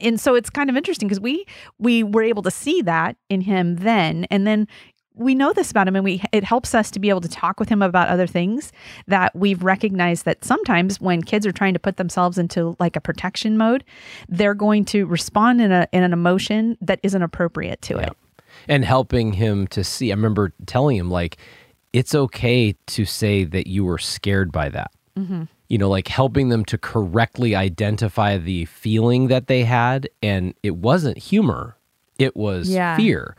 And 0.00 0.20
so 0.20 0.34
it's 0.34 0.50
kind 0.50 0.70
of 0.70 0.76
interesting 0.76 1.08
because 1.08 1.20
we 1.20 1.44
we 1.78 2.02
were 2.02 2.22
able 2.22 2.42
to 2.42 2.50
see 2.50 2.82
that 2.82 3.16
in 3.28 3.40
him 3.42 3.76
then. 3.76 4.26
And 4.30 4.46
then 4.46 4.66
we 5.18 5.34
know 5.34 5.52
this 5.52 5.70
about 5.70 5.88
him 5.88 5.96
and 5.96 6.04
we 6.04 6.22
it 6.32 6.44
helps 6.44 6.74
us 6.74 6.90
to 6.92 6.98
be 6.98 7.08
able 7.08 7.20
to 7.20 7.28
talk 7.28 7.60
with 7.60 7.68
him 7.68 7.82
about 7.82 8.08
other 8.08 8.26
things 8.26 8.72
that 9.06 9.34
we've 9.34 9.62
recognized 9.62 10.24
that 10.24 10.44
sometimes 10.44 11.00
when 11.00 11.22
kids 11.22 11.46
are 11.46 11.52
trying 11.52 11.74
to 11.74 11.80
put 11.80 11.96
themselves 11.96 12.38
into 12.38 12.76
like 12.78 12.96
a 12.96 13.00
protection 13.00 13.56
mode 13.58 13.84
they're 14.28 14.54
going 14.54 14.84
to 14.84 15.06
respond 15.06 15.60
in 15.60 15.72
a 15.72 15.86
in 15.92 16.02
an 16.02 16.12
emotion 16.12 16.78
that 16.80 17.00
isn't 17.02 17.22
appropriate 17.22 17.82
to 17.82 17.96
it 17.98 18.16
and 18.66 18.84
helping 18.84 19.32
him 19.34 19.66
to 19.68 19.84
see. 19.84 20.10
I 20.10 20.14
remember 20.14 20.52
telling 20.66 20.96
him 20.96 21.10
like, 21.10 21.36
"It's 21.92 22.14
okay 22.14 22.74
to 22.88 23.04
say 23.04 23.44
that 23.44 23.66
you 23.66 23.84
were 23.84 23.98
scared 23.98 24.50
by 24.52 24.68
that." 24.70 24.90
Mm-hmm. 25.16 25.44
You 25.68 25.78
know, 25.78 25.88
like 25.88 26.08
helping 26.08 26.48
them 26.48 26.64
to 26.66 26.78
correctly 26.78 27.54
identify 27.54 28.38
the 28.38 28.64
feeling 28.66 29.28
that 29.28 29.46
they 29.46 29.64
had, 29.64 30.08
and 30.22 30.54
it 30.62 30.76
wasn't 30.76 31.18
humor; 31.18 31.76
it 32.18 32.36
was 32.36 32.68
Yeah. 32.68 32.96
fear. 32.96 33.36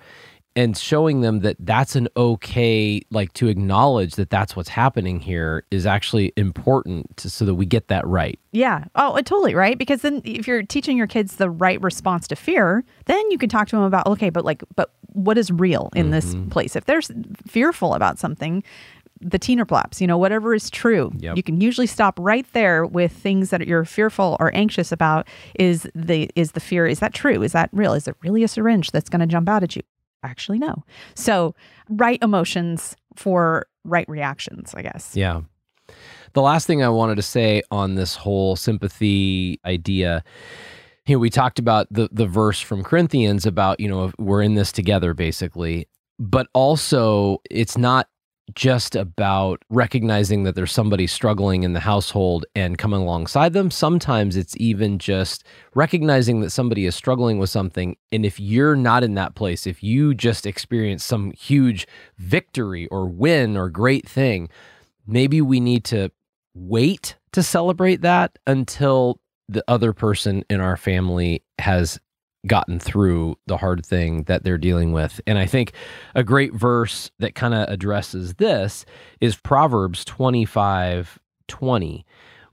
And 0.56 0.76
showing 0.76 1.22
them 1.22 1.40
that 1.42 1.56
that's 1.60 1.96
an 1.96 2.10
okay, 2.18 3.02
like 3.12 3.32
to 3.34 3.48
acknowledge 3.48 4.16
that 4.16 4.30
that's 4.30 4.56
what's 4.56 4.68
happening 4.70 5.20
here 5.22 5.64
is 5.72 5.86
actually 5.86 6.34
important 6.36 7.16
to, 7.18 7.30
so 7.30 7.46
that 7.46 7.56
we 7.56 7.66
get 7.66 7.88
that 7.88 8.06
right. 8.06 8.38
Yeah. 8.52 8.86
Oh, 8.96 9.14
uh, 9.14 9.22
totally. 9.22 9.56
Right. 9.56 9.78
Because 9.78 10.02
then 10.02 10.22
if 10.26 10.48
you're 10.48 10.64
teaching 10.64 10.98
your 10.98 11.08
kids 11.08 11.36
the 11.38 11.50
right 11.50 11.80
response 11.82 12.28
to 12.30 12.36
fear, 12.36 12.84
then 13.06 13.32
you 13.32 13.38
can 13.38 13.48
talk 13.48 13.68
to 13.70 13.76
them 13.76 13.86
about, 13.86 14.06
okay, 14.08 14.30
but 14.30 14.44
like, 14.44 14.64
but 14.76 14.92
what 15.14 15.38
is 15.38 15.50
real 15.52 15.92
in 15.96 16.10
this 16.12 16.34
Mm-hmm. 16.34 16.50
place? 16.50 16.76
If 16.76 16.86
they're 16.86 17.02
fearful 17.48 17.94
about 17.94 18.20
something, 18.20 18.64
the 19.22 19.40
teener 19.40 19.68
plaps, 19.68 20.02
you 20.02 20.08
know, 20.08 20.18
whatever 20.18 20.54
is 20.54 20.70
true, 20.70 21.12
Yep. 21.20 21.38
you 21.38 21.44
can 21.44 21.62
usually 21.62 21.88
stop 21.88 22.18
right 22.20 22.46
there 22.54 22.86
with 22.86 23.12
things 23.12 23.50
that 23.52 23.66
you're 23.68 23.86
fearful 23.86 24.36
or 24.40 24.54
anxious 24.56 24.92
about. 24.92 25.28
Is 25.60 25.88
the 25.94 26.30
is 26.36 26.52
the 26.54 26.60
fear? 26.60 26.86
Is 26.88 27.00
that 27.00 27.14
true? 27.14 27.44
Is 27.44 27.52
that 27.54 27.70
real? 27.72 27.94
Is 27.94 28.08
it 28.08 28.16
really 28.24 28.44
a 28.44 28.48
syringe 28.48 28.92
that's 28.92 29.10
going 29.10 29.22
to 29.22 29.28
jump 29.28 29.48
out 29.48 29.62
at 29.64 29.76
you? 29.76 29.84
Actually, 30.24 30.60
no. 30.60 30.84
So, 31.16 31.56
right 31.90 32.22
emotions 32.22 32.96
for 33.16 33.68
right 33.84 34.08
reactions, 34.10 34.74
I 34.76 34.82
guess. 34.82 35.16
Yeah. 35.16 35.42
The 36.34 36.42
last 36.42 36.68
thing 36.68 36.84
I 36.84 36.90
wanted 36.90 37.16
to 37.16 37.22
say 37.22 37.64
on 37.72 37.96
this 37.96 38.16
whole 38.16 38.56
sympathy 38.56 39.60
idea, 39.66 40.24
you 41.08 41.16
know, 41.16 41.20
we 41.20 41.30
talked 41.30 41.58
about 41.58 41.88
the 41.90 42.10
the 42.12 42.28
verse 42.28 42.60
from 42.60 42.84
Corinthians 42.84 43.46
about, 43.46 43.80
you 43.80 43.88
know, 43.88 44.12
we're 44.20 44.44
in 44.44 44.54
this 44.54 44.72
together 44.72 45.14
basically, 45.14 45.88
but 46.20 46.48
also 46.54 47.42
it's 47.50 47.78
not 47.78 48.08
just 48.56 48.96
about 48.96 49.64
recognizing 49.70 50.44
that 50.44 50.56
there's 50.56 50.72
somebody 50.72 51.08
struggling 51.08 51.64
in 51.64 51.74
the 51.74 51.80
household 51.80 52.46
and 52.56 52.78
coming 52.78 53.02
alongside 53.02 53.54
them. 53.54 53.72
Sometimes 53.72 54.36
it's 54.36 54.56
even 54.58 55.00
just 55.00 55.44
recognizing 55.76 56.42
that 56.42 56.50
somebody 56.50 56.86
is 56.86 56.96
struggling 56.96 57.40
with 57.40 57.50
something. 57.50 57.96
And 58.12 58.26
if 58.26 58.40
you're 58.40 58.76
not 58.76 59.04
in 59.04 59.16
that 59.16 59.36
place, 59.36 59.68
if 59.68 59.84
you 59.84 60.14
just 60.14 60.46
experience 60.46 61.04
some 61.04 61.32
huge 61.32 61.88
victory 62.18 62.88
or 62.88 63.06
win 63.08 63.58
or 63.58 63.70
great 63.70 64.08
thing, 64.08 64.50
maybe 65.06 65.42
we 65.42 65.60
need 65.60 65.84
to 65.86 66.12
wait 66.54 67.16
to 67.32 67.44
celebrate 67.44 68.02
that 68.02 68.38
until 68.48 69.20
the 69.48 69.64
other 69.68 69.94
person 69.94 70.44
in 70.50 70.62
our 70.62 70.78
family 70.78 71.44
has 71.58 72.00
gotten 72.48 72.80
through 72.80 73.38
the 73.48 73.58
hard 73.58 73.86
thing 73.86 74.24
that 74.24 74.44
they're 74.44 74.58
dealing 74.58 74.92
with. 74.92 75.20
And 75.28 75.38
I 75.38 75.46
think 75.46 75.74
a 76.16 76.24
great 76.24 76.54
verse 76.54 77.12
that 77.20 77.36
kind 77.36 77.54
of 77.54 77.68
addresses 77.70 78.36
this 78.36 78.86
is 79.20 79.36
Proverbs 79.36 80.06
25 80.06 81.20
20, 81.48 82.06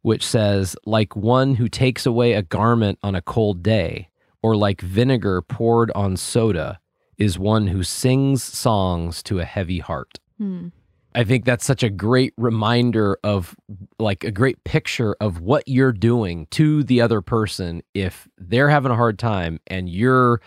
which 0.02 0.26
says, 0.26 0.74
like 0.86 1.14
one 1.14 1.54
who 1.54 1.68
takes 1.68 2.06
away 2.06 2.32
a 2.32 2.42
garment 2.42 2.98
on 3.02 3.14
a 3.14 3.22
cold 3.22 3.62
day, 3.62 4.08
or 4.42 4.56
like 4.56 4.80
vinegar 4.80 5.42
poured 5.42 5.90
on 5.92 6.16
soda, 6.16 6.80
is 7.18 7.38
one 7.38 7.66
who 7.68 7.82
sings 7.82 8.42
songs 8.42 9.22
to 9.24 9.38
a 9.38 9.44
heavy 9.44 9.78
heart. 9.78 10.18
Hmm. 10.38 10.68
I 11.16 11.24
think 11.24 11.46
that's 11.46 11.64
such 11.64 11.82
a 11.82 11.88
great 11.88 12.34
reminder 12.36 13.18
of 13.24 13.56
like 13.98 14.22
a 14.22 14.30
great 14.30 14.62
picture 14.64 15.16
of 15.20 15.40
what 15.40 15.66
you're 15.66 15.92
doing 15.92 16.46
to 16.50 16.84
the 16.84 17.00
other 17.00 17.22
person 17.22 17.82
if 17.94 18.28
they're 18.36 18.68
having 18.68 18.92
a 18.92 18.96
hard 18.96 19.18
time 19.18 19.58
and 19.66 19.88
you're 19.88 20.40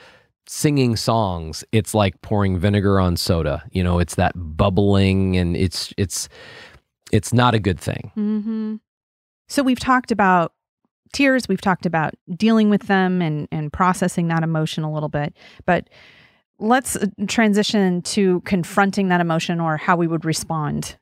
singing 0.48 0.96
songs 0.96 1.64
it's 1.72 1.94
like 1.94 2.20
pouring 2.22 2.58
vinegar 2.58 3.00
on 3.00 3.16
soda 3.16 3.64
you 3.72 3.84
know 3.84 4.00
it's 4.00 4.16
that 4.16 4.34
bubbling 4.36 5.38
and 5.38 5.56
it's 5.56 5.94
it's 5.98 6.28
it's 7.12 7.34
not 7.34 7.54
a 7.54 7.60
good 7.60 7.80
thing 7.80 8.12
hmm 8.16 8.76
So 9.48 9.64
we've 9.64 9.80
talked 9.80 10.12
about 10.12 10.54
tears. 11.14 11.48
We've 11.48 11.62
talked 11.62 11.86
about 11.86 12.14
dealing 12.36 12.70
with 12.70 12.84
them 12.84 13.22
and 13.22 13.48
and 13.52 13.74
processing 13.74 14.28
that 14.28 14.44
emotion 14.44 14.84
a 14.84 14.92
little 14.94 15.10
bit. 15.10 15.34
But 15.66 15.90
let's 16.60 16.96
uh, 16.96 17.08
transition 17.28 18.02
to 18.04 18.42
confronting 18.42 19.08
that 19.10 19.22
emotion 19.22 19.60
or 19.60 19.78
how 19.78 19.96
we 19.96 20.08
would 20.08 20.26
respond 20.26 20.96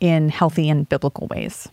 in 0.00 0.28
healthy 0.28 0.68
and 0.68 0.88
biblical 0.88 1.26
ways. 1.28 1.68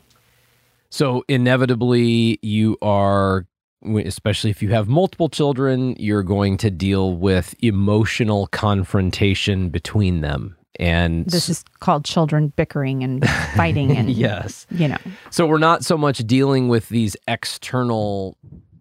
So 0.89 1.23
inevitably, 1.27 2.39
you 2.41 2.77
are, 2.81 3.45
especially 3.85 4.49
if 4.49 4.61
you 4.61 4.69
have 4.69 4.87
multiple 4.87 5.29
children, 5.29 5.95
you're 5.97 6.23
going 6.23 6.57
to 6.57 6.71
deal 6.71 7.15
with 7.15 7.55
emotional 7.63 8.47
confrontation 8.47 9.69
between 9.69 10.21
them. 10.21 10.55
And 10.79 11.25
This 11.25 11.49
is 11.49 11.63
called 11.79 12.05
children 12.05 12.53
bickering 12.55 13.03
and 13.03 13.27
fighting 13.55 13.91
and 13.97 14.09
yes. 14.09 14.67
you 14.69 14.87
know. 14.87 14.97
So 15.31 15.47
we're 15.47 15.57
not 15.57 15.83
so 15.83 15.97
much 15.97 16.19
dealing 16.19 16.67
with 16.67 16.89
these 16.89 17.17
external 17.27 18.37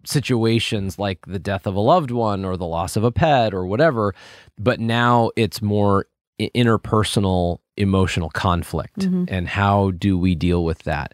situations 0.07 0.97
like 0.97 1.25
the 1.25 1.39
death 1.39 1.67
of 1.67 1.75
a 1.75 1.79
loved 1.79 2.11
one 2.11 2.45
or 2.45 2.57
the 2.57 2.65
loss 2.65 2.95
of 2.95 3.03
a 3.03 3.11
pet 3.11 3.53
or 3.53 3.65
whatever, 3.65 4.13
but 4.57 4.79
now 4.79 5.31
it's 5.35 5.61
more 5.61 6.05
interpersonal 6.39 7.59
emotional 7.77 8.29
conflict. 8.29 8.99
Mhm. 8.99 9.27
And 9.29 9.47
how 9.47 9.91
do 9.91 10.17
we 10.17 10.35
deal 10.35 10.63
with 10.63 10.83
that? 10.83 11.13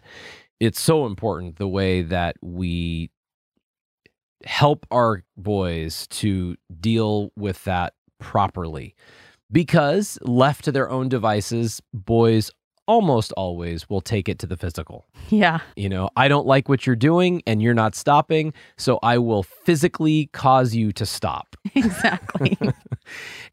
It's 0.60 0.80
so 0.80 1.06
important 1.06 1.56
the 1.56 1.68
way 1.68 2.02
that 2.02 2.36
we 2.42 3.10
help 4.44 4.86
our 4.90 5.24
boys 5.36 6.06
to 6.08 6.56
deal 6.80 7.30
with 7.36 7.64
that 7.64 7.94
properly. 8.18 8.94
Because 9.52 10.18
left 10.22 10.64
to 10.64 10.72
their 10.72 10.90
own 10.90 11.08
devices, 11.08 11.80
boys 11.92 12.50
almost 12.86 13.32
always 13.32 13.88
will 13.88 14.00
take 14.00 14.28
it 14.28 14.38
to 14.40 14.46
the 14.46 14.56
physical. 14.56 15.06
Yeah. 15.28 15.60
You 15.76 15.88
know, 15.88 16.10
I 16.16 16.28
don't 16.28 16.46
like 16.46 16.68
what 16.68 16.86
you're 16.86 16.96
doing 16.96 17.42
and 17.46 17.62
you're 17.62 17.74
not 17.74 17.94
stopping, 17.94 18.52
so 18.76 18.98
I 19.02 19.18
will 19.18 19.42
physically 19.42 20.26
cause 20.32 20.74
you 20.74 20.92
to 20.92 21.06
stop. 21.06 21.56
Exactly. 21.74 22.56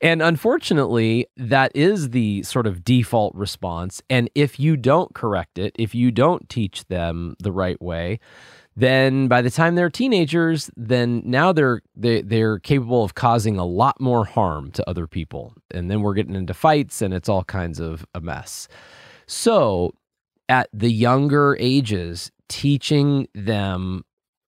And 0.01 0.21
unfortunately, 0.21 1.27
that 1.37 1.71
is 1.75 2.09
the 2.09 2.41
sort 2.43 2.65
of 2.65 2.83
default 2.83 3.35
response. 3.35 4.01
And 4.09 4.29
if 4.33 4.59
you 4.59 4.75
don't 4.75 5.13
correct 5.13 5.59
it, 5.59 5.75
if 5.77 5.93
you 5.93 6.11
don't 6.11 6.49
teach 6.49 6.85
them 6.87 7.35
the 7.39 7.51
right 7.51 7.79
way, 7.81 8.19
then 8.75 9.27
by 9.27 9.41
the 9.41 9.51
time 9.51 9.75
they're 9.75 9.89
teenagers, 9.89 10.71
then 10.75 11.21
now 11.25 11.51
they're 11.51 11.81
they, 11.95 12.21
they're 12.21 12.57
capable 12.59 13.03
of 13.03 13.13
causing 13.15 13.57
a 13.57 13.65
lot 13.65 13.99
more 13.99 14.25
harm 14.25 14.71
to 14.71 14.89
other 14.89 15.07
people. 15.07 15.53
And 15.69 15.91
then 15.91 16.01
we're 16.01 16.13
getting 16.13 16.35
into 16.35 16.53
fights 16.53 17.01
and 17.01 17.13
it's 17.13 17.29
all 17.29 17.43
kinds 17.43 17.79
of 17.79 18.05
a 18.15 18.21
mess. 18.21 18.67
So, 19.33 19.93
at 20.49 20.67
the 20.73 20.91
younger 20.91 21.55
ages, 21.57 22.33
teaching 22.49 23.29
them 23.33 24.03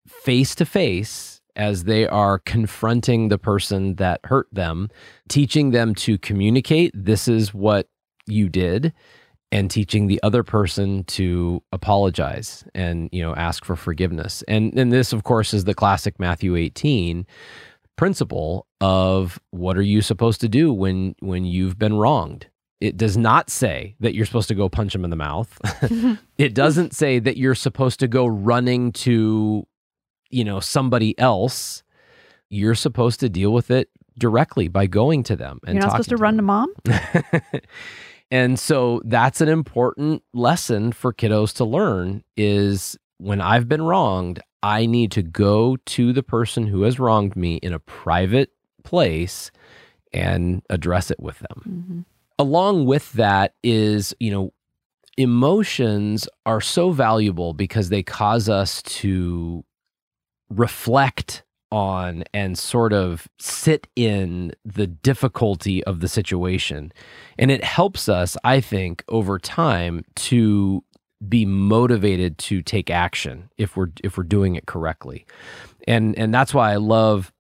face 0.10 0.56
to 0.56 0.66
face 0.66 1.40
as 1.56 1.86
they 1.86 2.06
are 2.06 2.38
confronting 2.40 3.30
the 3.30 3.38
person 3.38 3.96
that 3.96 4.20
hurt 4.26 4.48
them, 4.52 4.90
teaching 5.30 5.72
them 5.72 5.96
to 5.96 6.18
communicate, 6.18 6.92
this 6.94 7.30
is 7.30 7.54
what 7.54 7.88
you 8.28 8.50
did, 8.50 8.92
and 9.54 9.72
teaching 9.72 10.08
the 10.08 10.22
other 10.22 10.44
person 10.44 11.06
to 11.06 11.64
apologize 11.72 12.66
and 12.76 13.08
you 13.14 13.22
know 13.22 13.34
ask 13.36 13.64
for 13.64 13.78
forgiveness. 13.78 14.44
And 14.50 14.78
and 14.78 14.92
this 14.92 15.14
of 15.14 15.24
course 15.24 15.54
is 15.54 15.64
the 15.64 15.74
classic 15.74 16.20
Matthew 16.20 16.58
18 16.58 17.26
principle 17.96 18.68
of 18.82 19.40
what 19.52 19.78
are 19.78 19.82
you 19.82 20.02
supposed 20.02 20.42
to 20.42 20.50
do 20.50 20.74
when 20.74 21.16
when 21.22 21.46
you've 21.46 21.80
been 21.80 21.94
wronged? 21.94 22.48
It 22.84 22.98
does 22.98 23.16
not 23.16 23.50
say 23.50 23.96
that 24.02 24.14
you're 24.14 24.26
supposed 24.26 24.50
to 24.50 24.56
go 24.56 24.68
punch 24.68 24.92
them 24.92 25.06
in 25.06 25.10
the 25.10 25.16
mouth. 25.16 25.58
it 26.38 26.54
doesn't 26.54 26.94
say 26.94 27.18
that 27.18 27.38
you're 27.38 27.56
supposed 27.56 28.02
to 28.02 28.10
go 28.10 28.26
running 28.26 28.92
to, 28.92 29.66
you 30.30 30.44
know, 30.44 30.60
somebody 30.60 31.18
else. 31.18 31.82
You're 32.50 32.76
supposed 32.76 33.22
to 33.22 33.30
deal 33.30 33.54
with 33.54 33.72
it 33.72 33.90
directly 34.18 34.68
by 34.68 34.88
going 34.88 35.24
to 35.24 35.38
them 35.38 35.62
and 35.66 35.76
You're 35.76 35.84
not 35.84 35.92
supposed 35.92 36.10
to, 36.10 36.18
run 36.18 36.36
to 36.36 36.42
mom. 36.42 36.74
and 38.32 38.60
so 38.60 39.02
that's 39.06 39.40
an 39.40 39.48
important 39.48 40.22
lesson 40.34 40.92
for 40.92 41.14
kiddos 41.14 41.54
to 41.54 41.64
learn 41.64 42.22
is 42.36 42.98
when 43.18 43.40
I've 43.40 43.70
been 43.70 43.84
wronged, 43.84 44.42
I 44.62 44.88
need 44.88 45.14
to 45.14 45.24
go 45.24 45.78
to 45.78 46.12
the 46.12 46.22
person 46.22 46.68
who 46.68 46.82
has 46.82 47.00
wronged 47.00 47.38
me 47.38 47.56
in 47.56 47.72
a 47.72 47.80
private 47.80 48.50
place 48.84 49.52
and 50.12 50.62
address 50.70 51.12
it 51.12 51.22
with 51.22 51.40
them. 51.40 51.64
Mm-hmm. 51.66 52.00
Along 52.40 52.86
with 52.86 53.12
that 53.14 53.54
is, 53.64 54.16
you 54.20 54.32
know, 54.32 54.54
emotions 55.18 56.28
are 56.46 56.62
so 56.62 56.92
valuable 56.92 57.54
because 57.54 57.90
they 57.90 58.04
cause 58.04 58.50
us 58.50 58.82
to 58.84 59.64
reflect 60.50 61.44
on 61.72 62.24
and 62.34 62.58
sort 62.58 62.94
of 62.94 63.28
sit 63.40 63.88
in 63.96 64.52
the 64.64 64.86
difficulty 64.86 65.84
of 65.86 66.00
the 66.02 66.08
situation. 66.08 66.94
And 67.40 67.50
it 67.50 67.64
helps 67.64 68.08
us, 68.08 68.38
I 68.44 68.62
think, 68.62 69.04
over 69.08 69.40
time 69.40 70.06
to 70.16 70.84
be 71.28 71.46
motivated 71.46 72.38
to 72.38 72.62
take 72.62 72.90
action 72.90 73.50
if 73.58 73.76
we're 73.76 73.92
if 74.04 74.18
we're 74.18 74.24
doing 74.24 74.56
it 74.56 74.68
correctly. 74.68 75.26
And 75.88 76.18
and 76.18 76.34
that's 76.34 76.54
why 76.54 76.74
I 76.74 76.76
love 76.76 77.34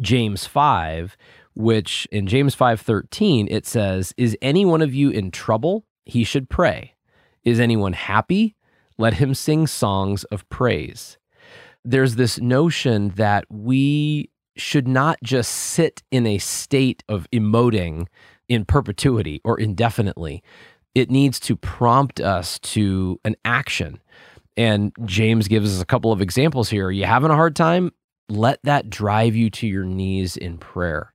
James 0.00 0.44
5, 0.44 1.16
which 1.58 2.06
in 2.12 2.28
James 2.28 2.54
5:13 2.54 3.48
it 3.50 3.66
says, 3.66 4.14
"Is 4.16 4.38
any 4.40 4.64
one 4.64 4.80
of 4.80 4.94
you 4.94 5.10
in 5.10 5.32
trouble? 5.32 5.84
He 6.06 6.22
should 6.22 6.48
pray. 6.48 6.94
Is 7.42 7.58
anyone 7.58 7.94
happy? 7.94 8.54
Let 8.96 9.14
him 9.14 9.34
sing 9.34 9.66
songs 9.66 10.22
of 10.24 10.48
praise." 10.48 11.18
There's 11.84 12.14
this 12.14 12.40
notion 12.40 13.10
that 13.16 13.44
we 13.50 14.30
should 14.56 14.86
not 14.86 15.18
just 15.22 15.50
sit 15.50 16.02
in 16.12 16.26
a 16.28 16.38
state 16.38 17.02
of 17.08 17.26
emoting 17.32 18.06
in 18.48 18.64
perpetuity 18.64 19.40
or 19.44 19.58
indefinitely. 19.58 20.44
It 20.94 21.10
needs 21.10 21.40
to 21.40 21.56
prompt 21.56 22.20
us 22.20 22.60
to 22.60 23.20
an 23.24 23.34
action. 23.44 24.00
And 24.56 24.92
James 25.04 25.48
gives 25.48 25.74
us 25.74 25.82
a 25.82 25.86
couple 25.86 26.12
of 26.12 26.20
examples 26.20 26.70
here. 26.70 26.86
Are 26.86 26.92
you 26.92 27.04
having 27.04 27.30
a 27.30 27.36
hard 27.36 27.56
time? 27.56 27.92
Let 28.28 28.60
that 28.62 28.90
drive 28.90 29.34
you 29.34 29.50
to 29.50 29.66
your 29.66 29.84
knees 29.84 30.36
in 30.36 30.58
prayer. 30.58 31.12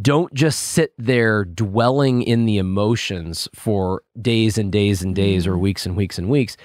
Don't 0.00 0.32
just 0.32 0.60
sit 0.60 0.94
there 0.98 1.44
dwelling 1.44 2.22
in 2.22 2.46
the 2.46 2.58
emotions 2.58 3.48
for 3.54 4.02
days 4.20 4.58
and 4.58 4.72
days 4.72 5.02
and 5.02 5.14
days 5.14 5.46
or 5.46 5.54
mm. 5.54 5.60
weeks 5.60 5.86
and 5.86 5.96
weeks 5.96 6.18
and 6.18 6.28
weeks. 6.28 6.56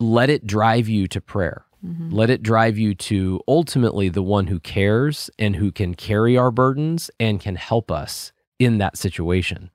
Let 0.00 0.30
it 0.30 0.46
drive 0.46 0.88
you 0.88 1.06
to 1.08 1.20
prayer. 1.20 1.64
Mm-hmm. 1.84 2.10
Let 2.10 2.30
it 2.30 2.42
drive 2.42 2.78
you 2.78 2.94
to 2.94 3.40
ultimately 3.48 4.08
the 4.08 4.22
one 4.22 4.46
who 4.46 4.60
cares 4.60 5.30
and 5.38 5.56
who 5.56 5.72
can 5.72 5.94
carry 5.94 6.36
our 6.36 6.50
burdens 6.50 7.10
and 7.18 7.40
can 7.40 7.56
help 7.56 7.90
us 7.90 8.32
in 8.58 8.78
that 8.78 8.96
situation. 8.96 9.70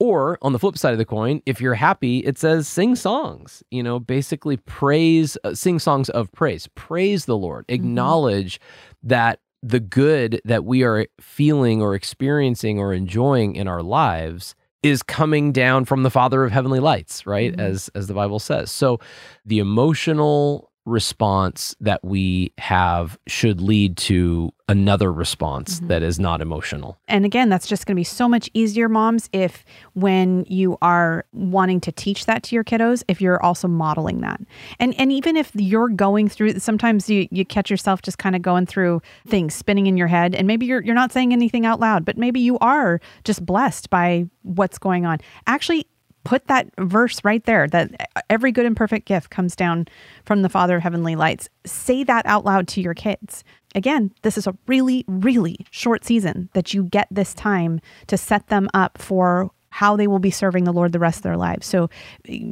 Or 0.00 0.38
on 0.42 0.52
the 0.52 0.58
flip 0.58 0.76
side 0.76 0.92
of 0.92 0.98
the 0.98 1.04
coin, 1.04 1.40
if 1.46 1.60
you're 1.60 1.74
happy, 1.74 2.18
it 2.20 2.36
says 2.36 2.66
sing 2.66 2.96
songs, 2.96 3.62
you 3.70 3.82
know, 3.82 4.00
basically 4.00 4.56
praise, 4.56 5.38
uh, 5.44 5.54
sing 5.54 5.78
songs 5.78 6.10
of 6.10 6.32
praise, 6.32 6.66
praise 6.74 7.26
the 7.26 7.36
Lord, 7.36 7.66
mm-hmm. 7.66 7.74
acknowledge 7.74 8.60
that 9.02 9.40
the 9.64 9.80
good 9.80 10.42
that 10.44 10.64
we 10.64 10.82
are 10.82 11.06
feeling 11.20 11.80
or 11.80 11.94
experiencing 11.94 12.78
or 12.78 12.92
enjoying 12.92 13.56
in 13.56 13.66
our 13.66 13.82
lives 13.82 14.54
is 14.82 15.02
coming 15.02 15.52
down 15.52 15.86
from 15.86 16.02
the 16.02 16.10
Father 16.10 16.44
of 16.44 16.52
heavenly 16.52 16.80
lights, 16.80 17.26
right? 17.26 17.52
Mm-hmm. 17.52 17.60
As 17.60 17.88
as 17.94 18.06
the 18.06 18.12
Bible 18.14 18.38
says. 18.38 18.70
So 18.70 19.00
the 19.46 19.58
emotional 19.58 20.70
response 20.86 21.74
that 21.80 22.04
we 22.04 22.52
have 22.58 23.18
should 23.26 23.60
lead 23.60 23.96
to 23.96 24.52
another 24.68 25.12
response 25.12 25.76
mm-hmm. 25.76 25.88
that 25.88 26.02
is 26.02 26.18
not 26.18 26.40
emotional. 26.40 26.98
And 27.08 27.24
again, 27.24 27.48
that's 27.48 27.66
just 27.66 27.86
going 27.86 27.94
to 27.94 28.00
be 28.00 28.04
so 28.04 28.28
much 28.28 28.48
easier, 28.54 28.88
moms, 28.88 29.28
if 29.32 29.64
when 29.94 30.44
you 30.48 30.78
are 30.82 31.24
wanting 31.32 31.80
to 31.80 31.92
teach 31.92 32.26
that 32.26 32.42
to 32.44 32.54
your 32.54 32.64
kiddos, 32.64 33.02
if 33.08 33.20
you're 33.20 33.42
also 33.42 33.68
modeling 33.68 34.20
that. 34.20 34.40
And 34.78 34.94
and 34.98 35.12
even 35.12 35.36
if 35.36 35.50
you're 35.54 35.88
going 35.88 36.28
through 36.28 36.58
sometimes 36.58 37.08
you 37.08 37.28
you 37.30 37.44
catch 37.44 37.70
yourself 37.70 38.02
just 38.02 38.18
kind 38.18 38.36
of 38.36 38.42
going 38.42 38.66
through 38.66 39.02
things 39.26 39.54
spinning 39.54 39.86
in 39.86 39.96
your 39.96 40.08
head 40.08 40.34
and 40.34 40.46
maybe 40.46 40.66
you're 40.66 40.82
you're 40.82 40.94
not 40.94 41.12
saying 41.12 41.32
anything 41.32 41.66
out 41.66 41.80
loud, 41.80 42.04
but 42.04 42.16
maybe 42.16 42.40
you 42.40 42.58
are 42.58 43.00
just 43.24 43.44
blessed 43.44 43.90
by 43.90 44.26
what's 44.42 44.78
going 44.78 45.06
on. 45.06 45.18
Actually 45.46 45.86
put 46.24 46.46
that 46.46 46.68
verse 46.78 47.20
right 47.24 47.44
there 47.44 47.68
that 47.68 48.10
every 48.28 48.52
good 48.52 48.66
and 48.66 48.76
perfect 48.76 49.06
gift 49.06 49.30
comes 49.30 49.54
down 49.54 49.86
from 50.24 50.42
the 50.42 50.48
Father 50.48 50.76
of 50.76 50.82
heavenly 50.82 51.16
lights. 51.16 51.48
Say 51.64 52.04
that 52.04 52.26
out 52.26 52.44
loud 52.44 52.66
to 52.68 52.80
your 52.80 52.94
kids. 52.94 53.44
Again, 53.74 54.12
this 54.22 54.38
is 54.38 54.46
a 54.46 54.56
really, 54.66 55.04
really 55.06 55.66
short 55.70 56.04
season 56.04 56.48
that 56.54 56.72
you 56.74 56.84
get 56.84 57.08
this 57.10 57.34
time 57.34 57.80
to 58.06 58.16
set 58.16 58.48
them 58.48 58.68
up 58.72 58.98
for 58.98 59.50
how 59.70 59.96
they 59.96 60.06
will 60.06 60.20
be 60.20 60.30
serving 60.30 60.62
the 60.62 60.72
Lord 60.72 60.92
the 60.92 61.00
rest 61.00 61.18
of 61.18 61.22
their 61.24 61.36
lives. 61.36 61.66
So 61.66 61.90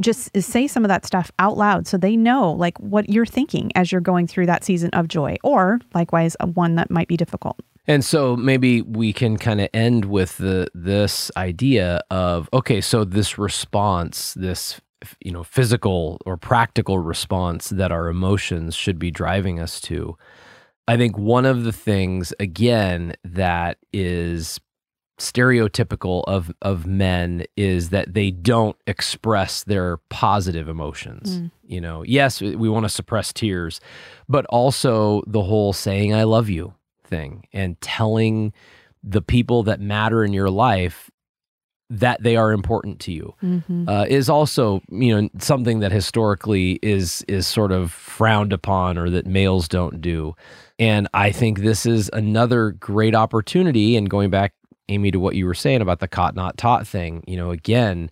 just 0.01 0.37
say 0.37 0.67
some 0.67 0.85
of 0.85 0.89
that 0.89 1.07
stuff 1.07 1.31
out 1.39 1.57
loud 1.57 1.87
so 1.87 1.97
they 1.97 2.17
know 2.17 2.51
like 2.51 2.77
what 2.79 3.09
you're 3.09 3.25
thinking 3.25 3.71
as 3.77 3.93
you're 3.93 4.01
going 4.01 4.27
through 4.27 4.47
that 4.47 4.65
season 4.65 4.91
of 4.91 5.07
joy 5.07 5.37
or 5.45 5.79
likewise 5.95 6.37
one 6.55 6.75
that 6.75 6.91
might 6.91 7.07
be 7.07 7.17
difficult. 7.17 7.61
And 7.87 8.05
so 8.05 8.37
maybe 8.37 8.83
we 8.83 9.13
can 9.13 9.37
kind 9.37 9.61
of 9.61 9.69
end 9.75 10.05
with 10.05 10.37
the 10.37 10.69
this 10.75 11.31
idea 11.37 12.03
of 12.11 12.49
okay, 12.53 12.81
so 12.81 13.05
this 13.05 13.39
response, 13.39 14.35
this 14.35 14.81
you 15.21 15.33
know, 15.33 15.43
physical 15.43 16.21
or 16.25 16.37
practical 16.37 16.99
response 16.99 17.71
that 17.71 17.91
our 17.91 18.09
emotions 18.09 18.75
should 18.75 18.99
be 18.99 19.11
driving 19.11 19.59
us 19.59 19.81
to. 19.81 20.17
I 20.87 20.97
think 20.97 21.19
one 21.19 21.45
of 21.45 21.65
the 21.65 21.73
things 21.73 22.33
again 22.39 23.15
that 23.25 23.79
is 23.93 24.61
stereotypical 25.19 26.25
of 26.27 26.53
of 26.63 26.87
men 26.87 27.45
is 27.57 27.91
that 27.91 28.15
they 28.15 28.31
don't 28.31 28.77
express 28.87 29.65
their 29.65 29.99
positive 30.09 30.69
emotions. 30.69 31.39
Mm. 31.39 31.51
You 31.65 31.81
know, 31.81 32.03
yes, 32.03 32.41
we 32.41 32.69
want 32.69 32.85
to 32.85 32.89
suppress 32.89 33.33
tears, 33.33 33.81
but 34.29 34.47
also 34.47 35.23
the 35.27 35.43
whole 35.43 35.73
saying 35.73 36.15
I 36.15 36.25
love 36.25 36.49
you 36.49 36.75
thing 37.13 37.47
and 37.53 37.79
telling 37.83 38.55
the 39.05 39.21
people 39.21 39.63
that 39.65 39.81
matter 39.81 40.25
in 40.25 40.33
your 40.33 40.49
life 40.49 41.11
that 41.91 42.23
they 42.23 42.37
are 42.37 42.53
important 42.53 43.01
to 43.01 43.13
you. 43.13 43.35
Mm-hmm. 43.43 43.87
uh, 43.87 44.05
is 44.05 44.31
also 44.31 44.81
you 44.89 45.21
know 45.21 45.29
something 45.39 45.81
that 45.81 45.93
historically 45.93 46.79
is 46.83 47.23
is 47.29 47.47
sort 47.47 47.71
of 47.71 47.93
frowned 47.93 48.53
upon 48.55 48.97
or 48.97 49.11
that 49.11 49.27
males 49.27 49.69
don't 49.69 50.01
do. 50.01 50.35
And 50.79 51.07
i 51.13 51.31
think 51.31 51.59
this 51.59 51.85
is 51.85 52.11
another 52.15 52.73
great 52.73 53.15
opportunity 53.15 53.97
and 53.97 54.09
going 54.09 54.31
back 54.31 54.55
amy 54.89 55.11
to 55.11 55.21
what 55.21 55.37
you 55.37 55.45
were 55.47 55.55
saying 55.55 55.83
about 55.83 56.01
the 56.01 56.09
caught 56.09 56.35
not 56.35 56.57
taught 56.57 56.87
thing 56.87 57.23
you 57.27 57.37
know 57.37 57.51
again 57.51 58.11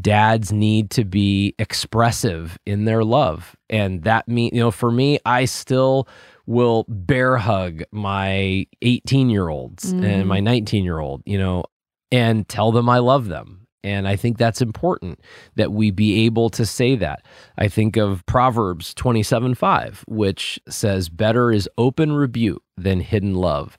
dads 0.00 0.52
need 0.52 0.90
to 0.90 1.04
be 1.04 1.54
expressive 1.58 2.58
in 2.66 2.84
their 2.84 3.04
love. 3.04 3.56
And 3.70 4.02
that 4.04 4.28
mean 4.28 4.50
you 4.54 4.60
know 4.60 4.70
for 4.70 4.90
me 4.90 5.18
i 5.26 5.44
still 5.44 6.08
will 6.48 6.86
bear 6.88 7.36
hug 7.36 7.82
my 7.92 8.66
18 8.80 9.28
year 9.28 9.48
olds 9.50 9.92
Mhm. 9.92 10.04
and 10.04 10.26
my 10.28 10.40
19 10.40 10.82
year 10.82 10.98
old 10.98 11.22
you 11.26 11.36
know 11.38 11.62
and 12.10 12.48
tell 12.48 12.72
them 12.72 12.88
I 12.88 12.98
love 12.98 13.26
them. 13.28 13.66
And 13.84 14.08
I 14.08 14.16
think 14.16 14.38
that's 14.38 14.60
important 14.62 15.20
that 15.56 15.72
we 15.72 15.90
be 15.90 16.24
able 16.24 16.48
to 16.50 16.64
say 16.66 16.96
that. 16.96 17.24
I 17.58 17.68
think 17.68 17.96
of 17.96 18.24
Proverbs 18.26 18.92
27 18.94 19.54
5, 19.54 20.04
which 20.08 20.58
says, 20.68 21.08
Better 21.10 21.52
is 21.52 21.68
open 21.78 22.12
rebuke 22.12 22.62
than 22.76 23.00
hidden 23.00 23.34
love. 23.34 23.78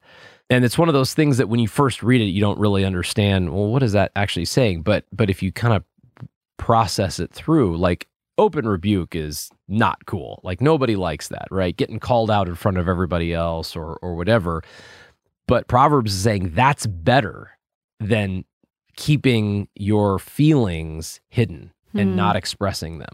And 0.50 0.64
it's 0.64 0.78
one 0.78 0.88
of 0.90 0.94
those 0.94 1.14
things 1.16 1.38
that 1.38 1.50
when 1.50 1.60
you 1.60 1.68
first 1.68 2.02
read 2.04 2.22
it, 2.22 2.26
you 2.26 2.40
don't 2.40 2.60
really 2.60 2.86
understand, 2.86 3.52
well, 3.52 3.68
what 3.72 3.84
is 3.84 3.92
that 3.94 4.12
actually 4.16 4.46
saying? 4.46 4.84
But 4.84 5.06
but 5.12 5.30
if 5.30 5.42
you 5.44 5.52
kind 5.52 5.74
of 5.74 5.84
process 6.58 7.20
it 7.20 7.32
through, 7.32 7.78
like 7.78 8.08
open 8.40 8.68
rebuke 8.68 9.16
is 9.16 9.50
not 9.68 10.06
cool. 10.08 10.40
Like 10.44 10.62
nobody 10.62 10.96
likes 10.96 11.28
that, 11.28 11.48
right? 11.52 11.76
Getting 11.78 12.00
called 12.00 12.32
out 12.32 12.48
in 12.48 12.56
front 12.56 12.78
of 12.78 12.88
everybody 12.90 13.34
else 13.34 13.76
or 13.76 13.98
or 14.02 14.16
whatever. 14.16 14.64
But 15.48 15.68
Proverbs 15.68 16.14
is 16.14 16.22
saying 16.22 16.52
that's 16.56 16.88
better 16.88 17.52
than 18.00 18.46
keeping 18.96 19.68
your 19.76 20.20
feelings 20.20 21.20
hidden 21.30 21.72
and 21.94 22.12
Hmm. 22.12 22.16
not 22.16 22.36
expressing 22.36 23.00
them. 23.00 23.14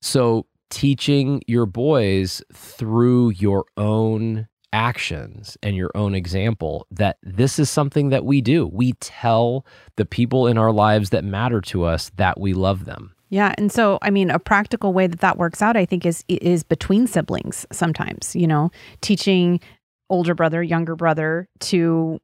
So, 0.00 0.46
teaching 0.70 1.42
your 1.46 1.66
boys 1.66 2.42
through 2.52 3.30
your 3.30 3.64
own 3.76 4.46
actions 4.72 5.56
and 5.62 5.74
your 5.76 5.90
own 5.96 6.14
example 6.14 6.86
that 6.92 7.18
this 7.24 7.58
is 7.58 7.68
something 7.68 8.10
that 8.10 8.24
we 8.24 8.40
do. 8.40 8.66
We 8.66 8.92
tell 9.00 9.66
the 9.96 10.04
people 10.06 10.46
in 10.46 10.56
our 10.56 10.72
lives 10.72 11.10
that 11.10 11.24
matter 11.24 11.60
to 11.62 11.84
us 11.84 12.10
that 12.16 12.38
we 12.38 12.52
love 12.54 12.84
them. 12.84 13.14
Yeah, 13.30 13.54
and 13.56 13.72
so 13.72 13.98
I 14.02 14.10
mean, 14.10 14.30
a 14.30 14.38
practical 14.38 14.92
way 14.92 15.06
that 15.06 15.20
that 15.20 15.38
works 15.38 15.62
out, 15.62 15.76
I 15.76 15.86
think, 15.86 16.04
is 16.04 16.24
is 16.28 16.62
between 16.62 17.06
siblings. 17.06 17.66
Sometimes, 17.72 18.36
you 18.36 18.46
know, 18.46 18.70
teaching 19.00 19.60
older 20.08 20.34
brother, 20.34 20.62
younger 20.62 20.96
brother 20.96 21.48
to 21.60 22.20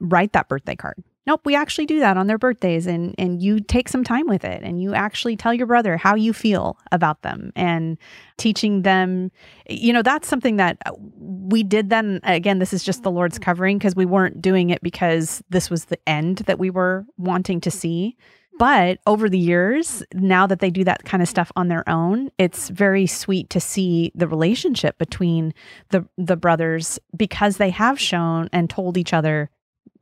write 0.00 0.32
that 0.32 0.48
birthday 0.48 0.76
card 0.76 1.02
nope, 1.28 1.42
we 1.44 1.54
actually 1.54 1.84
do 1.84 2.00
that 2.00 2.16
on 2.16 2.26
their 2.26 2.38
birthdays 2.38 2.86
and 2.86 3.14
and 3.18 3.42
you 3.42 3.60
take 3.60 3.88
some 3.88 4.02
time 4.02 4.26
with 4.26 4.44
it 4.44 4.62
and 4.64 4.82
you 4.82 4.94
actually 4.94 5.36
tell 5.36 5.52
your 5.52 5.66
brother 5.66 5.98
how 5.98 6.14
you 6.14 6.32
feel 6.32 6.78
about 6.90 7.20
them 7.20 7.52
and 7.54 7.98
teaching 8.38 8.82
them 8.82 9.30
you 9.68 9.92
know 9.92 10.00
that's 10.00 10.26
something 10.26 10.56
that 10.56 10.78
uh, 10.86 10.92
we 10.98 11.62
did 11.62 11.90
then 11.90 12.18
again 12.22 12.58
this 12.58 12.72
is 12.72 12.82
just 12.82 13.02
the 13.02 13.10
Lord's 13.10 13.38
covering 13.38 13.76
because 13.76 13.94
we 13.94 14.06
weren't 14.06 14.40
doing 14.40 14.70
it 14.70 14.82
because 14.82 15.42
this 15.50 15.68
was 15.68 15.84
the 15.84 15.98
end 16.08 16.38
that 16.46 16.58
we 16.58 16.70
were 16.70 17.04
wanting 17.18 17.60
to 17.60 17.70
see. 17.70 18.16
But 18.58 18.98
over 19.06 19.28
the 19.28 19.38
years, 19.38 20.02
now 20.12 20.46
that 20.46 20.58
they 20.60 20.70
do 20.70 20.84
that 20.84 21.04
kind 21.04 21.22
of 21.22 21.28
stuff 21.28 21.52
on 21.56 21.68
their 21.68 21.88
own, 21.88 22.30
it's 22.38 22.68
very 22.68 23.06
sweet 23.06 23.50
to 23.50 23.60
see 23.60 24.12
the 24.14 24.28
relationship 24.28 24.98
between 24.98 25.54
the 25.90 26.06
the 26.16 26.36
brothers 26.36 26.98
because 27.16 27.56
they 27.56 27.70
have 27.70 28.00
shown 28.00 28.48
and 28.52 28.68
told 28.68 28.96
each 28.98 29.12
other 29.12 29.50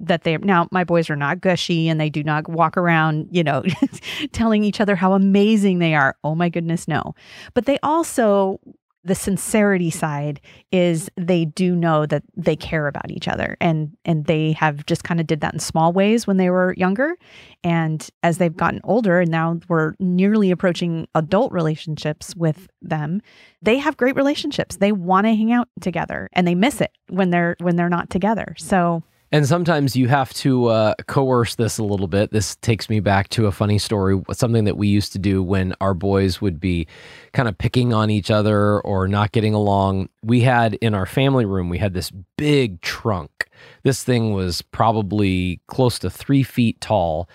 that 0.00 0.24
they 0.24 0.36
now 0.38 0.68
my 0.70 0.84
boys 0.84 1.08
are 1.10 1.16
not 1.16 1.40
gushy 1.40 1.88
and 1.88 2.00
they 2.00 2.10
do 2.10 2.22
not 2.22 2.48
walk 2.48 2.76
around, 2.76 3.28
you 3.30 3.44
know, 3.44 3.62
telling 4.32 4.64
each 4.64 4.80
other 4.80 4.96
how 4.96 5.12
amazing 5.12 5.78
they 5.78 5.94
are. 5.94 6.16
Oh 6.24 6.34
my 6.34 6.48
goodness, 6.48 6.88
no. 6.88 7.14
But 7.54 7.66
they 7.66 7.78
also 7.82 8.60
the 9.06 9.14
sincerity 9.14 9.90
side 9.90 10.40
is 10.72 11.08
they 11.16 11.44
do 11.44 11.74
know 11.74 12.06
that 12.06 12.22
they 12.36 12.56
care 12.56 12.86
about 12.86 13.10
each 13.10 13.28
other. 13.28 13.56
And 13.60 13.96
and 14.04 14.26
they 14.26 14.52
have 14.52 14.84
just 14.86 15.04
kind 15.04 15.20
of 15.20 15.26
did 15.26 15.40
that 15.40 15.54
in 15.54 15.60
small 15.60 15.92
ways 15.92 16.26
when 16.26 16.36
they 16.36 16.50
were 16.50 16.74
younger. 16.76 17.16
And 17.62 18.06
as 18.22 18.38
they've 18.38 18.56
gotten 18.56 18.80
older 18.84 19.20
and 19.20 19.30
now 19.30 19.60
we're 19.68 19.94
nearly 19.98 20.50
approaching 20.50 21.06
adult 21.14 21.52
relationships 21.52 22.34
with 22.36 22.68
them 22.82 23.22
they 23.62 23.78
have 23.78 23.96
great 23.96 24.14
relationships. 24.14 24.76
They 24.76 24.92
want 24.92 25.26
to 25.26 25.34
hang 25.34 25.52
out 25.52 25.68
together 25.80 26.28
and 26.32 26.46
they 26.46 26.54
miss 26.54 26.80
it 26.80 26.92
when 27.08 27.30
they're 27.30 27.56
when 27.58 27.74
they're 27.74 27.88
not 27.88 28.10
together. 28.10 28.54
So 28.58 29.02
and 29.32 29.46
sometimes 29.46 29.96
you 29.96 30.08
have 30.08 30.32
to 30.34 30.66
uh, 30.66 30.94
coerce 31.06 31.56
this 31.56 31.78
a 31.78 31.82
little 31.82 32.06
bit. 32.06 32.30
This 32.30 32.56
takes 32.56 32.88
me 32.88 33.00
back 33.00 33.28
to 33.30 33.46
a 33.46 33.52
funny 33.52 33.78
story, 33.78 34.22
something 34.32 34.64
that 34.64 34.76
we 34.76 34.88
used 34.88 35.12
to 35.12 35.18
do 35.18 35.42
when 35.42 35.74
our 35.80 35.94
boys 35.94 36.40
would 36.40 36.60
be 36.60 36.86
kind 37.32 37.48
of 37.48 37.58
picking 37.58 37.92
on 37.92 38.08
each 38.08 38.30
other 38.30 38.80
or 38.80 39.08
not 39.08 39.32
getting 39.32 39.54
along. 39.54 40.08
We 40.22 40.42
had 40.42 40.74
in 40.74 40.94
our 40.94 41.06
family 41.06 41.44
room, 41.44 41.68
we 41.68 41.78
had 41.78 41.94
this 41.94 42.12
big 42.36 42.80
trunk. 42.82 43.48
This 43.82 44.04
thing 44.04 44.32
was 44.32 44.62
probably 44.62 45.60
close 45.66 45.98
to 46.00 46.10
three 46.10 46.42
feet 46.42 46.80
tall. 46.80 47.28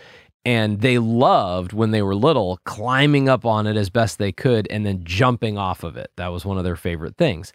And 0.43 0.81
they 0.81 0.97
loved 0.97 1.71
when 1.71 1.91
they 1.91 2.01
were 2.01 2.15
little 2.15 2.59
climbing 2.63 3.29
up 3.29 3.45
on 3.45 3.67
it 3.67 3.77
as 3.77 3.91
best 3.91 4.17
they 4.17 4.31
could 4.31 4.67
and 4.71 4.83
then 4.83 5.03
jumping 5.03 5.57
off 5.57 5.83
of 5.83 5.97
it. 5.97 6.09
That 6.15 6.29
was 6.29 6.45
one 6.45 6.57
of 6.57 6.63
their 6.63 6.75
favorite 6.75 7.15
things. 7.15 7.53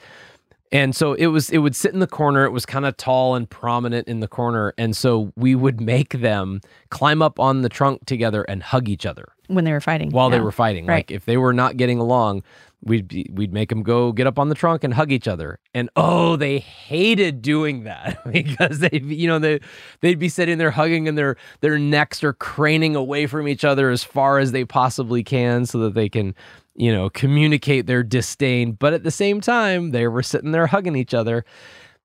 And 0.73 0.95
so 0.97 1.15
it 1.15 1.27
was 1.27 1.51
it 1.51 1.59
would 1.59 1.77
sit 1.77 1.93
in 1.93 2.01
the 2.01 2.07
corner. 2.07 2.45
It 2.45 2.51
was 2.51 2.67
kind 2.67 2.85
of 2.85 2.97
tall 2.97 3.35
and 3.35 3.49
prominent 3.49 4.09
in 4.09 4.21
the 4.21 4.29
corner. 4.29 4.75
And 4.77 4.97
so 4.97 5.33
we 5.37 5.55
would 5.55 5.81
make 5.81 6.21
them 6.21 6.61
climb 6.91 7.23
up 7.23 7.39
on 7.39 7.63
the 7.63 7.69
trunk 7.69 8.05
together 8.07 8.43
and 8.45 8.63
hug 8.63 8.89
each 8.89 9.07
other 9.07 9.29
when 9.49 9.65
they 9.65 9.73
were 9.73 9.81
fighting. 9.81 10.11
While 10.11 10.31
yeah. 10.31 10.37
they 10.37 10.41
were 10.43 10.53
fighting. 10.53 10.87
Right. 10.87 10.97
Like 10.97 11.11
if 11.11 11.25
they 11.25 11.37
were 11.37 11.53
not 11.53 11.77
getting 11.77 11.99
along, 11.99 12.43
we'd 12.83 13.09
be, 13.09 13.27
we'd 13.33 13.53
make 13.53 13.69
them 13.69 13.83
go 13.83 14.13
get 14.13 14.27
up 14.27 14.39
on 14.39 14.49
the 14.49 14.55
trunk 14.55 14.85
and 14.85 14.95
hug 14.95 15.13
each 15.13 15.29
other. 15.29 15.59
And 15.75 15.91
oh, 15.97 16.37
they 16.37 16.59
hated 16.59 17.43
doing 17.43 17.85
that 17.85 18.21
because 18.33 18.81
they 18.81 19.01
you 19.03 19.27
know 19.27 19.39
they 19.39 19.61
they'd 20.01 20.19
be 20.19 20.29
sitting 20.29 20.59
there 20.59 20.71
hugging 20.71 21.09
and 21.09 21.17
their 21.17 21.37
their 21.61 21.79
necks 21.79 22.25
are 22.25 22.33
craning 22.33 22.97
away 22.97 23.27
from 23.27 23.49
each 23.49 23.65
other 23.65 23.91
as 23.91 24.03
far 24.03 24.39
as 24.39 24.53
they 24.53 24.65
possibly 24.65 25.23
can 25.23 25.67
so 25.67 25.79
that 25.79 25.95
they 25.95 26.09
can 26.09 26.35
you 26.77 26.93
know, 26.93 27.09
communicate 27.11 27.87
their 27.87 28.03
disdain, 28.03 28.73
but 28.73 28.93
at 28.93 29.03
the 29.03 29.11
same 29.11 29.41
time, 29.41 29.91
they 29.91 30.07
were 30.07 30.23
sitting 30.23 30.53
there 30.53 30.67
hugging 30.67 30.97
each 30.97 31.15
other. 31.15 31.45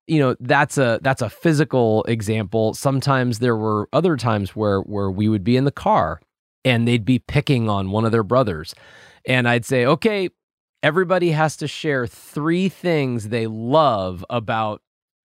You 0.06 0.18
know, 0.18 0.36
that's 0.40 0.78
a 0.78 0.98
that's 1.02 1.22
a 1.22 1.30
physical 1.30 2.02
example. 2.04 2.74
Sometimes 2.74 3.38
there 3.38 3.56
were 3.56 3.88
other 3.92 4.16
times 4.16 4.56
where 4.56 4.80
where 4.80 5.10
we 5.10 5.28
would 5.28 5.44
be 5.44 5.56
in 5.56 5.64
the 5.64 5.70
car 5.70 6.20
and 6.64 6.88
they'd 6.88 7.04
be 7.04 7.18
picking 7.18 7.68
on 7.68 7.90
one 7.90 8.04
of 8.04 8.12
their 8.12 8.22
brothers. 8.22 8.74
And 9.26 9.48
I'd 9.48 9.64
say, 9.64 9.84
"Okay, 9.84 10.30
everybody 10.82 11.30
has 11.30 11.56
to 11.58 11.68
share 11.68 12.06
three 12.06 12.68
things 12.68 13.28
they 13.28 13.46
love 13.46 14.24
about 14.28 14.82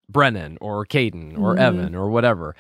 Brennan 0.10 0.58
or 0.62 0.86
Caden 0.86 1.40
or 1.40 1.54
mm-hmm. 1.54 1.62
Evan 1.62 1.96
or 1.96 2.10
whatever." 2.10 2.56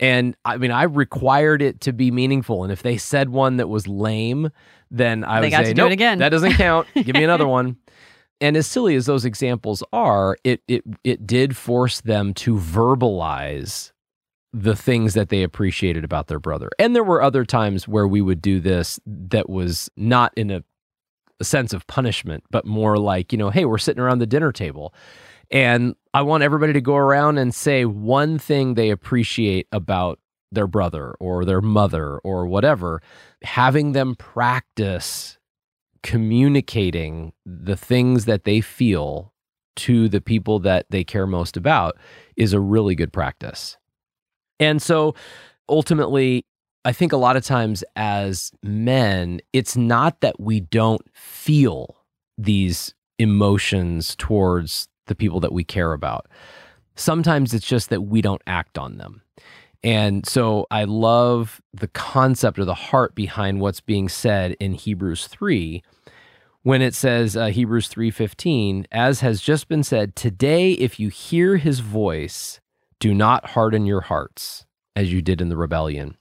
And 0.00 0.36
I 0.44 0.56
mean, 0.58 0.70
I 0.70 0.84
required 0.84 1.60
it 1.62 1.80
to 1.82 1.92
be 1.92 2.10
meaningful. 2.10 2.62
And 2.62 2.72
if 2.72 2.82
they 2.82 2.96
said 2.96 3.30
one 3.30 3.56
that 3.56 3.68
was 3.68 3.88
lame, 3.88 4.50
then 4.90 5.24
I 5.24 5.40
they 5.40 5.46
would 5.46 5.50
got 5.50 5.64
say, 5.64 5.70
to 5.70 5.74
do 5.74 5.82
nope, 5.82 5.90
it 5.90 5.94
again. 5.94 6.18
that 6.18 6.28
doesn't 6.28 6.52
count. 6.52 6.86
Give 6.94 7.14
me 7.14 7.24
another 7.24 7.48
one. 7.48 7.76
And 8.40 8.56
as 8.56 8.66
silly 8.68 8.94
as 8.94 9.06
those 9.06 9.24
examples 9.24 9.82
are, 9.92 10.36
it 10.44 10.62
it 10.68 10.84
it 11.02 11.26
did 11.26 11.56
force 11.56 12.00
them 12.00 12.32
to 12.34 12.56
verbalize 12.56 13.90
the 14.52 14.76
things 14.76 15.14
that 15.14 15.28
they 15.28 15.42
appreciated 15.42 16.04
about 16.04 16.28
their 16.28 16.38
brother. 16.38 16.70
And 16.78 16.94
there 16.94 17.04
were 17.04 17.20
other 17.20 17.44
times 17.44 17.86
where 17.86 18.06
we 18.06 18.20
would 18.20 18.40
do 18.40 18.60
this 18.60 18.98
that 19.06 19.50
was 19.50 19.90
not 19.96 20.32
in 20.36 20.50
a, 20.50 20.64
a 21.38 21.44
sense 21.44 21.72
of 21.74 21.86
punishment, 21.86 22.44
but 22.50 22.64
more 22.64 22.96
like, 22.96 23.30
you 23.32 23.38
know, 23.38 23.50
hey, 23.50 23.64
we're 23.66 23.76
sitting 23.78 24.02
around 24.02 24.20
the 24.20 24.26
dinner 24.26 24.52
table 24.52 24.94
and 25.50 25.94
I 26.12 26.22
want 26.22 26.42
everybody 26.42 26.72
to 26.72 26.80
go 26.80 26.96
around 26.96 27.38
and 27.38 27.54
say 27.54 27.84
one 27.84 28.38
thing 28.38 28.74
they 28.74 28.90
appreciate 28.90 29.66
about 29.72 30.18
their 30.50 30.66
brother 30.66 31.14
or 31.20 31.44
their 31.44 31.60
mother 31.60 32.18
or 32.18 32.46
whatever, 32.46 33.02
having 33.42 33.92
them 33.92 34.14
practice 34.14 35.38
communicating 36.02 37.32
the 37.44 37.76
things 37.76 38.24
that 38.24 38.44
they 38.44 38.60
feel 38.60 39.32
to 39.76 40.08
the 40.08 40.20
people 40.20 40.58
that 40.58 40.86
they 40.90 41.04
care 41.04 41.26
most 41.26 41.56
about 41.56 41.96
is 42.36 42.52
a 42.52 42.60
really 42.60 42.94
good 42.94 43.12
practice. 43.12 43.76
And 44.58 44.82
so 44.82 45.14
ultimately, 45.68 46.44
I 46.84 46.92
think 46.92 47.12
a 47.12 47.16
lot 47.16 47.36
of 47.36 47.44
times 47.44 47.84
as 47.94 48.50
men, 48.62 49.40
it's 49.52 49.76
not 49.76 50.20
that 50.20 50.40
we 50.40 50.60
don't 50.60 51.02
feel 51.14 51.96
these 52.36 52.94
emotions 53.18 54.14
towards 54.16 54.88
the 55.08 55.14
people 55.14 55.40
that 55.40 55.52
we 55.52 55.64
care 55.64 55.92
about. 55.92 56.26
Sometimes 56.94 57.52
it's 57.54 57.66
just 57.66 57.90
that 57.90 58.02
we 58.02 58.22
don't 58.22 58.42
act 58.46 58.78
on 58.78 58.98
them. 58.98 59.22
And 59.84 60.26
so 60.26 60.66
I 60.70 60.84
love 60.84 61.60
the 61.72 61.88
concept 61.88 62.58
or 62.58 62.64
the 62.64 62.74
heart 62.74 63.14
behind 63.14 63.60
what's 63.60 63.80
being 63.80 64.08
said 64.08 64.56
in 64.58 64.72
Hebrews 64.72 65.26
3 65.26 65.82
when 66.62 66.82
it 66.82 66.94
says 66.94 67.36
uh, 67.36 67.46
Hebrews 67.46 67.88
3:15 67.88 68.86
as 68.90 69.20
has 69.20 69.40
just 69.40 69.68
been 69.68 69.82
said 69.82 70.16
today 70.16 70.72
if 70.72 70.98
you 70.98 71.08
hear 71.08 71.56
his 71.56 71.80
voice 71.80 72.60
do 73.00 73.14
not 73.14 73.50
harden 73.50 73.86
your 73.86 74.02
hearts 74.02 74.66
as 74.96 75.12
you 75.12 75.22
did 75.22 75.40
in 75.40 75.48
the 75.48 75.56
rebellion 75.56 76.16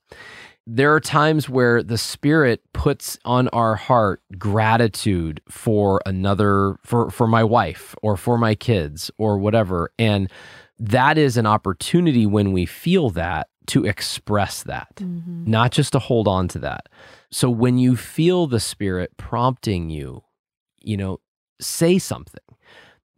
there 0.70 0.94
are 0.94 1.00
times 1.00 1.48
where 1.48 1.82
the 1.82 1.98
spirit 1.98 2.62
puts 2.74 3.18
on 3.24 3.48
our 3.50 3.76
heart 3.76 4.22
gratitude 4.38 5.42
for 5.50 6.02
another 6.06 6.76
for 6.84 7.10
for 7.10 7.26
my 7.26 7.44
wife 7.44 7.96
or 8.04 8.18
for 8.18 8.38
my 8.38 8.54
kids 8.54 9.10
or 9.18 9.38
whatever. 9.38 9.92
And 9.98 10.30
that 10.78 11.18
is 11.18 11.38
an 11.38 11.46
opportunity 11.46 12.26
when 12.26 12.52
we 12.52 12.66
feel 12.66 13.10
that 13.12 13.48
to 13.68 13.86
express 13.86 14.64
that 14.64 14.96
mm-hmm. 14.98 15.50
not 15.50 15.72
just 15.72 15.94
to 15.94 16.00
hold 16.00 16.28
on 16.28 16.50
to 16.50 16.60
that. 16.60 16.90
So 17.32 17.50
when 17.50 17.78
you 17.78 17.96
feel 17.96 18.46
the 18.46 18.60
spirit 18.60 19.16
prompting 19.16 19.90
you 19.90 20.24
you 20.82 20.98
know 20.98 21.22
say 21.62 21.98
something. 21.98 22.44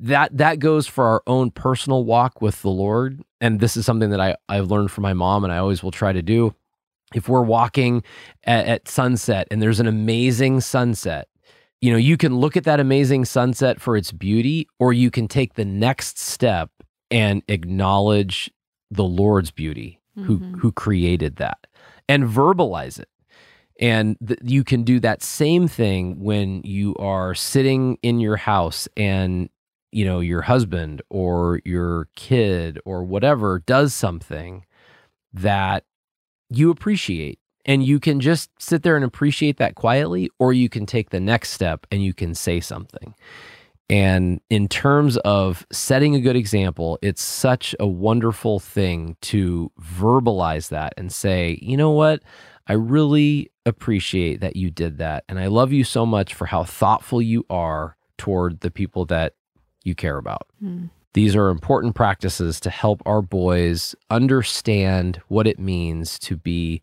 That 0.02 0.38
that 0.38 0.60
goes 0.60 0.88
for 0.88 1.04
our 1.06 1.24
own 1.28 1.52
personal 1.52 2.06
walk 2.06 2.42
with 2.42 2.62
the 2.62 2.70
lord. 2.70 3.22
And 3.42 3.60
this 3.60 3.76
is 3.76 3.88
something 3.88 4.12
that 4.12 4.22
i 4.22 4.36
i've 4.48 4.70
learned 4.70 4.92
from 4.92 5.02
my 5.02 5.14
mom 5.14 5.44
and 5.44 5.52
i 5.52 5.58
always 5.58 5.82
will 5.82 5.92
try 5.92 6.14
to 6.14 6.22
do 6.22 6.54
if 7.14 7.28
we're 7.28 7.42
walking 7.42 8.04
at, 8.44 8.66
at, 8.66 8.88
sunset 8.88 9.48
and 9.50 9.62
there's 9.62 9.80
an 9.80 9.88
amazing 9.88 10.62
sunset, 10.62 11.28
you 11.82 11.92
know, 11.92 11.98
you 11.98 12.18
can 12.18 12.38
look 12.38 12.58
at 12.58 12.66
that 12.66 12.80
amazing 12.80 13.26
sunset 13.26 13.80
for 13.80 13.96
its 13.96 14.12
beauty, 14.12 14.68
or 14.80 14.94
you 14.94 15.10
can 15.10 15.28
take 15.28 15.54
the 15.54 15.66
next 15.66 16.20
step 16.20 16.70
and 17.10 17.42
acknowledge 17.48 18.52
the 18.92 19.04
Lord's 19.04 19.52
beauty 19.52 20.00
mm-hmm. 20.18 20.28
who 20.28 20.58
who 20.58 20.72
created 20.72 21.38
that 21.38 21.68
and 22.08 22.26
verbalize 22.26 23.00
it. 23.00 23.10
And 23.80 24.18
th- 24.26 24.40
you 24.44 24.64
can 24.64 24.84
do 24.84 25.00
that 25.00 25.24
same 25.24 25.68
thing 25.68 26.20
when 26.20 26.62
you 26.64 26.96
are 26.96 27.34
sitting 27.34 27.98
in 28.02 28.20
your 28.20 28.36
house 28.36 28.88
and 28.98 29.50
you 29.92 30.06
know 30.06 30.20
your 30.20 30.42
husband 30.42 31.02
or 31.10 31.62
your 31.64 32.10
kid 32.16 32.80
or 32.86 33.04
whatever 33.04 33.60
does 33.66 33.94
something 33.94 34.66
that 35.34 35.86
you 36.50 36.70
appreciate. 36.70 37.40
And 37.66 37.84
you 37.84 38.00
can 38.00 38.20
just 38.20 38.50
sit 38.58 38.84
there 38.84 38.96
and 38.96 39.06
appreciate 39.06 39.58
that 39.58 39.76
quietly, 39.76 40.30
or 40.40 40.54
you 40.54 40.70
can 40.70 40.86
take 40.86 41.10
the 41.10 41.20
next 41.20 41.52
step 41.52 41.86
and 41.92 42.04
you 42.04 42.14
can 42.14 42.34
say 42.34 42.60
something. 42.60 43.14
And 43.90 44.40
in 44.50 44.68
terms 44.68 45.18
of 45.18 45.66
setting 45.72 46.16
a 46.16 46.22
good 46.22 46.36
example, 46.36 47.00
it's 47.02 47.22
such 47.22 47.76
a 47.80 47.88
wonderful 47.88 48.60
thing 48.60 49.18
to 49.22 49.72
verbalize 49.82 50.70
that 50.70 50.94
and 50.96 51.12
say, 51.12 51.60
you 51.62 51.76
know 51.76 51.92
what? 51.92 52.22
I 52.68 52.74
really 52.74 53.52
appreciate 53.66 54.42
that 54.42 54.56
you 54.56 54.70
did 54.70 55.00
that. 55.00 55.24
And 55.28 55.40
I 55.40 55.48
love 55.48 55.74
you 55.74 55.84
so 55.84 56.06
much 56.06 56.36
for 56.36 56.46
how 56.46 56.64
thoughtful 56.64 57.22
you 57.22 57.46
are 57.50 57.98
toward 58.18 58.60
the 58.60 58.70
people 58.70 59.06
that 59.06 59.34
you 59.84 59.96
care 59.96 60.18
about. 60.18 60.48
Mm. 60.64 60.90
These 61.20 61.36
are 61.36 61.50
important 61.50 61.96
practices 61.96 62.62
to 62.62 62.70
help 62.70 63.04
our 63.06 63.22
boys 63.22 63.94
understand 64.10 65.22
what 65.28 65.48
it 65.48 65.60
means 65.60 66.18
to 66.20 66.38
be 66.38 66.82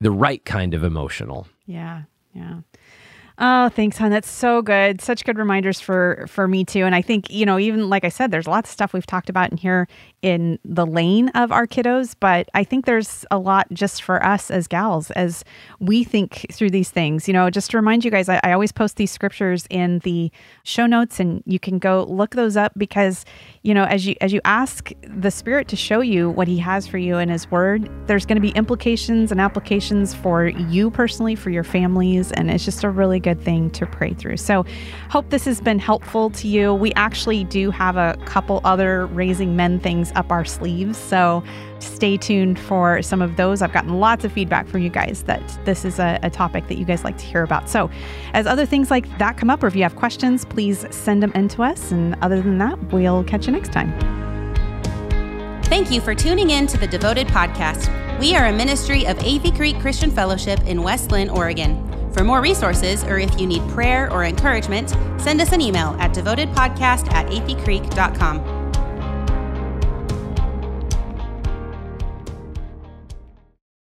the 0.00 0.12
right 0.12 0.44
kind 0.44 0.74
of 0.74 0.84
emotional. 0.84 1.48
Yeah. 1.66 2.02
Yeah. 2.32 2.60
Oh, 3.36 3.68
thanks, 3.68 3.98
hon. 3.98 4.10
That's 4.10 4.30
so 4.30 4.62
good. 4.62 5.00
Such 5.00 5.24
good 5.24 5.38
reminders 5.38 5.80
for 5.80 6.24
for 6.28 6.46
me 6.46 6.64
too. 6.64 6.84
And 6.84 6.94
I 6.94 7.02
think 7.02 7.30
you 7.30 7.44
know, 7.44 7.58
even 7.58 7.90
like 7.90 8.04
I 8.04 8.08
said, 8.08 8.30
there's 8.30 8.46
lots 8.46 8.70
of 8.70 8.72
stuff 8.72 8.92
we've 8.92 9.06
talked 9.06 9.28
about 9.28 9.50
in 9.50 9.56
here 9.56 9.88
in 10.22 10.60
the 10.64 10.86
lane 10.86 11.30
of 11.30 11.50
our 11.50 11.66
kiddos, 11.66 12.14
but 12.18 12.48
I 12.54 12.62
think 12.62 12.86
there's 12.86 13.26
a 13.32 13.38
lot 13.38 13.66
just 13.72 14.02
for 14.02 14.24
us 14.24 14.52
as 14.52 14.68
gals 14.68 15.10
as 15.12 15.44
we 15.80 16.04
think 16.04 16.46
through 16.52 16.70
these 16.70 16.90
things. 16.90 17.26
You 17.26 17.34
know, 17.34 17.50
just 17.50 17.72
to 17.72 17.76
remind 17.76 18.04
you 18.04 18.10
guys, 18.12 18.28
I, 18.28 18.38
I 18.44 18.52
always 18.52 18.70
post 18.70 18.96
these 18.96 19.10
scriptures 19.10 19.66
in 19.68 19.98
the 20.00 20.30
show 20.62 20.86
notes, 20.86 21.18
and 21.18 21.42
you 21.44 21.58
can 21.58 21.80
go 21.80 22.04
look 22.04 22.36
those 22.36 22.56
up 22.56 22.72
because 22.76 23.24
you 23.62 23.74
know, 23.74 23.84
as 23.84 24.06
you 24.06 24.14
as 24.20 24.32
you 24.32 24.42
ask 24.44 24.92
the 25.02 25.32
Spirit 25.32 25.66
to 25.68 25.76
show 25.76 26.00
you 26.00 26.30
what 26.30 26.46
He 26.46 26.58
has 26.58 26.86
for 26.86 26.98
you 26.98 27.18
in 27.18 27.30
His 27.30 27.50
Word, 27.50 27.90
there's 28.06 28.26
going 28.26 28.36
to 28.36 28.42
be 28.42 28.50
implications 28.50 29.32
and 29.32 29.40
applications 29.40 30.14
for 30.14 30.46
you 30.46 30.88
personally, 30.88 31.34
for 31.34 31.50
your 31.50 31.64
families, 31.64 32.30
and 32.30 32.48
it's 32.48 32.64
just 32.64 32.84
a 32.84 32.90
really 32.90 33.23
good 33.24 33.40
thing 33.40 33.70
to 33.70 33.86
pray 33.86 34.12
through. 34.12 34.36
So, 34.36 34.64
hope 35.08 35.30
this 35.30 35.46
has 35.46 35.60
been 35.60 35.78
helpful 35.78 36.30
to 36.30 36.46
you. 36.46 36.74
We 36.74 36.92
actually 36.92 37.44
do 37.44 37.70
have 37.70 37.96
a 37.96 38.16
couple 38.26 38.60
other 38.64 39.06
raising 39.06 39.56
men 39.56 39.80
things 39.80 40.12
up 40.14 40.30
our 40.30 40.44
sleeves. 40.44 40.98
So 40.98 41.42
stay 41.78 42.16
tuned 42.16 42.58
for 42.58 43.02
some 43.02 43.22
of 43.22 43.36
those. 43.36 43.62
I've 43.62 43.72
gotten 43.72 43.98
lots 44.00 44.24
of 44.24 44.32
feedback 44.32 44.66
from 44.66 44.82
you 44.82 44.90
guys 44.90 45.24
that 45.24 45.42
this 45.64 45.84
is 45.84 45.98
a, 45.98 46.18
a, 46.22 46.30
topic 46.30 46.66
that 46.68 46.78
you 46.78 46.84
guys 46.84 47.04
like 47.04 47.16
to 47.18 47.24
hear 47.24 47.42
about. 47.42 47.68
So, 47.68 47.90
as 48.32 48.46
other 48.46 48.66
things 48.66 48.90
like 48.90 49.06
that 49.18 49.36
come 49.36 49.50
up, 49.50 49.62
or 49.62 49.66
if 49.66 49.76
you 49.76 49.82
have 49.82 49.96
questions, 49.96 50.44
please 50.44 50.86
send 50.90 51.22
them 51.22 51.32
in 51.34 51.48
to 51.48 51.62
us. 51.62 51.90
And 51.90 52.16
other 52.22 52.40
than 52.42 52.58
that, 52.58 52.92
we'll 52.92 53.24
catch 53.24 53.46
you 53.46 53.52
next 53.52 53.72
time. 53.72 53.92
Thank 55.64 55.90
you 55.90 56.00
for 56.00 56.14
tuning 56.14 56.50
in 56.50 56.66
to 56.68 56.78
the 56.78 56.86
Devoted 56.86 57.26
Podcast. 57.28 57.88
We 58.20 58.36
are 58.36 58.46
a 58.46 58.52
ministry 58.52 59.06
of 59.06 59.16
Athey 59.18 59.54
Creek 59.54 59.78
Christian 59.80 60.10
Fellowship 60.10 60.60
in 60.66 60.82
West 60.82 61.10
Linn, 61.10 61.30
Oregon. 61.30 62.03
For 62.14 62.22
more 62.22 62.40
resources, 62.40 63.02
or 63.04 63.18
if 63.18 63.40
you 63.40 63.46
need 63.46 63.68
prayer 63.70 64.10
or 64.12 64.24
encouragement, 64.24 64.90
send 65.20 65.40
us 65.40 65.52
an 65.52 65.60
email 65.60 65.96
at 65.98 66.14
devotedpodcast 66.14 67.12
at 67.12 67.26
atheycreek.com. 67.26 68.63